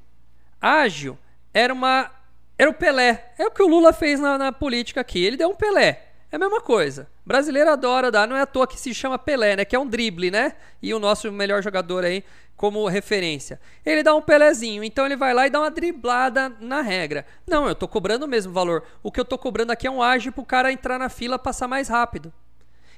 Ágil 0.60 1.18
era 1.52 1.74
uma 1.74 2.12
era 2.56 2.70
o 2.70 2.74
Pelé. 2.74 3.32
É 3.36 3.46
o 3.46 3.50
que 3.50 3.62
o 3.62 3.66
Lula 3.66 3.92
fez 3.92 4.20
na, 4.20 4.38
na 4.38 4.52
política 4.52 5.00
aqui. 5.00 5.24
Ele 5.24 5.36
deu 5.36 5.50
um 5.50 5.56
Pelé. 5.56 6.07
É 6.30 6.36
a 6.36 6.38
mesma 6.38 6.60
coisa. 6.60 7.08
Brasileiro 7.24 7.70
adora 7.70 8.10
dar, 8.10 8.28
não 8.28 8.36
é 8.36 8.42
à 8.42 8.46
toa 8.46 8.66
que 8.66 8.78
se 8.78 8.92
chama 8.92 9.18
Pelé, 9.18 9.56
né? 9.56 9.64
Que 9.64 9.74
é 9.74 9.78
um 9.78 9.86
drible, 9.86 10.30
né? 10.30 10.56
E 10.82 10.92
o 10.92 10.98
nosso 10.98 11.32
melhor 11.32 11.62
jogador 11.62 12.04
aí 12.04 12.22
como 12.54 12.86
referência. 12.88 13.60
Ele 13.86 14.02
dá 14.02 14.14
um 14.14 14.20
Pelézinho, 14.20 14.84
então 14.84 15.06
ele 15.06 15.16
vai 15.16 15.32
lá 15.32 15.46
e 15.46 15.50
dá 15.50 15.60
uma 15.60 15.70
driblada 15.70 16.50
na 16.60 16.82
regra. 16.82 17.24
Não, 17.46 17.66
eu 17.68 17.74
tô 17.74 17.88
cobrando 17.88 18.26
o 18.26 18.28
mesmo 18.28 18.52
valor. 18.52 18.84
O 19.02 19.10
que 19.10 19.20
eu 19.20 19.24
tô 19.24 19.38
cobrando 19.38 19.72
aqui 19.72 19.86
é 19.86 19.90
um 19.90 20.02
ágio 20.02 20.32
pro 20.32 20.44
cara 20.44 20.72
entrar 20.72 20.98
na 20.98 21.08
fila 21.08 21.38
passar 21.38 21.68
mais 21.68 21.88
rápido. 21.88 22.32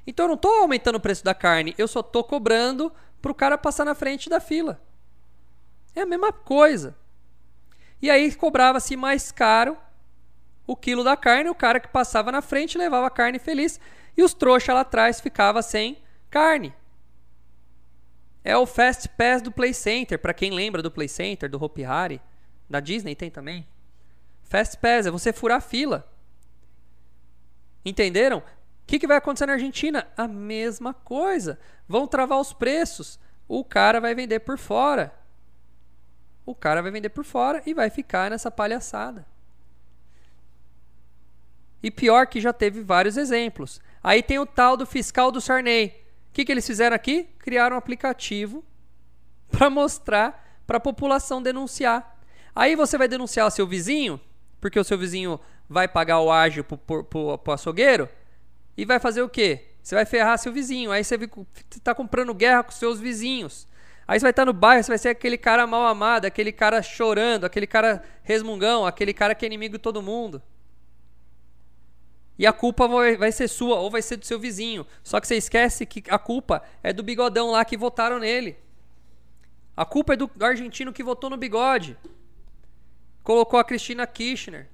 Então 0.07 0.25
eu 0.25 0.31
não 0.31 0.37
tô 0.37 0.49
aumentando 0.49 0.97
o 0.97 1.01
preço 1.01 1.23
da 1.23 1.35
carne, 1.35 1.75
eu 1.77 1.87
só 1.87 2.03
tô 2.03 2.25
cobrando 2.25 2.91
pro 3.21 3.35
cara 3.35 3.59
passar 3.59 3.85
na 3.85 3.95
frente 3.95 4.31
da 4.31 4.41
fila. 4.41 4.81
É 5.95 6.01
a 6.01 6.07
mesma 6.07 6.33
coisa. 6.33 6.97
E 8.01 8.11
aí 8.11 8.35
cobrava-se 8.35 8.97
mais 8.97 9.31
caro 9.31 9.77
o 10.71 10.77
quilo 10.77 11.03
da 11.03 11.17
carne, 11.17 11.51
o 11.51 11.55
cara 11.55 11.81
que 11.81 11.89
passava 11.89 12.31
na 12.31 12.41
frente 12.41 12.79
levava 12.79 13.05
a 13.05 13.11
carne 13.11 13.41
feliz 13.41 13.81
e 14.17 14.23
os 14.23 14.33
trouxas 14.33 14.73
lá 14.73 14.83
atrás 14.83 15.21
ficava 15.21 15.63
sem 15.63 15.99
carne. 16.31 16.73
É 18.45 18.57
o 18.57 18.65
Fast 18.65 19.09
Pass 19.09 19.43
do 19.43 19.51
Play 19.51 19.75
Center, 19.75 20.17
para 20.17 20.33
quem 20.33 20.53
lembra 20.53 20.81
do 20.81 20.89
Play 20.89 21.09
Center, 21.09 21.51
do 21.51 21.61
Hopi 21.61 21.85
Hari, 21.85 22.23
da 22.69 22.79
Disney 22.79 23.17
tem 23.17 23.33
também. 23.33 23.67
Fast 24.45 24.77
Pass 24.77 25.07
é 25.07 25.11
você 25.11 25.33
furar 25.33 25.59
a 25.59 25.61
fila. 25.61 26.09
Entenderam? 27.85 28.39
O 28.39 28.43
que, 28.87 29.01
que 29.01 29.09
vai 29.09 29.17
acontecer 29.17 29.47
na 29.47 29.55
Argentina? 29.55 30.07
A 30.17 30.29
mesma 30.29 30.95
coisa. 30.95 31.59
Vão 31.89 32.07
travar 32.07 32.39
os 32.39 32.53
preços. 32.53 33.19
O 33.49 33.65
cara 33.65 34.01
vai 34.01 34.15
vender 34.15 34.39
por 34.39 34.57
fora. 34.57 35.13
O 36.47 36.55
cara 36.55 36.81
vai 36.81 36.93
vender 36.93 37.09
por 37.09 37.25
fora 37.25 37.61
e 37.67 37.75
vai 37.75 37.91
ficar 37.91 38.31
nessa 38.31 38.53
palhaçada. 38.53 39.27
E 41.83 41.91
pior 41.91 42.27
que 42.27 42.41
já 42.41 42.53
teve 42.53 42.83
vários 42.83 43.17
exemplos. 43.17 43.81
Aí 44.03 44.23
tem 44.23 44.39
o 44.39 44.47
tal 44.47 44.77
do 44.77 44.87
fiscal 44.87 45.31
do 45.31 45.41
Sarney. 45.41 45.89
O 46.31 46.33
que, 46.33 46.45
que 46.45 46.53
eles 46.53 46.67
fizeram 46.67 46.95
aqui? 46.95 47.29
Criaram 47.39 47.77
um 47.77 47.79
aplicativo 47.79 48.65
para 49.51 49.71
mostrar 49.71 50.63
para 50.67 50.77
a 50.77 50.81
população 50.81 51.43
denunciar. 51.43 52.19
Aí 52.55 52.77
você 52.77 52.97
vai 52.97 53.09
denunciar 53.09 53.51
seu 53.51 53.67
vizinho, 53.67 54.21
porque 54.61 54.79
o 54.79 54.85
seu 54.85 54.99
vizinho 54.99 55.41
vai 55.69 55.89
pagar 55.89 56.21
o 56.21 56.31
ágio 56.31 56.65
para 56.65 57.19
o 57.19 57.53
açougueiro, 57.53 58.09
e 58.77 58.85
vai 58.85 58.99
fazer 58.99 59.23
o 59.23 59.29
quê? 59.29 59.67
Você 59.83 59.95
vai 59.95 60.05
ferrar 60.05 60.39
seu 60.39 60.53
vizinho. 60.53 60.91
Aí 60.91 61.03
você 61.05 61.19
está 61.71 61.95
comprando 61.95 62.33
guerra 62.35 62.63
com 62.63 62.71
seus 62.71 63.01
vizinhos. 63.01 63.67
Aí 64.07 64.19
você 64.19 64.25
vai 64.25 64.31
estar 64.31 64.43
tá 64.43 64.47
no 64.47 64.53
bairro, 64.53 64.83
você 64.83 64.91
vai 64.91 64.99
ser 64.99 65.11
aquele 65.11 65.39
cara 65.39 65.67
mal 65.67 65.87
amado, 65.87 66.25
aquele 66.25 66.51
cara 66.51 66.83
chorando, 66.83 67.45
aquele 67.45 67.67
cara 67.67 68.03
resmungão, 68.23 68.87
aquele 68.87 69.13
cara 69.13 69.35
que 69.35 69.45
é 69.45 69.47
inimigo 69.47 69.77
de 69.77 69.83
todo 69.83 70.03
mundo. 70.03 70.43
E 72.41 72.47
a 72.47 72.55
culpa 72.55 72.89
vai, 72.89 73.19
vai 73.19 73.31
ser 73.31 73.49
sua 73.49 73.81
ou 73.81 73.91
vai 73.91 74.01
ser 74.01 74.17
do 74.17 74.25
seu 74.25 74.41
vizinho. 74.41 74.87
Só 75.05 75.21
que 75.21 75.27
você 75.27 75.37
esquece 75.37 75.85
que 75.85 76.03
a 76.09 76.19
culpa 76.19 76.63
é 76.83 76.91
do 76.91 77.03
bigodão 77.03 77.51
lá 77.51 77.63
que 77.67 77.77
votaram 77.77 78.19
nele. 78.19 78.57
A 79.77 79.85
culpa 79.85 80.15
é 80.15 80.17
do 80.17 80.31
argentino 80.41 80.91
que 80.91 81.03
votou 81.03 81.29
no 81.29 81.37
bigode. 81.37 81.99
Colocou 83.23 83.61
a 83.61 83.65
Cristina 83.65 84.07
Kirchner, 84.07 84.71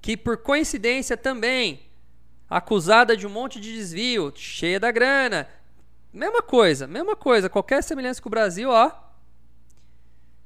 que 0.00 0.16
por 0.16 0.38
coincidência 0.38 1.14
também 1.14 1.82
acusada 2.48 3.14
de 3.14 3.26
um 3.26 3.30
monte 3.30 3.60
de 3.60 3.70
desvio, 3.70 4.32
cheia 4.34 4.80
da 4.80 4.90
grana. 4.90 5.46
Mesma 6.10 6.40
coisa, 6.40 6.86
mesma 6.86 7.14
coisa, 7.14 7.50
qualquer 7.50 7.82
semelhança 7.82 8.22
com 8.22 8.30
o 8.30 8.36
Brasil, 8.38 8.70
ó. 8.70 8.90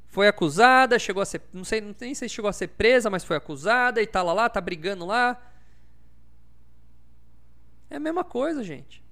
Foi 0.08 0.26
acusada, 0.26 0.98
chegou 0.98 1.22
a 1.22 1.24
ser, 1.24 1.40
não 1.52 1.62
sei, 1.62 1.80
nem 1.80 2.16
sei 2.16 2.28
se 2.28 2.34
chegou 2.34 2.48
a 2.48 2.52
ser 2.52 2.66
presa, 2.66 3.08
mas 3.08 3.22
foi 3.22 3.36
acusada 3.36 4.02
e 4.02 4.08
tá 4.08 4.24
lá, 4.24 4.32
lá 4.32 4.48
tá 4.48 4.60
brigando 4.60 5.06
lá 5.06 5.40
é 7.92 7.96
a 7.96 8.00
mesma 8.00 8.24
coisa, 8.24 8.64
gente. 8.64 9.02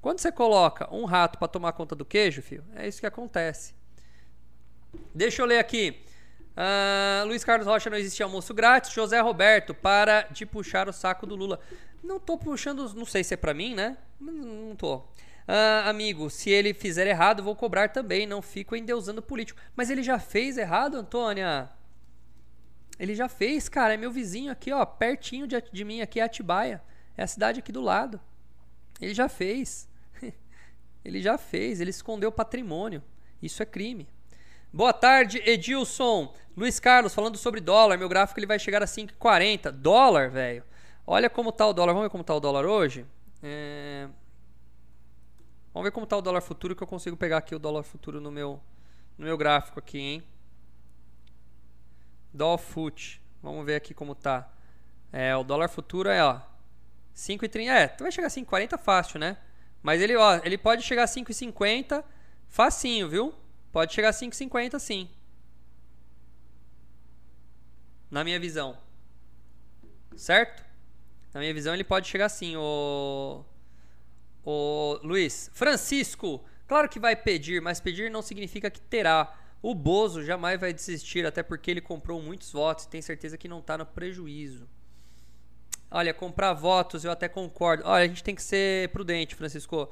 Quando 0.00 0.20
você 0.20 0.30
coloca 0.30 0.92
um 0.94 1.04
rato 1.04 1.38
para 1.38 1.48
tomar 1.48 1.72
conta 1.72 1.94
do 1.94 2.04
queijo, 2.04 2.42
filho, 2.42 2.64
é 2.74 2.86
isso 2.86 3.00
que 3.00 3.06
acontece. 3.06 3.74
Deixa 5.14 5.42
eu 5.42 5.46
ler 5.46 5.58
aqui. 5.58 6.02
Uh, 6.52 7.26
Luiz 7.26 7.42
Carlos 7.42 7.66
Rocha 7.66 7.90
não 7.90 7.96
existe 7.96 8.22
almoço 8.22 8.54
grátis. 8.54 8.92
José 8.92 9.18
Roberto, 9.20 9.74
para 9.74 10.22
de 10.30 10.46
puxar 10.46 10.88
o 10.88 10.92
saco 10.92 11.26
do 11.26 11.34
Lula. 11.34 11.58
Não 12.02 12.20
tô 12.20 12.38
puxando, 12.38 12.92
não 12.94 13.04
sei 13.04 13.24
se 13.24 13.34
é 13.34 13.36
para 13.36 13.54
mim, 13.54 13.74
né? 13.74 13.96
Não 14.20 14.76
tô. 14.76 14.98
Uh, 14.98 15.88
amigo, 15.88 16.28
se 16.28 16.50
ele 16.50 16.74
fizer 16.74 17.06
errado, 17.06 17.42
vou 17.42 17.56
cobrar 17.56 17.88
também. 17.88 18.26
Não 18.26 18.42
fico 18.42 18.76
endeusando 18.76 19.22
político. 19.22 19.58
Mas 19.74 19.90
ele 19.90 20.02
já 20.02 20.18
fez 20.18 20.56
errado, 20.58 20.98
Antônia? 20.98 21.70
Ele 22.98 23.14
já 23.14 23.28
fez, 23.28 23.68
cara. 23.68 23.94
É 23.94 23.96
meu 23.96 24.10
vizinho 24.10 24.52
aqui, 24.52 24.70
ó. 24.70 24.84
Pertinho 24.84 25.46
de, 25.46 25.60
de 25.72 25.84
mim, 25.84 26.00
aqui 26.00 26.20
Atibaia. 26.20 26.82
É 27.16 27.22
a 27.22 27.26
cidade 27.26 27.60
aqui 27.60 27.72
do 27.72 27.80
lado. 27.80 28.20
Ele 29.00 29.14
já 29.14 29.28
fez. 29.28 29.88
ele 31.04 31.22
já 31.22 31.38
fez. 31.38 31.80
Ele 31.80 31.90
escondeu 31.90 32.30
patrimônio. 32.30 33.02
Isso 33.42 33.62
é 33.62 33.66
crime. 33.66 34.08
Boa 34.72 34.92
tarde, 34.92 35.42
Edilson. 35.44 36.34
Luiz 36.56 36.78
Carlos, 36.78 37.14
falando 37.14 37.38
sobre 37.38 37.60
dólar. 37.60 37.96
Meu 37.96 38.08
gráfico 38.08 38.38
ele 38.38 38.46
vai 38.46 38.58
chegar 38.58 38.82
a 38.82 38.86
5,40. 38.86 39.70
Dólar, 39.70 40.30
velho. 40.30 40.62
Olha 41.06 41.30
como 41.30 41.52
tá 41.52 41.66
o 41.66 41.72
dólar. 41.72 41.92
Vamos 41.92 42.06
ver 42.06 42.10
como 42.10 42.24
tá 42.24 42.34
o 42.34 42.40
dólar 42.40 42.66
hoje? 42.66 43.06
É... 43.42 44.08
Vamos 45.72 45.86
ver 45.86 45.92
como 45.92 46.06
tá 46.06 46.16
o 46.16 46.22
dólar 46.22 46.40
futuro 46.40 46.74
que 46.74 46.82
eu 46.82 46.86
consigo 46.86 47.16
pegar 47.16 47.38
aqui 47.38 47.54
o 47.54 47.58
dólar 47.58 47.82
futuro 47.82 48.20
no 48.20 48.30
meu, 48.30 48.60
no 49.16 49.26
meu 49.26 49.36
gráfico 49.36 49.78
aqui, 49.78 49.98
hein? 49.98 50.22
Dólar 52.32 52.58
fut. 52.58 53.22
Vamos 53.42 53.64
ver 53.64 53.76
aqui 53.76 53.94
como 53.94 54.14
tá. 54.14 54.50
É, 55.12 55.36
o 55.36 55.44
dólar 55.44 55.68
futuro 55.68 56.08
é, 56.08 56.24
ó, 56.24 56.40
5,30. 57.16 57.68
É, 57.68 57.88
tu 57.88 58.04
vai 58.04 58.12
chegar 58.12 58.26
a 58.26 58.30
5,40 58.30 58.78
fácil, 58.78 59.18
né? 59.18 59.38
Mas 59.82 60.00
ele, 60.02 60.16
ó, 60.16 60.40
ele 60.44 60.58
pode 60.58 60.82
chegar 60.82 61.04
a 61.04 61.06
5,50 61.06 62.04
facinho, 62.48 63.08
viu? 63.08 63.34
Pode 63.72 63.94
chegar 63.94 64.10
a 64.10 64.12
5,50 64.12 64.78
sim. 64.78 65.08
Na 68.10 68.22
minha 68.22 68.38
visão. 68.38 68.78
Certo? 70.14 70.64
Na 71.32 71.40
minha 71.40 71.52
visão 71.52 71.74
ele 71.74 71.84
pode 71.84 72.08
chegar 72.08 72.26
assim, 72.26 72.56
o 72.56 73.44
o 74.46 75.00
Luiz. 75.02 75.50
Francisco, 75.52 76.42
claro 76.68 76.88
que 76.88 77.00
vai 77.00 77.16
pedir, 77.16 77.60
mas 77.60 77.80
pedir 77.80 78.10
não 78.10 78.22
significa 78.22 78.70
que 78.70 78.80
terá. 78.80 79.36
O 79.60 79.74
Bozo 79.74 80.22
jamais 80.22 80.60
vai 80.60 80.72
desistir, 80.72 81.26
até 81.26 81.42
porque 81.42 81.70
ele 81.70 81.80
comprou 81.80 82.22
muitos 82.22 82.52
votos 82.52 82.84
e 82.84 82.88
tem 82.88 83.02
certeza 83.02 83.36
que 83.36 83.48
não 83.48 83.58
está 83.58 83.76
no 83.76 83.84
prejuízo. 83.84 84.68
Olha, 85.90 86.12
comprar 86.12 86.52
votos 86.52 87.04
eu 87.04 87.10
até 87.10 87.28
concordo. 87.28 87.84
Olha, 87.86 88.04
a 88.04 88.08
gente 88.08 88.24
tem 88.24 88.34
que 88.34 88.42
ser 88.42 88.88
prudente, 88.90 89.34
Francisco. 89.34 89.88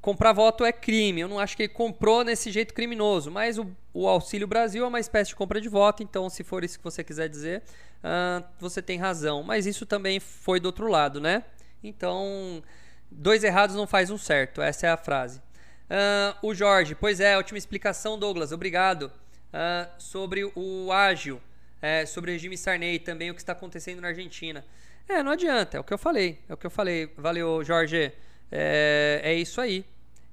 Comprar 0.00 0.32
voto 0.32 0.64
é 0.64 0.72
crime. 0.72 1.20
Eu 1.20 1.28
não 1.28 1.38
acho 1.38 1.56
que 1.56 1.64
ele 1.64 1.72
comprou 1.72 2.24
nesse 2.24 2.50
jeito 2.50 2.74
criminoso. 2.74 3.30
Mas 3.30 3.58
o, 3.58 3.66
o 3.92 4.08
Auxílio 4.08 4.46
Brasil 4.46 4.84
é 4.84 4.88
uma 4.88 5.00
espécie 5.00 5.30
de 5.30 5.36
compra 5.36 5.60
de 5.60 5.68
voto. 5.68 6.02
Então, 6.02 6.28
se 6.28 6.42
for 6.42 6.64
isso 6.64 6.78
que 6.78 6.84
você 6.84 7.04
quiser 7.04 7.28
dizer, 7.28 7.62
uh, 8.02 8.44
você 8.58 8.82
tem 8.82 8.98
razão. 8.98 9.42
Mas 9.42 9.66
isso 9.66 9.86
também 9.86 10.18
foi 10.18 10.58
do 10.60 10.66
outro 10.66 10.88
lado, 10.88 11.20
né? 11.20 11.44
Então, 11.82 12.62
dois 13.10 13.44
errados 13.44 13.76
não 13.76 13.86
faz 13.86 14.10
um 14.10 14.18
certo. 14.18 14.62
Essa 14.62 14.86
é 14.86 14.90
a 14.90 14.96
frase. 14.96 15.40
Uh, 15.84 16.48
o 16.48 16.54
Jorge, 16.54 16.94
pois 16.94 17.20
é, 17.20 17.36
última 17.36 17.58
explicação, 17.58 18.18
Douglas. 18.18 18.52
Obrigado. 18.52 19.12
Uh, 19.52 19.88
sobre 19.98 20.50
o 20.54 20.90
ágil, 20.90 21.40
é, 21.80 22.04
sobre 22.06 22.30
o 22.30 22.34
regime 22.34 22.56
Sarney, 22.56 22.98
também 22.98 23.30
o 23.30 23.34
que 23.34 23.40
está 23.40 23.52
acontecendo 23.52 24.00
na 24.00 24.08
Argentina. 24.08 24.64
É, 25.08 25.22
não 25.22 25.32
adianta, 25.32 25.76
é 25.76 25.80
o 25.80 25.84
que 25.84 25.92
eu 25.92 25.98
falei. 25.98 26.38
É 26.48 26.54
o 26.54 26.56
que 26.56 26.66
eu 26.66 26.70
falei. 26.70 27.12
Valeu, 27.16 27.62
Jorge. 27.62 28.12
É, 28.50 29.20
é 29.22 29.34
isso 29.34 29.60
aí. 29.60 29.84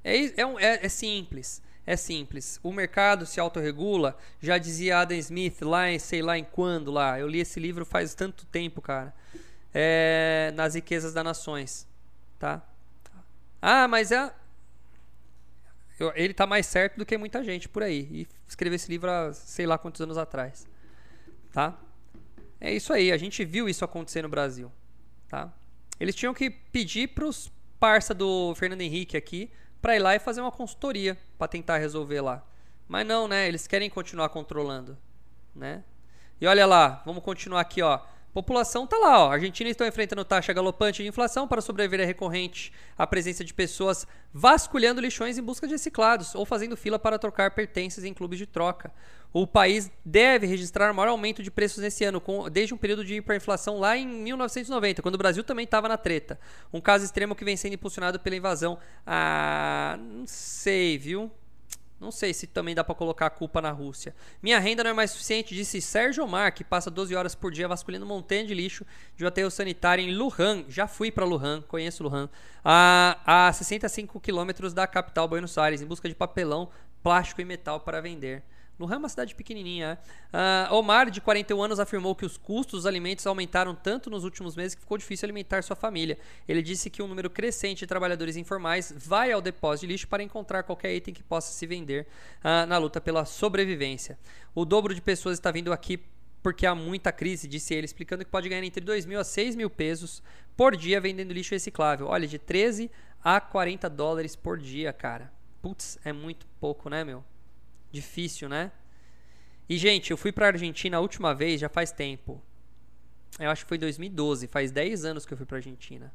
É, 0.03 0.17
é, 0.17 0.41
é, 0.59 0.85
é 0.85 0.89
simples. 0.89 1.61
É 1.85 1.95
simples. 1.95 2.59
O 2.63 2.71
mercado 2.71 3.25
se 3.25 3.39
autorregula. 3.39 4.17
Já 4.39 4.57
dizia 4.57 4.99
Adam 4.99 5.17
Smith 5.17 5.61
lá 5.61 5.89
em 5.89 5.99
sei 5.99 6.21
lá 6.21 6.37
em 6.37 6.43
quando 6.43 6.91
lá. 6.91 7.19
Eu 7.19 7.27
li 7.27 7.39
esse 7.39 7.59
livro 7.59 7.85
faz 7.85 8.13
tanto 8.13 8.45
tempo, 8.45 8.81
cara. 8.81 9.13
É, 9.73 10.51
nas 10.55 10.75
riquezas 10.75 11.13
das 11.13 11.23
nações, 11.23 11.87
tá? 12.37 12.61
Ah, 13.61 13.87
mas 13.87 14.11
é 14.11 14.31
eu, 16.01 16.11
ele 16.15 16.33
tá 16.33 16.47
mais 16.47 16.65
certo 16.65 16.97
do 16.97 17.05
que 17.05 17.15
muita 17.15 17.43
gente 17.43 17.69
por 17.69 17.83
aí. 17.83 18.07
E 18.11 18.27
escreveu 18.47 18.75
esse 18.75 18.89
livro 18.89 19.09
há 19.09 19.31
sei 19.33 19.67
lá 19.67 19.77
quantos 19.77 20.01
anos 20.01 20.17
atrás, 20.17 20.67
tá? 21.53 21.77
É 22.61 22.71
isso 22.71 22.93
aí, 22.93 23.11
a 23.11 23.17
gente 23.17 23.43
viu 23.43 23.67
isso 23.67 23.83
acontecer 23.83 24.21
no 24.21 24.29
Brasil, 24.29 24.71
tá? 25.27 25.51
Eles 25.99 26.15
tinham 26.15 26.33
que 26.33 26.49
pedir 26.49 27.07
para 27.07 27.25
os 27.25 27.51
parça 27.79 28.13
do 28.13 28.53
Fernando 28.53 28.81
Henrique 28.81 29.17
aqui 29.17 29.51
para 29.81 29.95
ir 29.95 29.99
lá 29.99 30.15
e 30.15 30.19
fazer 30.19 30.39
uma 30.39 30.51
consultoria 30.51 31.17
para 31.35 31.47
tentar 31.47 31.79
resolver 31.79 32.21
lá. 32.21 32.45
Mas 32.87 33.07
não, 33.07 33.27
né? 33.27 33.47
Eles 33.47 33.65
querem 33.65 33.89
continuar 33.89 34.29
controlando, 34.29 34.95
né? 35.55 35.83
E 36.39 36.45
olha 36.45 36.67
lá, 36.67 37.01
vamos 37.03 37.23
continuar 37.23 37.61
aqui, 37.61 37.81
ó. 37.81 37.99
População 38.33 38.85
tá 38.85 38.97
lá, 38.97 39.25
ó. 39.25 39.31
Argentina 39.31 39.69
está 39.69 39.87
enfrentando 39.87 40.23
taxa 40.23 40.53
galopante 40.53 41.01
de 41.01 41.09
inflação 41.09 41.47
para 41.47 41.59
sobreviver 41.59 42.01
a 42.01 42.07
recorrente 42.07 42.71
a 42.95 43.07
presença 43.07 43.43
de 43.43 43.53
pessoas 43.53 44.05
vasculhando 44.31 45.01
lixões 45.01 45.39
em 45.39 45.41
busca 45.41 45.65
de 45.65 45.73
reciclados 45.73 46.35
ou 46.35 46.45
fazendo 46.45 46.77
fila 46.77 46.99
para 46.99 47.17
trocar 47.17 47.51
pertences 47.51 48.03
em 48.03 48.13
clubes 48.13 48.37
de 48.37 48.45
troca. 48.45 48.93
O 49.33 49.47
país 49.47 49.89
deve 50.03 50.45
registrar 50.45 50.91
maior 50.93 51.09
aumento 51.09 51.41
de 51.41 51.49
preços 51.49 51.81
nesse 51.81 52.03
ano, 52.03 52.19
com, 52.19 52.49
desde 52.49 52.73
um 52.73 52.77
período 52.77 53.05
de 53.05 53.15
hiperinflação 53.15 53.79
lá 53.79 53.97
em 53.97 54.05
1990, 54.05 55.01
quando 55.01 55.15
o 55.15 55.17
Brasil 55.17 55.43
também 55.43 55.63
estava 55.63 55.87
na 55.87 55.97
treta. 55.97 56.37
Um 56.73 56.81
caso 56.81 57.05
extremo 57.05 57.33
que 57.33 57.45
vem 57.45 57.55
sendo 57.55 57.73
impulsionado 57.73 58.19
pela 58.19 58.35
invasão. 58.35 58.77
Ah, 59.05 59.97
não 59.99 60.25
sei, 60.27 60.97
viu? 60.97 61.31
Não 62.01 62.11
sei 62.11 62.33
se 62.33 62.47
também 62.47 62.73
dá 62.73 62.83
para 62.83 62.95
colocar 62.95 63.27
a 63.27 63.29
culpa 63.29 63.61
na 63.61 63.69
Rússia. 63.69 64.15
Minha 64.41 64.59
renda 64.59 64.83
não 64.83 64.89
é 64.89 64.93
mais 64.93 65.11
suficiente, 65.11 65.53
disse 65.53 65.79
Sérgio 65.79 66.23
Omar, 66.23 66.51
que 66.51 66.63
passa 66.63 66.89
12 66.89 67.15
horas 67.15 67.35
por 67.35 67.51
dia 67.51 67.67
vasculhando 67.67 68.07
montanha 68.07 68.43
de 68.43 68.55
lixo 68.55 68.83
de 69.15 69.23
um 69.23 69.27
aterro 69.27 69.51
sanitário 69.51 70.03
em 70.03 70.11
Lujan. 70.11 70.65
Já 70.67 70.87
fui 70.87 71.11
para 71.11 71.23
Lujan, 71.23 71.61
conheço 71.61 72.01
Lujan. 72.01 72.27
A, 72.65 73.47
a 73.47 73.53
65 73.53 74.19
quilômetros 74.19 74.73
da 74.73 74.87
capital 74.87 75.27
Buenos 75.27 75.57
Aires, 75.59 75.79
em 75.79 75.85
busca 75.85 76.09
de 76.09 76.15
papelão, 76.15 76.69
plástico 77.03 77.39
e 77.39 77.45
metal 77.45 77.79
para 77.79 78.01
vender. 78.01 78.43
Lujan 78.81 78.95
é 78.95 78.97
uma 78.97 79.09
cidade 79.09 79.35
pequenininha. 79.35 79.99
Uh, 80.33 80.73
Omar, 80.73 81.09
de 81.09 81.21
41 81.21 81.61
anos, 81.61 81.79
afirmou 81.79 82.15
que 82.15 82.25
os 82.25 82.37
custos 82.37 82.79
dos 82.81 82.85
alimentos 82.85 83.25
aumentaram 83.27 83.75
tanto 83.75 84.09
nos 84.09 84.23
últimos 84.23 84.55
meses 84.55 84.75
que 84.75 84.81
ficou 84.81 84.97
difícil 84.97 85.25
alimentar 85.27 85.61
sua 85.63 85.75
família. 85.75 86.17
Ele 86.47 86.61
disse 86.61 86.89
que 86.89 87.01
um 87.01 87.07
número 87.07 87.29
crescente 87.29 87.79
de 87.79 87.87
trabalhadores 87.87 88.35
informais 88.35 88.93
vai 88.97 89.31
ao 89.31 89.41
depósito 89.41 89.87
de 89.87 89.93
lixo 89.93 90.07
para 90.07 90.23
encontrar 90.23 90.63
qualquer 90.63 90.93
item 90.95 91.13
que 91.13 91.23
possa 91.23 91.53
se 91.53 91.65
vender 91.67 92.07
uh, 92.39 92.65
na 92.65 92.77
luta 92.77 92.99
pela 92.99 93.23
sobrevivência. 93.23 94.17
O 94.55 94.65
dobro 94.65 94.93
de 94.95 95.01
pessoas 95.01 95.37
está 95.37 95.51
vindo 95.51 95.71
aqui 95.71 95.99
porque 96.41 96.65
há 96.65 96.73
muita 96.73 97.11
crise, 97.11 97.47
disse 97.47 97.73
ele, 97.73 97.85
explicando 97.85 98.25
que 98.25 98.31
pode 98.31 98.49
ganhar 98.49 98.63
entre 98.63 98.83
2 98.83 99.05
mil 99.05 99.19
a 99.19 99.23
6 99.23 99.55
mil 99.55 99.69
pesos 99.69 100.23
por 100.57 100.75
dia 100.75 100.99
vendendo 100.99 101.33
lixo 101.33 101.53
reciclável. 101.53 102.07
Olha, 102.07 102.27
de 102.27 102.39
13 102.39 102.89
a 103.23 103.39
40 103.39 103.87
dólares 103.89 104.35
por 104.35 104.57
dia, 104.57 104.91
cara. 104.91 105.31
Putz, 105.61 105.99
é 106.03 106.11
muito 106.11 106.47
pouco, 106.59 106.89
né, 106.89 107.03
meu? 107.03 107.23
Difícil, 107.91 108.47
né? 108.47 108.71
E, 109.67 109.77
gente, 109.77 110.11
eu 110.11 110.17
fui 110.17 110.31
pra 110.31 110.47
Argentina 110.47 110.97
a 110.97 110.99
última 110.99 111.33
vez 111.33 111.59
já 111.59 111.69
faz 111.69 111.91
tempo. 111.91 112.41
Eu 113.39 113.49
acho 113.49 113.63
que 113.63 113.69
foi 113.69 113.77
2012, 113.77 114.47
faz 114.47 114.71
10 114.71 115.05
anos 115.05 115.25
que 115.25 115.33
eu 115.33 115.37
fui 115.37 115.45
pra 115.45 115.57
Argentina. 115.57 116.13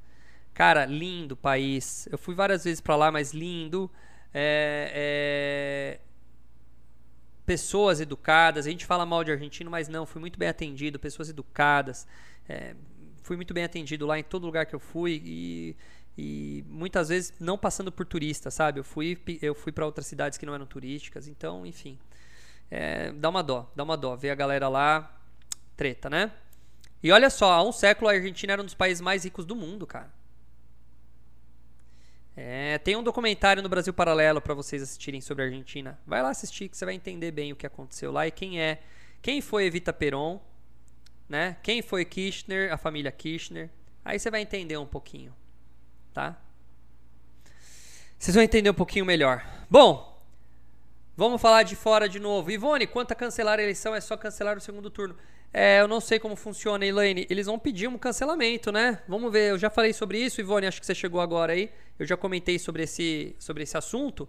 Cara, 0.53 0.87
lindo 0.87 1.37
país. 1.37 2.09
Eu 2.11 2.18
fui 2.18 2.35
várias 2.35 2.64
vezes 2.64 2.81
para 2.81 2.97
lá, 2.97 3.11
mas 3.11 3.33
lindo. 3.33 3.91
É, 4.33 4.93
é... 4.95 6.01
Pessoas 7.45 8.01
educadas. 8.01 8.66
A 8.66 8.70
gente 8.70 8.87
fala 8.87 9.05
mal 9.05 9.22
de 9.22 9.31
argentino, 9.31 9.70
mas 9.70 9.89
não, 9.89 10.07
fui 10.07 10.20
muito 10.20 10.39
bem 10.39 10.49
atendido. 10.49 10.99
Pessoas 10.99 11.29
educadas. 11.29 12.07
É... 12.49 12.74
Fui 13.22 13.37
muito 13.37 13.53
bem 13.53 13.64
atendido 13.64 14.07
lá 14.07 14.18
em 14.18 14.22
todo 14.22 14.47
lugar 14.47 14.66
que 14.66 14.74
eu 14.74 14.81
fui. 14.81 15.22
E 15.24 15.77
e 16.18 16.64
muitas 16.68 17.10
vezes 17.10 17.34
não 17.38 17.58
passando 17.58 17.92
por 17.92 18.06
turista, 18.06 18.50
sabe? 18.50 18.80
Eu 18.80 18.84
fui, 18.84 19.18
eu 19.42 19.54
fui 19.54 19.70
para 19.70 19.84
outras 19.84 20.06
cidades 20.06 20.38
que 20.38 20.46
não 20.46 20.54
eram 20.54 20.64
turísticas, 20.64 21.28
então, 21.28 21.66
enfim. 21.66 21.98
É, 22.70 23.12
dá 23.12 23.28
uma 23.28 23.42
dó, 23.42 23.70
dá 23.76 23.84
uma 23.84 23.96
dó. 23.96 24.16
Ver 24.16 24.30
a 24.30 24.34
galera 24.34 24.68
lá, 24.68 25.14
treta, 25.76 26.08
né? 26.08 26.32
E 27.02 27.12
olha 27.12 27.28
só, 27.28 27.52
há 27.52 27.62
um 27.62 27.70
século 27.70 28.08
a 28.08 28.14
Argentina 28.14 28.54
era 28.54 28.62
um 28.62 28.64
dos 28.64 28.74
países 28.74 29.00
mais 29.02 29.24
ricos 29.24 29.44
do 29.44 29.54
mundo, 29.54 29.86
cara. 29.86 30.10
É, 32.34 32.78
tem 32.78 32.96
um 32.96 33.02
documentário 33.02 33.62
no 33.62 33.68
Brasil 33.68 33.92
Paralelo 33.92 34.40
para 34.40 34.54
vocês 34.54 34.82
assistirem 34.82 35.20
sobre 35.20 35.44
a 35.44 35.46
Argentina. 35.46 35.98
Vai 36.06 36.22
lá 36.22 36.30
assistir 36.30 36.68
que 36.68 36.76
você 36.76 36.84
vai 36.84 36.94
entender 36.94 37.30
bem 37.30 37.52
o 37.52 37.56
que 37.56 37.66
aconteceu 37.66 38.10
lá 38.10 38.26
e 38.26 38.30
quem 38.30 38.60
é, 38.60 38.80
quem 39.20 39.40
foi 39.42 39.66
Evita 39.66 39.92
Peron, 39.92 40.40
né? 41.28 41.56
Quem 41.62 41.82
foi 41.82 42.04
Kirchner, 42.06 42.72
a 42.72 42.78
família 42.78 43.12
Kirchner. 43.12 43.70
Aí 44.04 44.18
você 44.18 44.30
vai 44.30 44.40
entender 44.40 44.76
um 44.76 44.86
pouquinho 44.86 45.34
tá? 46.16 46.34
Vocês 48.18 48.34
vão 48.34 48.42
entender 48.42 48.70
um 48.70 48.74
pouquinho 48.74 49.04
melhor. 49.04 49.44
Bom, 49.68 50.18
vamos 51.14 51.42
falar 51.42 51.62
de 51.62 51.76
fora 51.76 52.08
de 52.08 52.18
novo. 52.18 52.50
Ivone, 52.50 52.86
quanto 52.86 53.12
a 53.12 53.14
cancelar 53.14 53.58
a 53.58 53.62
eleição, 53.62 53.94
é 53.94 54.00
só 54.00 54.16
cancelar 54.16 54.56
o 54.56 54.60
segundo 54.60 54.88
turno. 54.88 55.14
É, 55.52 55.82
eu 55.82 55.86
não 55.86 56.00
sei 56.00 56.18
como 56.18 56.34
funciona, 56.34 56.86
Elaine. 56.86 57.26
Eles 57.28 57.44
vão 57.44 57.58
pedir 57.58 57.86
um 57.86 57.98
cancelamento, 57.98 58.72
né? 58.72 59.02
Vamos 59.06 59.30
ver. 59.30 59.50
Eu 59.50 59.58
já 59.58 59.68
falei 59.68 59.92
sobre 59.92 60.18
isso, 60.18 60.40
Ivone. 60.40 60.66
Acho 60.66 60.80
que 60.80 60.86
você 60.86 60.94
chegou 60.94 61.20
agora 61.20 61.52
aí. 61.52 61.70
Eu 61.98 62.06
já 62.06 62.16
comentei 62.16 62.58
sobre 62.58 62.84
esse, 62.84 63.36
sobre 63.38 63.64
esse 63.64 63.76
assunto. 63.76 64.26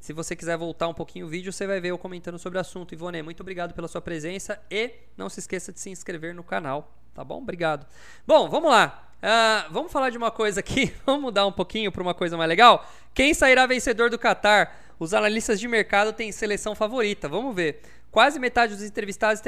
Se 0.00 0.12
você 0.12 0.34
quiser 0.34 0.56
voltar 0.56 0.88
um 0.88 0.94
pouquinho 0.94 1.26
o 1.26 1.28
vídeo, 1.28 1.52
você 1.52 1.68
vai 1.68 1.80
ver 1.80 1.90
eu 1.90 1.98
comentando 1.98 2.38
sobre 2.38 2.58
o 2.58 2.60
assunto. 2.60 2.94
Ivone, 2.94 3.22
muito 3.22 3.42
obrigado 3.42 3.74
pela 3.74 3.86
sua 3.86 4.00
presença 4.00 4.60
e 4.68 4.90
não 5.16 5.28
se 5.28 5.38
esqueça 5.38 5.72
de 5.72 5.78
se 5.78 5.88
inscrever 5.88 6.34
no 6.34 6.42
canal, 6.42 6.92
tá 7.14 7.22
bom? 7.22 7.38
Obrigado. 7.38 7.86
Bom, 8.26 8.48
vamos 8.48 8.70
lá. 8.70 9.07
Uh, 9.18 9.72
vamos 9.72 9.90
falar 9.90 10.10
de 10.10 10.16
uma 10.16 10.30
coisa 10.30 10.60
aqui, 10.60 10.94
vamos 11.04 11.22
mudar 11.22 11.44
um 11.44 11.52
pouquinho 11.52 11.90
para 11.90 12.02
uma 12.02 12.14
coisa 12.14 12.36
mais 12.36 12.48
legal. 12.48 12.88
Quem 13.12 13.34
sairá 13.34 13.66
vencedor 13.66 14.10
do 14.10 14.18
Qatar? 14.18 14.72
Os 14.98 15.12
analistas 15.12 15.58
de 15.58 15.66
mercado 15.66 16.12
têm 16.12 16.30
seleção 16.32 16.74
favorita. 16.74 17.28
Vamos 17.28 17.54
ver. 17.54 17.80
Quase 18.10 18.38
metade 18.38 18.74
dos 18.74 18.82
entrevistados 18.82 19.42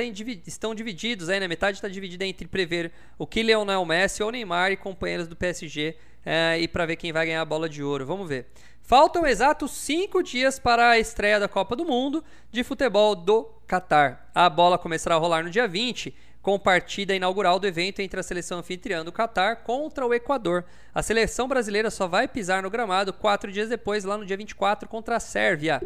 estão 0.47 0.75
divididos, 0.75 1.29
aí, 1.29 1.41
né? 1.41 1.49
Metade 1.49 1.79
está 1.79 1.89
dividida 1.89 2.27
entre 2.27 2.47
prever 2.47 2.93
o 3.18 3.27
que 3.27 3.43
Leonel 3.43 3.85
Messi 3.85 4.23
ou 4.23 4.31
Neymar 4.31 4.71
e 4.71 4.77
companheiros 4.77 5.27
do 5.27 5.35
PSG 5.35 5.97
uh, 6.27 6.61
e 6.61 6.68
para 6.68 6.87
ver 6.87 6.97
quem 6.97 7.12
vai 7.12 7.27
ganhar 7.27 7.41
a 7.41 7.45
bola 7.45 7.68
de 7.68 7.83
ouro. 7.83 8.05
Vamos 8.05 8.29
ver. 8.29 8.49
Faltam 8.83 9.27
exatos 9.27 9.71
cinco 9.71 10.23
dias 10.23 10.59
para 10.59 10.91
a 10.91 10.99
estreia 10.99 11.39
da 11.39 11.49
Copa 11.49 11.75
do 11.77 11.85
Mundo 11.85 12.25
de 12.51 12.62
futebol 12.64 13.14
do 13.14 13.49
Qatar. 13.66 14.29
A 14.35 14.51
bola 14.51 14.77
começará 14.77 15.14
a 15.14 15.18
rolar 15.18 15.45
no 15.45 15.51
dia 15.51 15.66
20 15.66 16.14
com 16.43 16.59
partida 16.59 17.14
inaugural 17.14 17.59
do 17.59 17.66
evento 17.66 18.01
entre 18.01 18.18
a 18.18 18.22
seleção 18.22 18.59
anfitriã 18.59 19.05
do 19.05 19.12
Catar 19.12 19.57
contra 19.57 20.07
o 20.07 20.14
Equador. 20.14 20.64
A 20.95 21.03
seleção 21.03 21.47
brasileira 21.47 21.91
só 21.91 22.07
vai 22.07 22.26
pisar 22.26 22.62
no 22.62 22.70
gramado 22.70 23.12
quatro 23.12 23.53
dias 23.53 23.68
depois, 23.68 24.05
lá 24.05 24.16
no 24.16 24.24
dia 24.24 24.36
24, 24.36 24.88
contra 24.88 25.16
a 25.16 25.20
Sérvia. 25.20 25.82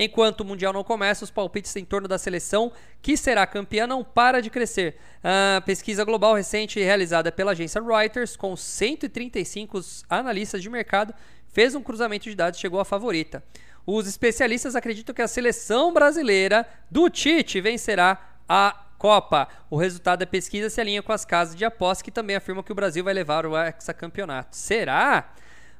Enquanto 0.00 0.42
o 0.42 0.44
Mundial 0.44 0.72
não 0.72 0.84
começa, 0.84 1.24
os 1.24 1.30
palpites 1.30 1.74
em 1.74 1.84
torno 1.84 2.06
da 2.06 2.18
seleção 2.18 2.70
que 3.02 3.16
será 3.16 3.44
campeã 3.46 3.84
não 3.84 4.04
para 4.04 4.40
de 4.40 4.48
crescer. 4.48 4.96
A 5.24 5.60
pesquisa 5.60 6.04
global 6.04 6.34
recente 6.34 6.78
realizada 6.78 7.32
pela 7.32 7.50
agência 7.50 7.82
Reuters, 7.82 8.36
com 8.36 8.56
135 8.56 9.80
analistas 10.08 10.62
de 10.62 10.70
mercado, 10.70 11.12
fez 11.48 11.74
um 11.74 11.82
cruzamento 11.82 12.30
de 12.30 12.36
dados 12.36 12.58
e 12.58 12.62
chegou 12.62 12.78
à 12.78 12.84
favorita. 12.84 13.42
Os 13.84 14.06
especialistas 14.06 14.76
acreditam 14.76 15.12
que 15.12 15.22
a 15.22 15.26
seleção 15.26 15.92
brasileira 15.92 16.64
do 16.88 17.10
Tite 17.10 17.60
vencerá 17.60 18.36
a 18.48 18.84
Copa. 18.98 19.48
O 19.70 19.76
resultado 19.76 20.18
da 20.18 20.26
pesquisa 20.26 20.68
se 20.68 20.80
alinha 20.80 21.02
com 21.02 21.12
as 21.12 21.24
casas 21.24 21.54
de 21.54 21.64
aposta 21.64 22.04
que 22.04 22.10
também 22.10 22.36
afirmam 22.36 22.64
que 22.64 22.72
o 22.72 22.74
Brasil 22.74 23.04
vai 23.04 23.14
levar 23.14 23.46
o 23.46 23.56
hexacampeonato. 23.56 24.56
Será? 24.56 25.32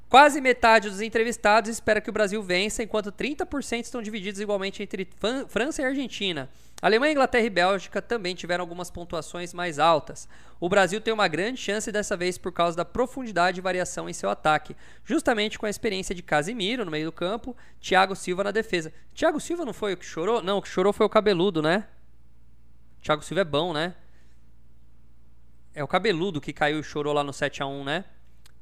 Quase 0.09 0.41
metade 0.41 0.89
dos 0.89 1.03
entrevistados 1.03 1.69
espera 1.69 2.01
que 2.01 2.09
o 2.09 2.13
Brasil 2.13 2.43
vença, 2.43 2.83
enquanto 2.83 3.13
30% 3.13 3.83
estão 3.83 4.01
divididos 4.01 4.41
igualmente 4.41 4.83
entre 4.83 5.07
França 5.49 5.83
e 5.83 5.85
Argentina. 5.85 6.49
Alemanha, 6.81 7.13
Inglaterra 7.13 7.45
e 7.45 7.51
Bélgica 7.51 8.01
também 8.01 8.35
tiveram 8.35 8.63
algumas 8.63 8.91
pontuações 8.91 9.53
mais 9.53 9.79
altas. 9.79 10.27
O 10.59 10.69
Brasil 10.69 10.99
tem 10.99 11.13
uma 11.13 11.29
grande 11.29 11.61
chance 11.61 11.93
dessa 11.93 12.17
vez 12.17 12.39
por 12.39 12.53
causa 12.53 12.75
da 12.75 12.87
profundidade 12.87 13.59
e 13.59 13.63
variação 13.63 14.09
em 14.09 14.15
seu 14.15 14.31
ataque, 14.31 14.75
justamente 15.05 15.59
com 15.59 15.67
a 15.67 15.71
experiência 15.71 16.15
de 16.15 16.23
Casimiro 16.23 16.87
no 16.87 16.91
meio 16.91 17.07
do 17.07 17.13
campo, 17.13 17.55
Thiago 17.79 18.17
Silva 18.17 18.45
na 18.45 18.51
defesa. 18.51 18.91
Thiago 19.15 19.39
Silva 19.41 19.67
não 19.67 19.75
foi 19.75 19.93
o 19.93 19.97
que 19.97 20.07
chorou? 20.07 20.43
Não, 20.43 20.57
o 20.57 20.63
que 20.63 20.69
chorou 20.69 20.93
foi 20.93 21.05
o 21.05 21.11
cabeludo, 21.11 21.61
né? 21.61 21.85
Thiago 23.03 23.23
Silva 23.23 23.43
é 23.43 23.45
bom, 23.45 23.73
né? 23.73 23.95
É 25.75 25.83
o 25.83 25.89
cabeludo 25.89 26.41
que 26.41 26.53
caiu 26.53 26.81
e 26.81 26.83
chorou 26.83 27.13
lá 27.13 27.23
no 27.23 27.33
7 27.33 27.63
a 27.63 27.67
1 27.67 27.85
né? 27.85 28.05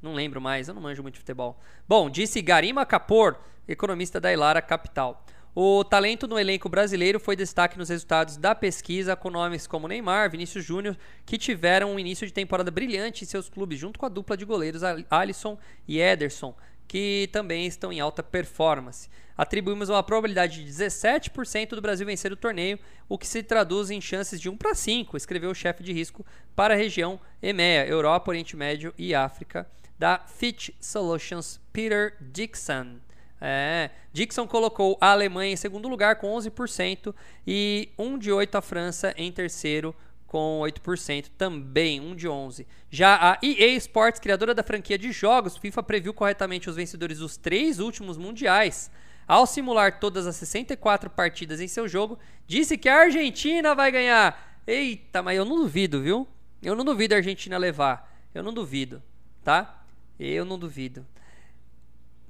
Não 0.01 0.13
lembro 0.13 0.39
mais, 0.39 0.67
eu 0.67 0.73
não 0.73 0.81
manjo 0.81 1.01
muito 1.01 1.15
de 1.15 1.19
futebol. 1.21 1.59
Bom, 1.87 2.09
disse 2.09 2.41
Garima 2.41 2.85
Kapor, 2.85 3.37
economista 3.67 4.19
da 4.19 4.31
Ilara 4.31 4.61
Capital. 4.61 5.25
O 5.55 5.83
talento 5.83 6.27
no 6.27 6.37
elenco 6.37 6.69
brasileiro 6.69 7.19
foi 7.19 7.35
destaque 7.35 7.79
nos 7.79 7.89
resultados 7.89 8.37
da 8.37 8.53
pesquisa 8.53 9.15
com 9.15 9.31
nomes 9.31 9.65
como 9.65 9.87
Neymar, 9.87 10.29
Vinícius 10.29 10.63
Júnior, 10.63 10.95
que 11.25 11.35
tiveram 11.35 11.93
um 11.93 11.99
início 11.99 12.27
de 12.27 12.31
temporada 12.31 12.69
brilhante 12.69 13.23
em 13.23 13.27
seus 13.27 13.49
clubes, 13.49 13.79
junto 13.79 13.97
com 13.97 14.05
a 14.05 14.09
dupla 14.09 14.37
de 14.37 14.45
goleiros 14.45 14.83
Alisson 15.09 15.57
e 15.87 15.99
Ederson, 15.99 16.55
que 16.87 17.29
também 17.31 17.65
estão 17.65 17.91
em 17.91 17.99
alta 17.99 18.23
performance. 18.23 19.09
Atribuímos 19.37 19.89
uma 19.89 20.01
probabilidade 20.01 20.63
de 20.63 20.71
17% 20.71 21.69
do 21.69 21.81
Brasil 21.81 22.05
vencer 22.05 22.31
o 22.31 22.37
torneio, 22.37 22.79
o 23.07 23.17
que 23.17 23.27
se 23.27 23.43
traduz 23.43 23.91
em 23.91 24.01
chances 24.01 24.41
de 24.41 24.49
1 24.49 24.57
para 24.57 24.73
5, 24.73 25.15
escreveu 25.15 25.51
o 25.51 25.55
chefe 25.55 25.83
de 25.83 25.93
risco 25.93 26.25
para 26.55 26.73
a 26.73 26.77
região 26.77 27.19
EMEA, 27.41 27.85
Europa, 27.85 28.31
Oriente 28.31 28.55
Médio 28.55 28.93
e 28.97 29.13
África 29.13 29.67
da 29.97 30.19
Fitch 30.19 30.69
Solutions, 30.79 31.59
Peter 31.73 32.15
Dixon. 32.19 32.97
É, 33.39 33.91
Dixon 34.11 34.47
colocou 34.47 34.97
a 34.99 35.11
Alemanha 35.11 35.53
em 35.53 35.57
segundo 35.57 35.87
lugar 35.87 36.15
com 36.15 36.35
11% 36.35 37.13
e 37.45 37.89
1 37.97 38.17
de 38.17 38.31
8 38.31 38.55
a 38.57 38.61
França 38.61 39.13
em 39.15 39.31
terceiro 39.31 39.95
com 40.27 40.59
8%, 40.59 41.31
também 41.37 41.99
1 42.01 42.15
de 42.15 42.27
11. 42.27 42.67
Já 42.91 43.15
a 43.15 43.39
EA 43.41 43.75
Sports, 43.77 44.19
criadora 44.19 44.53
da 44.53 44.61
franquia 44.61 44.97
de 44.97 45.11
jogos, 45.11 45.57
FIFA 45.57 45.81
previu 45.81 46.13
corretamente 46.13 46.69
os 46.69 46.75
vencedores 46.75 47.19
dos 47.19 47.37
três 47.37 47.79
últimos 47.79 48.17
mundiais. 48.17 48.91
Ao 49.25 49.45
simular 49.45 49.99
todas 49.99 50.27
as 50.27 50.35
64 50.35 51.09
partidas 51.09 51.59
em 51.59 51.67
seu 51.67 51.87
jogo, 51.87 52.19
disse 52.45 52.77
que 52.77 52.87
a 52.87 53.01
Argentina 53.01 53.73
vai 53.73 53.91
ganhar. 53.91 54.61
Eita, 54.67 55.23
mas 55.23 55.37
eu 55.37 55.45
não 55.45 55.55
duvido, 55.55 56.01
viu? 56.01 56.27
Eu 56.61 56.75
não 56.75 56.83
duvido 56.83 57.13
a 57.13 57.17
Argentina 57.17 57.57
levar. 57.57 58.13
Eu 58.33 58.43
não 58.43 58.53
duvido, 58.53 59.01
tá? 59.43 59.85
Eu 60.19 60.43
não 60.43 60.59
duvido. 60.59 61.05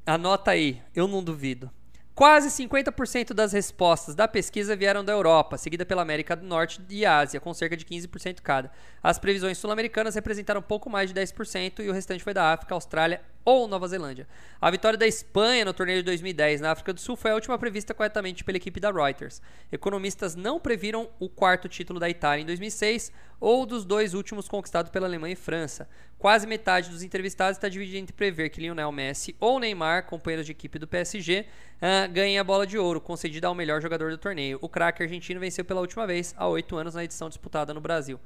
Anota 0.06 0.52
aí, 0.52 0.82
eu 0.96 1.08
não 1.08 1.24
duvido. 1.24 1.70
Quase 2.18 2.50
50% 2.50 3.32
das 3.32 3.54
respostas 3.54 4.16
da 4.16 4.28
pesquisa 4.28 4.76
vieram 4.76 5.06
da 5.06 5.14
Europa, 5.14 5.56
seguida 5.56 5.86
pela 5.86 6.02
América 6.02 6.36
do 6.36 6.48
Norte 6.48 6.82
e 6.90 7.06
Ásia, 7.06 7.40
com 7.40 7.54
cerca 7.54 7.78
de 7.78 7.86
15% 7.86 8.42
cada. 8.42 8.72
As 9.04 9.20
previsões 9.20 9.60
sul-americanas 9.60 10.16
representaram 10.16 10.60
pouco 10.60 10.90
mais 10.90 11.14
de 11.14 11.22
10% 11.22 11.78
e 11.78 11.88
o 11.88 11.94
restante 11.94 12.24
foi 12.24 12.34
da 12.34 12.52
África, 12.52 12.74
Austrália 12.74 13.22
ou 13.48 13.66
Nova 13.66 13.88
Zelândia. 13.88 14.28
A 14.60 14.70
vitória 14.70 15.00
da 15.00 15.08
Espanha 15.08 15.64
no 15.64 15.74
torneio 15.74 16.00
de 16.00 16.04
2010 16.04 16.60
na 16.60 16.72
África 16.72 16.92
do 16.92 17.00
Sul 17.00 17.16
foi 17.16 17.32
a 17.32 17.34
última 17.34 17.58
prevista 17.58 17.94
corretamente 17.94 18.44
pela 18.44 18.58
equipe 18.58 18.78
da 18.78 18.92
Reuters. 18.92 19.42
Economistas 19.72 20.36
não 20.36 20.60
previram 20.60 21.10
o 21.18 21.30
quarto 21.30 21.70
título 21.70 21.98
da 21.98 22.10
Itália 22.10 22.44
em 22.44 22.46
2006 22.46 23.10
ou 23.40 23.66
dos 23.66 23.86
dois 23.86 24.14
últimos 24.14 24.50
conquistados 24.50 24.92
pela 24.92 25.08
Alemanha 25.08 25.32
e 25.32 25.38
França. 25.38 25.88
Quase 26.20 26.46
metade 26.46 26.90
dos 26.90 27.04
entrevistados 27.04 27.56
está 27.56 27.70
dividida 27.70 28.00
entre 28.00 28.14
prever 28.14 28.50
que 28.50 28.60
Lionel 28.60 28.92
Messi 28.92 29.34
ou 29.40 29.62
Neymar, 29.62 30.08
companheiros 30.08 30.46
de 30.46 30.52
equipe 30.52 30.78
do 30.78 30.86
PSG, 30.86 31.40
uh, 31.40 31.46
ah, 31.80 32.08
ganhem 32.08 32.38
a 32.38 32.44
bola 32.44 32.68
de 32.68 32.78
ouro, 32.78 33.00
concedida 33.00 33.48
ao 33.48 33.56
melhor 33.56 33.82
jogador 33.82 34.12
do 34.12 34.18
torneio. 34.18 34.60
O 34.62 34.68
craque 34.68 35.04
argentino 35.04 35.40
venceu 35.40 35.64
pela 35.64 35.80
última 35.80 36.06
vez, 36.06 36.36
há 36.38 36.46
oito 36.50 36.76
anos, 36.76 36.96
na 36.96 37.04
edição 37.06 37.30
disputada 37.30 37.74
no 37.74 37.80
Brasil. 37.80 38.20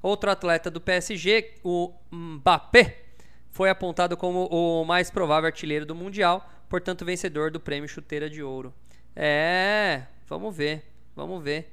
Outro 0.00 0.30
atleta 0.30 0.70
do 0.70 0.80
PSG, 0.80 1.58
o 1.62 1.92
Mbappé, 2.10 3.11
foi 3.52 3.70
apontado 3.70 4.16
como 4.16 4.46
o 4.46 4.84
mais 4.84 5.10
provável 5.10 5.46
artilheiro 5.46 5.86
do 5.86 5.94
Mundial, 5.94 6.50
portanto 6.68 7.04
vencedor 7.04 7.50
do 7.50 7.60
prêmio 7.60 7.88
Chuteira 7.88 8.28
de 8.28 8.42
Ouro. 8.42 8.74
É, 9.14 10.02
vamos 10.26 10.56
ver, 10.56 10.84
vamos 11.14 11.44
ver 11.44 11.70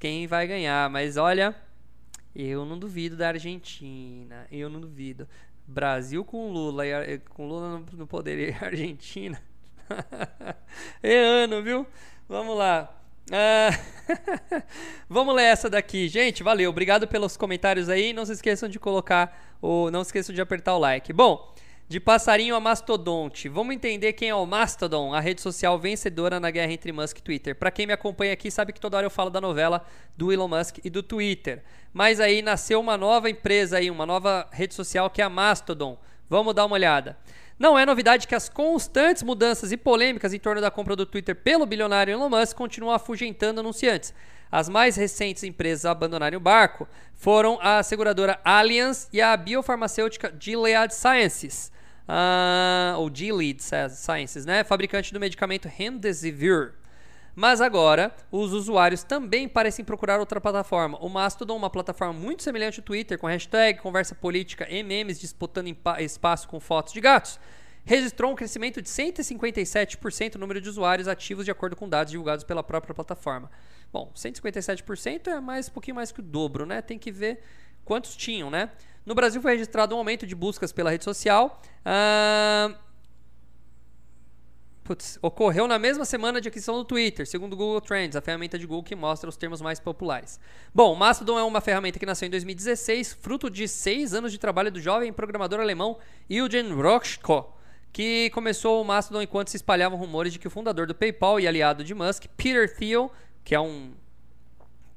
quem 0.00 0.26
vai 0.26 0.46
ganhar, 0.46 0.88
mas 0.88 1.18
olha, 1.18 1.54
eu 2.34 2.64
não 2.64 2.78
duvido 2.78 3.16
da 3.16 3.28
Argentina. 3.28 4.46
Eu 4.50 4.70
não 4.70 4.80
duvido. 4.80 5.28
Brasil 5.66 6.24
com 6.24 6.50
Lula 6.50 6.86
e 6.86 7.18
com 7.18 7.46
Lula 7.46 7.84
no 7.92 8.06
poder 8.06 8.38
e 8.38 8.52
Argentina. 8.64 9.40
é 11.02 11.14
ano, 11.14 11.62
viu? 11.62 11.86
Vamos 12.26 12.56
lá. 12.56 12.99
Ah, 13.32 13.70
vamos 15.08 15.34
ler 15.34 15.44
essa 15.44 15.68
daqui, 15.70 16.08
gente. 16.08 16.42
Valeu, 16.42 16.70
obrigado 16.70 17.06
pelos 17.06 17.36
comentários 17.36 17.88
aí. 17.88 18.12
Não 18.12 18.24
se 18.24 18.32
esqueçam 18.32 18.68
de 18.68 18.78
colocar 18.78 19.56
o, 19.60 19.90
não 19.90 20.02
se 20.02 20.08
esqueçam 20.08 20.34
de 20.34 20.40
apertar 20.40 20.74
o 20.74 20.78
like. 20.78 21.12
Bom, 21.12 21.54
de 21.90 21.98
passarinho 21.98 22.54
a 22.54 22.60
mastodonte. 22.60 23.48
Vamos 23.48 23.74
entender 23.74 24.12
quem 24.12 24.28
é 24.28 24.34
o 24.34 24.46
Mastodon, 24.46 25.12
a 25.12 25.18
rede 25.18 25.40
social 25.40 25.76
vencedora 25.76 26.38
na 26.38 26.48
guerra 26.48 26.72
entre 26.72 26.92
Musk 26.92 27.18
e 27.18 27.22
Twitter. 27.22 27.56
Para 27.56 27.72
quem 27.72 27.84
me 27.84 27.92
acompanha 27.92 28.32
aqui 28.32 28.48
sabe 28.48 28.72
que 28.72 28.80
toda 28.80 28.96
hora 28.96 29.06
eu 29.06 29.10
falo 29.10 29.28
da 29.28 29.40
novela 29.40 29.84
do 30.16 30.32
Elon 30.32 30.46
Musk 30.46 30.78
e 30.84 30.88
do 30.88 31.02
Twitter. 31.02 31.64
Mas 31.92 32.20
aí 32.20 32.42
nasceu 32.42 32.78
uma 32.78 32.96
nova 32.96 33.28
empresa 33.28 33.78
aí, 33.78 33.90
uma 33.90 34.06
nova 34.06 34.48
rede 34.52 34.72
social 34.72 35.10
que 35.10 35.20
é 35.20 35.24
a 35.24 35.28
Mastodon. 35.28 35.98
Vamos 36.28 36.54
dar 36.54 36.64
uma 36.64 36.74
olhada. 36.74 37.18
Não 37.60 37.78
é 37.78 37.84
novidade 37.84 38.26
que 38.26 38.34
as 38.34 38.48
constantes 38.48 39.22
mudanças 39.22 39.70
e 39.70 39.76
polêmicas 39.76 40.32
em 40.32 40.38
torno 40.38 40.62
da 40.62 40.70
compra 40.70 40.96
do 40.96 41.04
Twitter 41.04 41.36
pelo 41.36 41.66
bilionário 41.66 42.10
Elon 42.10 42.30
Musk 42.30 42.56
continuam 42.56 42.94
afugentando 42.94 43.60
anunciantes. 43.60 44.14
As 44.50 44.66
mais 44.66 44.96
recentes 44.96 45.44
empresas 45.44 45.84
a 45.84 45.90
abandonarem 45.90 46.38
o 46.38 46.40
barco 46.40 46.88
foram 47.12 47.58
a 47.60 47.82
seguradora 47.82 48.40
Allianz 48.42 49.10
e 49.12 49.20
a 49.20 49.36
biofarmacêutica 49.36 50.34
Gilead 50.40 50.94
Sciences 50.94 51.70
uh, 52.08 52.98
ou 52.98 53.14
Gilead 53.14 53.62
Sciences, 53.62 54.46
né? 54.46 54.64
fabricante 54.64 55.12
do 55.12 55.20
medicamento 55.20 55.68
Remdesivir. 55.68 56.72
Mas 57.34 57.60
agora, 57.60 58.14
os 58.30 58.52
usuários 58.52 59.02
também 59.02 59.48
parecem 59.48 59.84
procurar 59.84 60.18
outra 60.18 60.40
plataforma. 60.40 60.98
O 60.98 61.08
Mastodon, 61.08 61.56
uma 61.56 61.70
plataforma 61.70 62.12
muito 62.12 62.42
semelhante 62.42 62.80
ao 62.80 62.84
Twitter, 62.84 63.18
com 63.18 63.26
hashtag, 63.26 63.80
conversa 63.80 64.14
política 64.14 64.66
e 64.68 64.82
memes 64.82 65.18
disputando 65.20 65.74
espaço 65.98 66.48
com 66.48 66.58
fotos 66.60 66.92
de 66.92 67.00
gatos, 67.00 67.38
registrou 67.84 68.32
um 68.32 68.34
crescimento 68.34 68.82
de 68.82 68.88
157% 68.88 70.34
no 70.34 70.40
número 70.40 70.60
de 70.60 70.68
usuários 70.68 71.08
ativos 71.08 71.44
de 71.44 71.50
acordo 71.50 71.76
com 71.76 71.88
dados 71.88 72.10
divulgados 72.10 72.44
pela 72.44 72.62
própria 72.62 72.94
plataforma. 72.94 73.50
Bom, 73.92 74.12
157% 74.14 75.28
é 75.28 75.40
mais 75.40 75.68
um 75.68 75.72
pouquinho 75.72 75.96
mais 75.96 76.12
que 76.12 76.20
o 76.20 76.22
dobro, 76.22 76.66
né? 76.66 76.80
Tem 76.82 76.98
que 76.98 77.10
ver 77.10 77.42
quantos 77.84 78.16
tinham, 78.16 78.50
né? 78.50 78.70
No 79.04 79.14
Brasil 79.14 79.40
foi 79.40 79.52
registrado 79.52 79.94
um 79.94 79.98
aumento 79.98 80.26
de 80.26 80.34
buscas 80.34 80.72
pela 80.72 80.90
rede 80.90 81.04
social. 81.04 81.60
Ah, 81.84 82.72
putz, 84.90 85.20
ocorreu 85.22 85.68
na 85.68 85.78
mesma 85.78 86.04
semana 86.04 86.40
de 86.40 86.48
aquisição 86.48 86.74
do 86.74 86.84
Twitter, 86.84 87.24
segundo 87.24 87.52
o 87.52 87.56
Google 87.56 87.80
Trends, 87.80 88.16
a 88.16 88.20
ferramenta 88.20 88.58
de 88.58 88.66
Google 88.66 88.82
que 88.82 88.96
mostra 88.96 89.30
os 89.30 89.36
termos 89.36 89.60
mais 89.60 89.78
populares. 89.78 90.40
Bom, 90.74 90.92
o 90.92 90.96
Mastodon 90.96 91.38
é 91.38 91.44
uma 91.44 91.60
ferramenta 91.60 91.96
que 91.96 92.04
nasceu 92.04 92.26
em 92.26 92.30
2016, 92.30 93.12
fruto 93.12 93.48
de 93.48 93.68
seis 93.68 94.14
anos 94.14 94.32
de 94.32 94.38
trabalho 94.38 94.68
do 94.68 94.80
jovem 94.80 95.12
programador 95.12 95.60
alemão 95.60 95.96
Eugen 96.28 96.72
Rochko, 96.72 97.56
que 97.92 98.30
começou 98.30 98.82
o 98.82 98.84
Mastodon 98.84 99.22
enquanto 99.22 99.50
se 99.50 99.56
espalhavam 99.58 99.96
rumores 99.96 100.32
de 100.32 100.40
que 100.40 100.48
o 100.48 100.50
fundador 100.50 100.88
do 100.88 100.94
PayPal 100.94 101.38
e 101.38 101.46
aliado 101.46 101.84
de 101.84 101.94
Musk, 101.94 102.24
Peter 102.36 102.76
Thiel, 102.76 103.12
que 103.44 103.54
é 103.54 103.60
um 103.60 103.92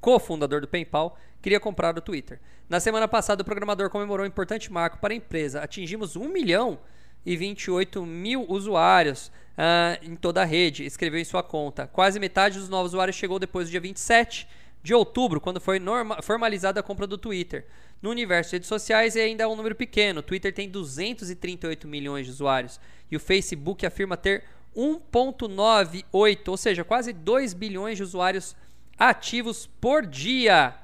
cofundador 0.00 0.60
do 0.60 0.66
PayPal, 0.66 1.16
queria 1.40 1.60
comprar 1.60 1.96
o 1.96 2.00
Twitter. 2.00 2.40
Na 2.68 2.80
semana 2.80 3.06
passada, 3.06 3.42
o 3.42 3.44
programador 3.44 3.88
comemorou 3.90 4.24
um 4.24 4.28
importante 4.28 4.72
marco 4.72 4.98
para 4.98 5.14
a 5.14 5.16
empresa. 5.16 5.62
Atingimos 5.62 6.16
1 6.16 6.28
milhão 6.30 6.80
28 7.24 8.04
mil 8.04 8.44
usuários 8.48 9.30
uh, 9.58 9.98
em 10.02 10.14
toda 10.14 10.42
a 10.42 10.44
rede, 10.44 10.84
escreveu 10.84 11.20
em 11.20 11.24
sua 11.24 11.42
conta. 11.42 11.86
Quase 11.86 12.20
metade 12.20 12.58
dos 12.58 12.68
novos 12.68 12.92
usuários 12.92 13.16
chegou 13.16 13.38
depois 13.38 13.68
do 13.68 13.70
dia 13.70 13.80
27 13.80 14.46
de 14.82 14.92
outubro, 14.92 15.40
quando 15.40 15.60
foi 15.60 15.80
formalizada 16.22 16.80
a 16.80 16.82
compra 16.82 17.06
do 17.06 17.16
Twitter. 17.16 17.64
No 18.02 18.10
universo 18.10 18.50
de 18.50 18.56
redes 18.56 18.68
sociais 18.68 19.16
é 19.16 19.22
ainda 19.22 19.48
um 19.48 19.56
número 19.56 19.74
pequeno. 19.74 20.20
O 20.20 20.22
Twitter 20.22 20.52
tem 20.52 20.68
238 20.68 21.88
milhões 21.88 22.26
de 22.26 22.32
usuários 22.32 22.78
e 23.10 23.16
o 23.16 23.20
Facebook 23.20 23.86
afirma 23.86 24.14
ter 24.14 24.44
1.98, 24.76 26.48
ou 26.48 26.56
seja, 26.56 26.84
quase 26.84 27.12
2 27.12 27.54
bilhões 27.54 27.96
de 27.96 28.02
usuários 28.02 28.54
ativos 28.98 29.66
por 29.80 30.04
dia. 30.04 30.74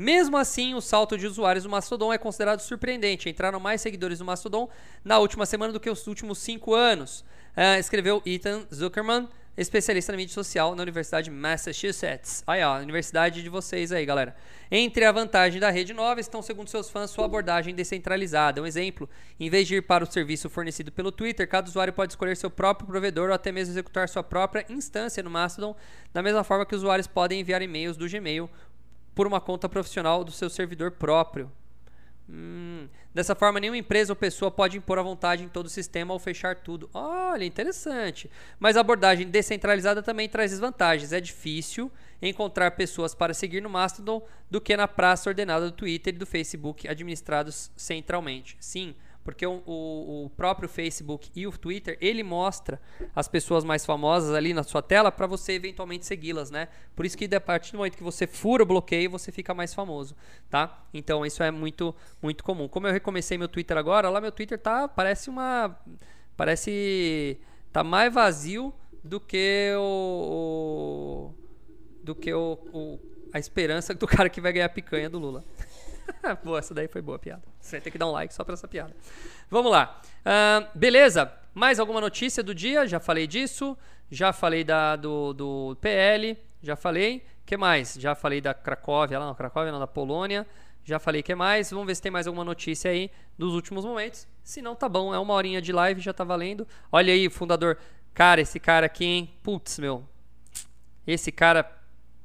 Mesmo 0.00 0.38
assim, 0.38 0.72
o 0.72 0.80
salto 0.80 1.18
de 1.18 1.26
usuários 1.26 1.64
do 1.64 1.68
Mastodon 1.68 2.10
é 2.10 2.16
considerado 2.16 2.60
surpreendente. 2.60 3.28
Entraram 3.28 3.60
mais 3.60 3.82
seguidores 3.82 4.18
do 4.18 4.24
Mastodon 4.24 4.66
na 5.04 5.18
última 5.18 5.44
semana 5.44 5.74
do 5.74 5.78
que 5.78 5.90
os 5.90 6.06
últimos 6.06 6.38
cinco 6.38 6.74
anos. 6.74 7.20
Uh, 7.54 7.78
escreveu 7.78 8.22
Ethan 8.24 8.66
Zuckerman, 8.74 9.28
especialista 9.58 10.10
na 10.10 10.16
mídia 10.16 10.32
social 10.32 10.74
na 10.74 10.82
Universidade 10.82 11.26
de 11.26 11.30
Massachusetts. 11.30 12.42
Aí, 12.46 12.64
ó, 12.64 12.78
a 12.78 12.80
universidade 12.80 13.42
de 13.42 13.48
vocês 13.50 13.92
aí, 13.92 14.06
galera. 14.06 14.34
Entre 14.70 15.04
a 15.04 15.12
vantagem 15.12 15.60
da 15.60 15.68
rede 15.68 15.92
nova 15.92 16.18
estão, 16.18 16.40
segundo 16.40 16.68
seus 16.68 16.88
fãs, 16.88 17.10
sua 17.10 17.26
abordagem 17.26 17.74
descentralizada. 17.74 18.62
Um 18.62 18.66
exemplo, 18.66 19.06
em 19.38 19.50
vez 19.50 19.68
de 19.68 19.76
ir 19.76 19.82
para 19.82 20.02
o 20.02 20.10
serviço 20.10 20.48
fornecido 20.48 20.90
pelo 20.90 21.12
Twitter, 21.12 21.46
cada 21.46 21.68
usuário 21.68 21.92
pode 21.92 22.12
escolher 22.12 22.38
seu 22.38 22.50
próprio 22.50 22.86
provedor 22.86 23.28
ou 23.28 23.34
até 23.34 23.52
mesmo 23.52 23.74
executar 23.74 24.08
sua 24.08 24.22
própria 24.22 24.64
instância 24.70 25.22
no 25.22 25.28
Mastodon, 25.28 25.76
da 26.10 26.22
mesma 26.22 26.42
forma 26.42 26.64
que 26.64 26.74
usuários 26.74 27.06
podem 27.06 27.40
enviar 27.40 27.60
e-mails 27.60 27.98
do 27.98 28.08
Gmail 28.08 28.48
por 29.20 29.26
uma 29.26 29.38
conta 29.38 29.68
profissional 29.68 30.24
do 30.24 30.32
seu 30.32 30.48
servidor 30.48 30.92
próprio. 30.92 31.52
Hum, 32.26 32.88
dessa 33.12 33.34
forma, 33.34 33.60
nenhuma 33.60 33.76
empresa 33.76 34.12
ou 34.12 34.16
pessoa 34.16 34.50
pode 34.50 34.78
impor 34.78 34.98
a 34.98 35.02
vontade 35.02 35.44
em 35.44 35.48
todo 35.48 35.66
o 35.66 35.68
sistema 35.68 36.14
ou 36.14 36.18
fechar 36.18 36.56
tudo. 36.56 36.88
Olha, 36.94 37.44
interessante. 37.44 38.30
Mas 38.58 38.78
a 38.78 38.80
abordagem 38.80 39.28
descentralizada 39.28 40.02
também 40.02 40.26
traz 40.26 40.52
desvantagens. 40.52 41.12
É 41.12 41.20
difícil 41.20 41.92
encontrar 42.22 42.70
pessoas 42.70 43.14
para 43.14 43.34
seguir 43.34 43.60
no 43.60 43.68
Mastodon 43.68 44.26
do 44.50 44.58
que 44.58 44.74
na 44.74 44.88
praça 44.88 45.28
ordenada 45.28 45.66
do 45.66 45.76
Twitter 45.76 46.14
e 46.14 46.18
do 46.18 46.24
Facebook 46.24 46.88
administrados 46.88 47.70
centralmente. 47.76 48.56
Sim, 48.58 48.94
porque 49.30 49.46
o, 49.46 49.62
o, 49.64 50.24
o, 50.24 50.30
próprio 50.30 50.68
Facebook 50.68 51.30
e 51.34 51.46
o 51.46 51.52
Twitter, 51.52 51.96
ele 52.00 52.22
mostra 52.22 52.80
as 53.14 53.28
pessoas 53.28 53.62
mais 53.64 53.86
famosas 53.86 54.34
ali 54.34 54.52
na 54.52 54.62
sua 54.62 54.82
tela 54.82 55.12
para 55.12 55.26
você 55.26 55.52
eventualmente 55.52 56.04
segui-las, 56.04 56.50
né? 56.50 56.68
Por 56.96 57.06
isso 57.06 57.16
que 57.16 57.32
a 57.32 57.40
partir 57.40 57.72
do 57.72 57.78
momento 57.78 57.96
que 57.96 58.02
você 58.02 58.26
fura 58.26 58.62
o 58.62 58.66
bloqueio, 58.66 59.08
você 59.08 59.30
fica 59.30 59.54
mais 59.54 59.72
famoso, 59.72 60.16
tá? 60.48 60.84
Então 60.92 61.24
isso 61.24 61.42
é 61.42 61.50
muito 61.50 61.94
muito 62.20 62.42
comum. 62.42 62.66
Como 62.66 62.88
eu 62.88 62.92
recomecei 62.92 63.38
meu 63.38 63.48
Twitter 63.48 63.76
agora, 63.76 64.10
lá 64.10 64.20
meu 64.20 64.32
Twitter 64.32 64.58
tá 64.58 64.88
parece 64.88 65.30
uma 65.30 65.78
parece 66.36 67.38
tá 67.72 67.84
mais 67.84 68.12
vazio 68.12 68.74
do 69.04 69.20
que 69.20 69.72
o, 69.78 71.32
o 71.32 71.34
do 72.02 72.14
que 72.14 72.32
o, 72.34 72.58
o 72.72 72.98
a 73.32 73.38
esperança 73.38 73.94
do 73.94 74.06
cara 74.08 74.28
que 74.28 74.40
vai 74.40 74.52
ganhar 74.52 74.66
a 74.66 74.68
picanha 74.68 75.08
do 75.08 75.18
Lula. 75.18 75.44
boa, 76.44 76.58
essa 76.58 76.74
daí 76.74 76.88
foi 76.88 77.02
boa 77.02 77.18
piada. 77.18 77.42
Você 77.60 77.80
ter 77.80 77.90
que 77.90 77.98
dar 77.98 78.06
um 78.06 78.12
like 78.12 78.32
só 78.32 78.44
pra 78.44 78.54
essa 78.54 78.68
piada. 78.68 78.94
Vamos 79.50 79.70
lá. 79.70 80.00
Uh, 80.20 80.78
beleza. 80.78 81.32
Mais 81.54 81.80
alguma 81.80 82.00
notícia 82.00 82.42
do 82.42 82.54
dia? 82.54 82.86
Já 82.86 83.00
falei 83.00 83.26
disso. 83.26 83.76
Já 84.10 84.32
falei 84.32 84.64
da, 84.64 84.96
do, 84.96 85.32
do 85.32 85.76
PL. 85.80 86.38
Já 86.62 86.76
falei. 86.76 87.24
que 87.44 87.56
mais? 87.56 87.94
Já 87.98 88.14
falei 88.14 88.40
da 88.40 88.54
Cracóvia, 88.54 89.18
lá 89.18 89.26
não, 89.26 89.34
Cracóvia 89.34 89.72
não, 89.72 89.78
da 89.78 89.86
Polônia. 89.86 90.46
Já 90.84 90.98
falei 90.98 91.22
que 91.22 91.34
mais. 91.34 91.70
Vamos 91.70 91.86
ver 91.86 91.94
se 91.94 92.02
tem 92.02 92.12
mais 92.12 92.26
alguma 92.26 92.44
notícia 92.44 92.90
aí 92.90 93.10
dos 93.38 93.54
últimos 93.54 93.84
momentos. 93.84 94.26
Se 94.42 94.62
não, 94.62 94.74
tá 94.74 94.88
bom. 94.88 95.14
É 95.14 95.18
uma 95.18 95.34
horinha 95.34 95.60
de 95.60 95.72
live, 95.72 96.00
já 96.00 96.12
tá 96.12 96.24
valendo. 96.24 96.66
Olha 96.90 97.12
aí, 97.12 97.28
fundador. 97.28 97.78
Cara, 98.14 98.40
esse 98.40 98.58
cara 98.58 98.86
aqui, 98.86 99.04
hein? 99.04 99.34
Putz, 99.42 99.78
meu. 99.78 100.04
Esse 101.06 101.32
cara 101.32 101.79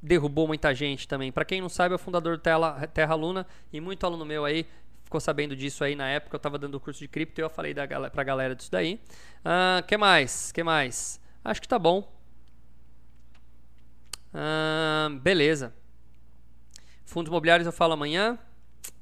derrubou 0.06 0.46
muita 0.46 0.74
gente 0.74 1.08
também. 1.08 1.32
Para 1.32 1.44
quem 1.44 1.60
não 1.60 1.68
sabe, 1.68 1.92
é 1.92 1.96
o 1.96 1.98
fundador 1.98 2.36
do 2.36 2.42
Terra, 2.42 2.86
Terra 2.86 3.14
Luna 3.14 3.46
e 3.72 3.80
muito 3.80 4.06
aluno 4.06 4.24
meu 4.24 4.44
aí 4.44 4.66
ficou 5.04 5.20
sabendo 5.20 5.56
disso 5.56 5.84
aí 5.84 5.94
na 5.94 6.08
época. 6.08 6.36
Eu 6.36 6.38
estava 6.38 6.58
dando 6.58 6.76
o 6.76 6.80
curso 6.80 7.00
de 7.00 7.08
cripto 7.08 7.40
e 7.40 7.42
eu 7.42 7.50
falei 7.50 7.74
da, 7.74 7.86
pra 8.10 8.22
galera 8.22 8.54
disso 8.54 8.70
daí. 8.70 9.00
Uh, 9.40 9.84
que 9.86 9.96
mais? 9.96 10.52
que 10.52 10.62
mais? 10.62 11.20
Acho 11.44 11.60
que 11.60 11.68
tá 11.68 11.78
bom. 11.78 12.12
Uh, 14.32 15.18
beleza. 15.20 15.74
Fundos 17.04 17.28
imobiliários 17.28 17.66
eu 17.66 17.72
falo 17.72 17.92
amanhã. 17.92 18.38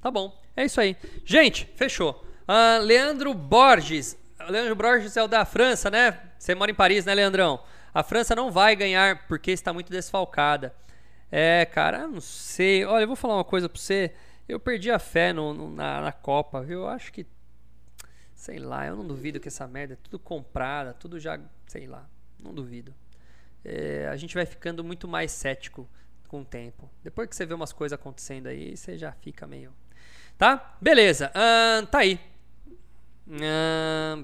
Tá 0.00 0.10
bom. 0.10 0.38
É 0.56 0.64
isso 0.64 0.80
aí. 0.80 0.96
Gente, 1.24 1.66
fechou. 1.74 2.24
Uh, 2.48 2.82
Leandro 2.82 3.32
Borges. 3.34 4.18
Leandro 4.48 4.76
Borges 4.76 5.16
é 5.16 5.22
o 5.22 5.28
da 5.28 5.44
França, 5.44 5.90
né? 5.90 6.20
Você 6.38 6.54
mora 6.54 6.70
em 6.70 6.74
Paris, 6.74 7.04
né, 7.04 7.14
Leandrão? 7.14 7.60
A 7.94 8.02
França 8.02 8.34
não 8.34 8.50
vai 8.50 8.76
ganhar 8.76 9.26
porque 9.26 9.50
está 9.50 9.72
muito 9.72 9.90
desfalcada. 9.90 10.74
É, 11.36 11.64
cara, 11.66 12.06
não 12.06 12.20
sei. 12.20 12.84
Olha, 12.84 13.02
eu 13.02 13.06
vou 13.08 13.16
falar 13.16 13.34
uma 13.34 13.44
coisa 13.44 13.68
pra 13.68 13.76
você. 13.76 14.14
Eu 14.48 14.60
perdi 14.60 14.88
a 14.88 15.00
fé 15.00 15.32
no, 15.32 15.52
no, 15.52 15.68
na, 15.68 16.00
na 16.00 16.12
Copa, 16.12 16.62
viu? 16.62 16.82
Eu 16.82 16.88
acho 16.88 17.12
que. 17.12 17.26
Sei 18.36 18.60
lá, 18.60 18.86
eu 18.86 18.94
não 18.94 19.04
duvido 19.04 19.40
que 19.40 19.48
essa 19.48 19.66
merda 19.66 19.94
é 19.94 19.96
tudo 19.96 20.16
comprada, 20.16 20.94
tudo 20.94 21.18
já. 21.18 21.40
Sei 21.66 21.88
lá, 21.88 22.08
não 22.38 22.54
duvido. 22.54 22.94
É, 23.64 24.06
a 24.12 24.16
gente 24.16 24.32
vai 24.32 24.46
ficando 24.46 24.84
muito 24.84 25.08
mais 25.08 25.32
cético 25.32 25.90
com 26.28 26.42
o 26.42 26.44
tempo. 26.44 26.88
Depois 27.02 27.28
que 27.28 27.34
você 27.34 27.44
vê 27.44 27.52
umas 27.52 27.72
coisas 27.72 27.98
acontecendo 27.98 28.46
aí, 28.46 28.76
você 28.76 28.96
já 28.96 29.10
fica 29.10 29.44
meio. 29.44 29.72
Tá? 30.38 30.76
Beleza. 30.80 31.32
tá 31.90 31.98
aí. 31.98 32.20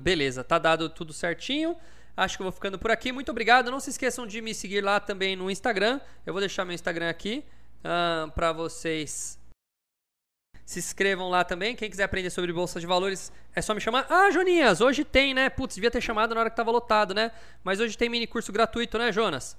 beleza, 0.01 0.45
tá 0.45 0.61
dado 0.61 0.89
tudo 0.89 1.13
certinho. 1.13 1.77
Acho 2.17 2.37
que 2.37 2.43
eu 2.43 2.45
vou 2.45 2.53
ficando 2.53 2.79
por 2.79 2.91
aqui. 2.91 3.13
Muito 3.13 3.31
obrigado. 3.31 3.71
Não 3.71 3.81
se 3.81 3.91
esqueçam 3.91 4.27
de 4.27 4.41
me 4.41 4.55
seguir 4.55 4.83
lá 4.83 5.01
também 5.01 5.37
no 5.37 5.51
Instagram. 5.51 6.01
Eu 6.27 6.33
vou 6.33 6.41
deixar 6.41 6.65
meu 6.65 6.75
Instagram 6.75 7.09
aqui 7.09 7.45
uh, 7.85 8.31
para 8.33 8.53
vocês. 8.53 9.39
Se 10.65 10.79
inscrevam 10.79 11.29
lá 11.29 11.45
também. 11.45 11.75
Quem 11.75 11.91
quiser 11.91 12.05
aprender 12.05 12.31
sobre 12.31 12.53
bolsa 12.53 12.79
de 12.79 12.87
valores, 12.87 13.33
é 13.55 13.61
só 13.61 13.75
me 13.75 13.81
chamar. 13.81 14.07
Ah, 14.09 14.31
Joninhas, 14.31 14.81
hoje 14.81 15.05
tem, 15.05 15.35
né? 15.35 15.49
Putz, 15.51 15.75
devia 15.75 15.91
ter 15.91 16.01
chamado 16.01 16.35
na 16.35 16.41
hora 16.41 16.51
que 16.51 16.57
tava 16.57 16.71
lotado, 16.71 17.15
né? 17.15 17.33
Mas 17.65 17.81
hoje 17.81 17.99
tem 17.99 18.09
mini 18.09 18.27
curso 18.27 18.53
gratuito, 18.53 18.97
né, 18.99 19.11
Jonas? 19.11 19.57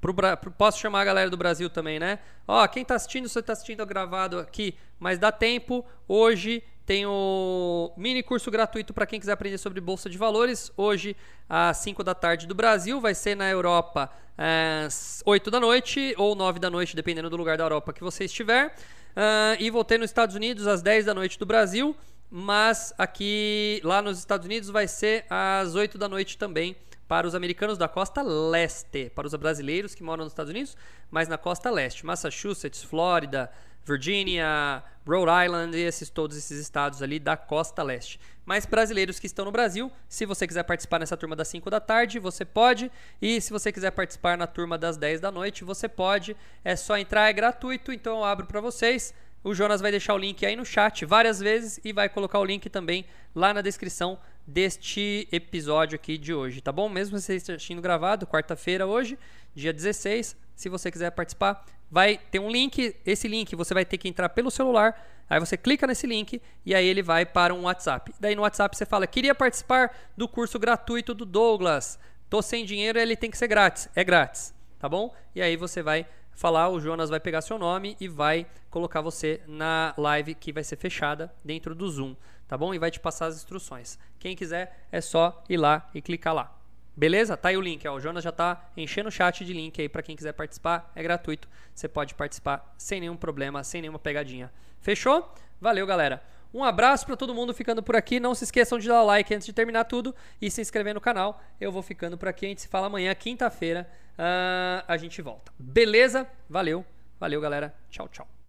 Pro, 0.00 0.14
posso 0.56 0.78
chamar 0.78 1.02
a 1.02 1.04
galera 1.04 1.30
do 1.30 1.36
Brasil 1.36 1.68
também, 1.68 1.98
né? 1.98 2.18
Ó, 2.48 2.66
quem 2.68 2.84
tá 2.84 2.94
assistindo, 2.94 3.28
você 3.28 3.42
tá 3.42 3.52
assistindo 3.52 3.84
gravado 3.86 4.38
aqui, 4.38 4.74
mas 4.98 5.18
dá 5.18 5.30
tempo. 5.30 5.84
Hoje 6.08 6.62
tem 6.90 7.06
o 7.06 7.92
mini 7.96 8.20
curso 8.20 8.50
gratuito 8.50 8.92
para 8.92 9.06
quem 9.06 9.20
quiser 9.20 9.30
aprender 9.30 9.58
sobre 9.58 9.80
bolsa 9.80 10.10
de 10.10 10.18
valores. 10.18 10.72
Hoje, 10.76 11.16
às 11.48 11.76
5 11.76 12.02
da 12.02 12.16
tarde 12.16 12.48
do 12.48 12.54
Brasil, 12.54 13.00
vai 13.00 13.14
ser 13.14 13.36
na 13.36 13.48
Europa 13.48 14.10
às 14.36 15.22
8 15.24 15.52
da 15.52 15.60
noite 15.60 16.12
ou 16.18 16.34
9 16.34 16.58
da 16.58 16.68
noite, 16.68 16.96
dependendo 16.96 17.30
do 17.30 17.36
lugar 17.36 17.56
da 17.56 17.62
Europa 17.62 17.92
que 17.92 18.02
você 18.02 18.24
estiver. 18.24 18.74
Uh, 19.10 19.54
e 19.60 19.70
vou 19.70 19.84
ter 19.84 20.00
nos 20.00 20.10
Estados 20.10 20.34
Unidos 20.34 20.66
às 20.66 20.82
10 20.82 21.04
da 21.04 21.14
noite 21.14 21.38
do 21.38 21.46
Brasil, 21.46 21.94
mas 22.28 22.92
aqui 22.98 23.80
lá 23.84 24.02
nos 24.02 24.18
Estados 24.18 24.44
Unidos 24.44 24.68
vai 24.68 24.88
ser 24.88 25.26
às 25.30 25.76
8 25.76 25.96
da 25.96 26.08
noite 26.08 26.36
também 26.36 26.74
para 27.06 27.24
os 27.24 27.36
americanos 27.36 27.78
da 27.78 27.86
costa 27.86 28.20
leste, 28.20 29.12
para 29.14 29.28
os 29.28 29.34
brasileiros 29.36 29.94
que 29.94 30.02
moram 30.02 30.24
nos 30.24 30.32
Estados 30.32 30.50
Unidos, 30.50 30.76
mas 31.08 31.28
na 31.28 31.38
costa 31.38 31.70
leste, 31.70 32.04
Massachusetts, 32.04 32.82
Flórida, 32.82 33.48
Virginia, 33.84 34.82
Rhode 35.06 35.46
Island 35.46 35.76
e 35.76 35.80
esses, 35.80 36.08
todos 36.10 36.36
esses 36.36 36.60
estados 36.60 37.02
ali 37.02 37.18
da 37.18 37.36
costa 37.36 37.82
leste. 37.82 38.20
Mas 38.44 38.66
brasileiros 38.66 39.18
que 39.18 39.26
estão 39.26 39.44
no 39.44 39.52
Brasil, 39.52 39.90
se 40.08 40.26
você 40.26 40.46
quiser 40.46 40.62
participar 40.64 40.98
nessa 40.98 41.16
turma 41.16 41.36
das 41.36 41.48
5 41.48 41.70
da 41.70 41.80
tarde, 41.80 42.18
você 42.18 42.44
pode. 42.44 42.90
E 43.20 43.40
se 43.40 43.52
você 43.52 43.72
quiser 43.72 43.90
participar 43.92 44.36
na 44.36 44.46
turma 44.46 44.76
das 44.76 44.96
10 44.96 45.20
da 45.20 45.30
noite, 45.30 45.64
você 45.64 45.88
pode. 45.88 46.36
É 46.64 46.74
só 46.76 46.96
entrar, 46.98 47.28
é 47.28 47.32
gratuito, 47.32 47.92
então 47.92 48.18
eu 48.18 48.24
abro 48.24 48.46
para 48.46 48.60
vocês. 48.60 49.14
O 49.42 49.54
Jonas 49.54 49.80
vai 49.80 49.90
deixar 49.90 50.14
o 50.14 50.18
link 50.18 50.44
aí 50.44 50.54
no 50.54 50.66
chat 50.66 51.04
várias 51.06 51.40
vezes 51.40 51.80
e 51.82 51.92
vai 51.92 52.08
colocar 52.08 52.38
o 52.38 52.44
link 52.44 52.68
também 52.68 53.06
lá 53.34 53.54
na 53.54 53.62
descrição 53.62 54.18
deste 54.46 55.28
episódio 55.32 55.94
aqui 55.94 56.18
de 56.18 56.34
hoje, 56.34 56.60
tá 56.60 56.72
bom? 56.72 56.88
Mesmo 56.88 57.18
você 57.18 57.34
assistindo 57.34 57.80
gravado, 57.80 58.26
quarta-feira 58.26 58.86
hoje, 58.86 59.18
dia 59.54 59.72
16, 59.72 60.36
se 60.60 60.68
você 60.68 60.90
quiser 60.90 61.10
participar, 61.12 61.64
vai 61.90 62.18
ter 62.18 62.38
um 62.38 62.50
link. 62.50 62.94
Esse 63.06 63.26
link 63.26 63.56
você 63.56 63.72
vai 63.72 63.82
ter 63.82 63.96
que 63.96 64.06
entrar 64.06 64.28
pelo 64.28 64.50
celular. 64.50 64.94
Aí 65.26 65.40
você 65.40 65.56
clica 65.56 65.86
nesse 65.86 66.06
link 66.06 66.38
e 66.66 66.74
aí 66.74 66.86
ele 66.86 67.02
vai 67.02 67.24
para 67.24 67.54
um 67.54 67.62
WhatsApp. 67.62 68.12
Daí 68.20 68.34
no 68.34 68.42
WhatsApp 68.42 68.76
você 68.76 68.84
fala: 68.84 69.06
"Queria 69.06 69.34
participar 69.34 69.90
do 70.14 70.28
curso 70.28 70.58
gratuito 70.58 71.14
do 71.14 71.24
Douglas. 71.24 71.98
Tô 72.28 72.42
sem 72.42 72.66
dinheiro, 72.66 72.98
ele 72.98 73.16
tem 73.16 73.30
que 73.30 73.38
ser 73.38 73.48
grátis". 73.48 73.88
É 73.96 74.04
grátis, 74.04 74.54
tá 74.78 74.86
bom? 74.86 75.14
E 75.34 75.40
aí 75.40 75.56
você 75.56 75.82
vai 75.82 76.06
falar, 76.34 76.68
o 76.68 76.78
Jonas 76.78 77.08
vai 77.08 77.20
pegar 77.20 77.40
seu 77.40 77.58
nome 77.58 77.96
e 77.98 78.06
vai 78.06 78.46
colocar 78.68 79.00
você 79.00 79.40
na 79.46 79.94
live 79.96 80.34
que 80.34 80.52
vai 80.52 80.62
ser 80.62 80.76
fechada 80.76 81.32
dentro 81.42 81.74
do 81.74 81.88
Zoom, 81.88 82.14
tá 82.46 82.58
bom? 82.58 82.74
E 82.74 82.78
vai 82.78 82.90
te 82.90 83.00
passar 83.00 83.26
as 83.26 83.36
instruções. 83.36 83.98
Quem 84.18 84.36
quiser 84.36 84.86
é 84.92 85.00
só 85.00 85.42
ir 85.48 85.56
lá 85.56 85.88
e 85.94 86.02
clicar 86.02 86.34
lá. 86.34 86.59
Beleza? 86.96 87.36
Tá 87.36 87.48
aí 87.48 87.56
o 87.56 87.60
link. 87.60 87.86
Ó. 87.86 87.94
O 87.94 88.00
Jonas 88.00 88.24
já 88.24 88.32
tá 88.32 88.70
enchendo 88.76 89.08
o 89.08 89.12
chat 89.12 89.44
de 89.44 89.52
link 89.52 89.80
aí 89.80 89.88
para 89.88 90.02
quem 90.02 90.16
quiser 90.16 90.32
participar. 90.32 90.90
É 90.94 91.02
gratuito. 91.02 91.48
Você 91.74 91.88
pode 91.88 92.14
participar 92.14 92.74
sem 92.76 93.00
nenhum 93.00 93.16
problema, 93.16 93.62
sem 93.64 93.80
nenhuma 93.80 93.98
pegadinha. 93.98 94.52
Fechou? 94.80 95.32
Valeu, 95.60 95.86
galera. 95.86 96.22
Um 96.52 96.64
abraço 96.64 97.06
para 97.06 97.16
todo 97.16 97.34
mundo 97.34 97.54
ficando 97.54 97.82
por 97.82 97.94
aqui. 97.94 98.18
Não 98.18 98.34
se 98.34 98.44
esqueçam 98.44 98.78
de 98.78 98.88
dar 98.88 99.02
like 99.02 99.32
antes 99.32 99.46
de 99.46 99.52
terminar 99.52 99.84
tudo 99.84 100.14
e 100.42 100.50
se 100.50 100.60
inscrever 100.60 100.94
no 100.94 101.00
canal. 101.00 101.40
Eu 101.60 101.70
vou 101.70 101.82
ficando 101.82 102.18
por 102.18 102.28
aqui. 102.28 102.46
A 102.46 102.48
gente 102.48 102.62
se 102.62 102.68
fala 102.68 102.88
amanhã, 102.88 103.14
quinta-feira. 103.14 103.88
Uh, 104.18 104.84
a 104.86 104.96
gente 104.96 105.22
volta. 105.22 105.52
Beleza? 105.58 106.26
Valeu. 106.48 106.84
Valeu, 107.18 107.40
galera. 107.40 107.74
Tchau, 107.88 108.08
tchau. 108.08 108.39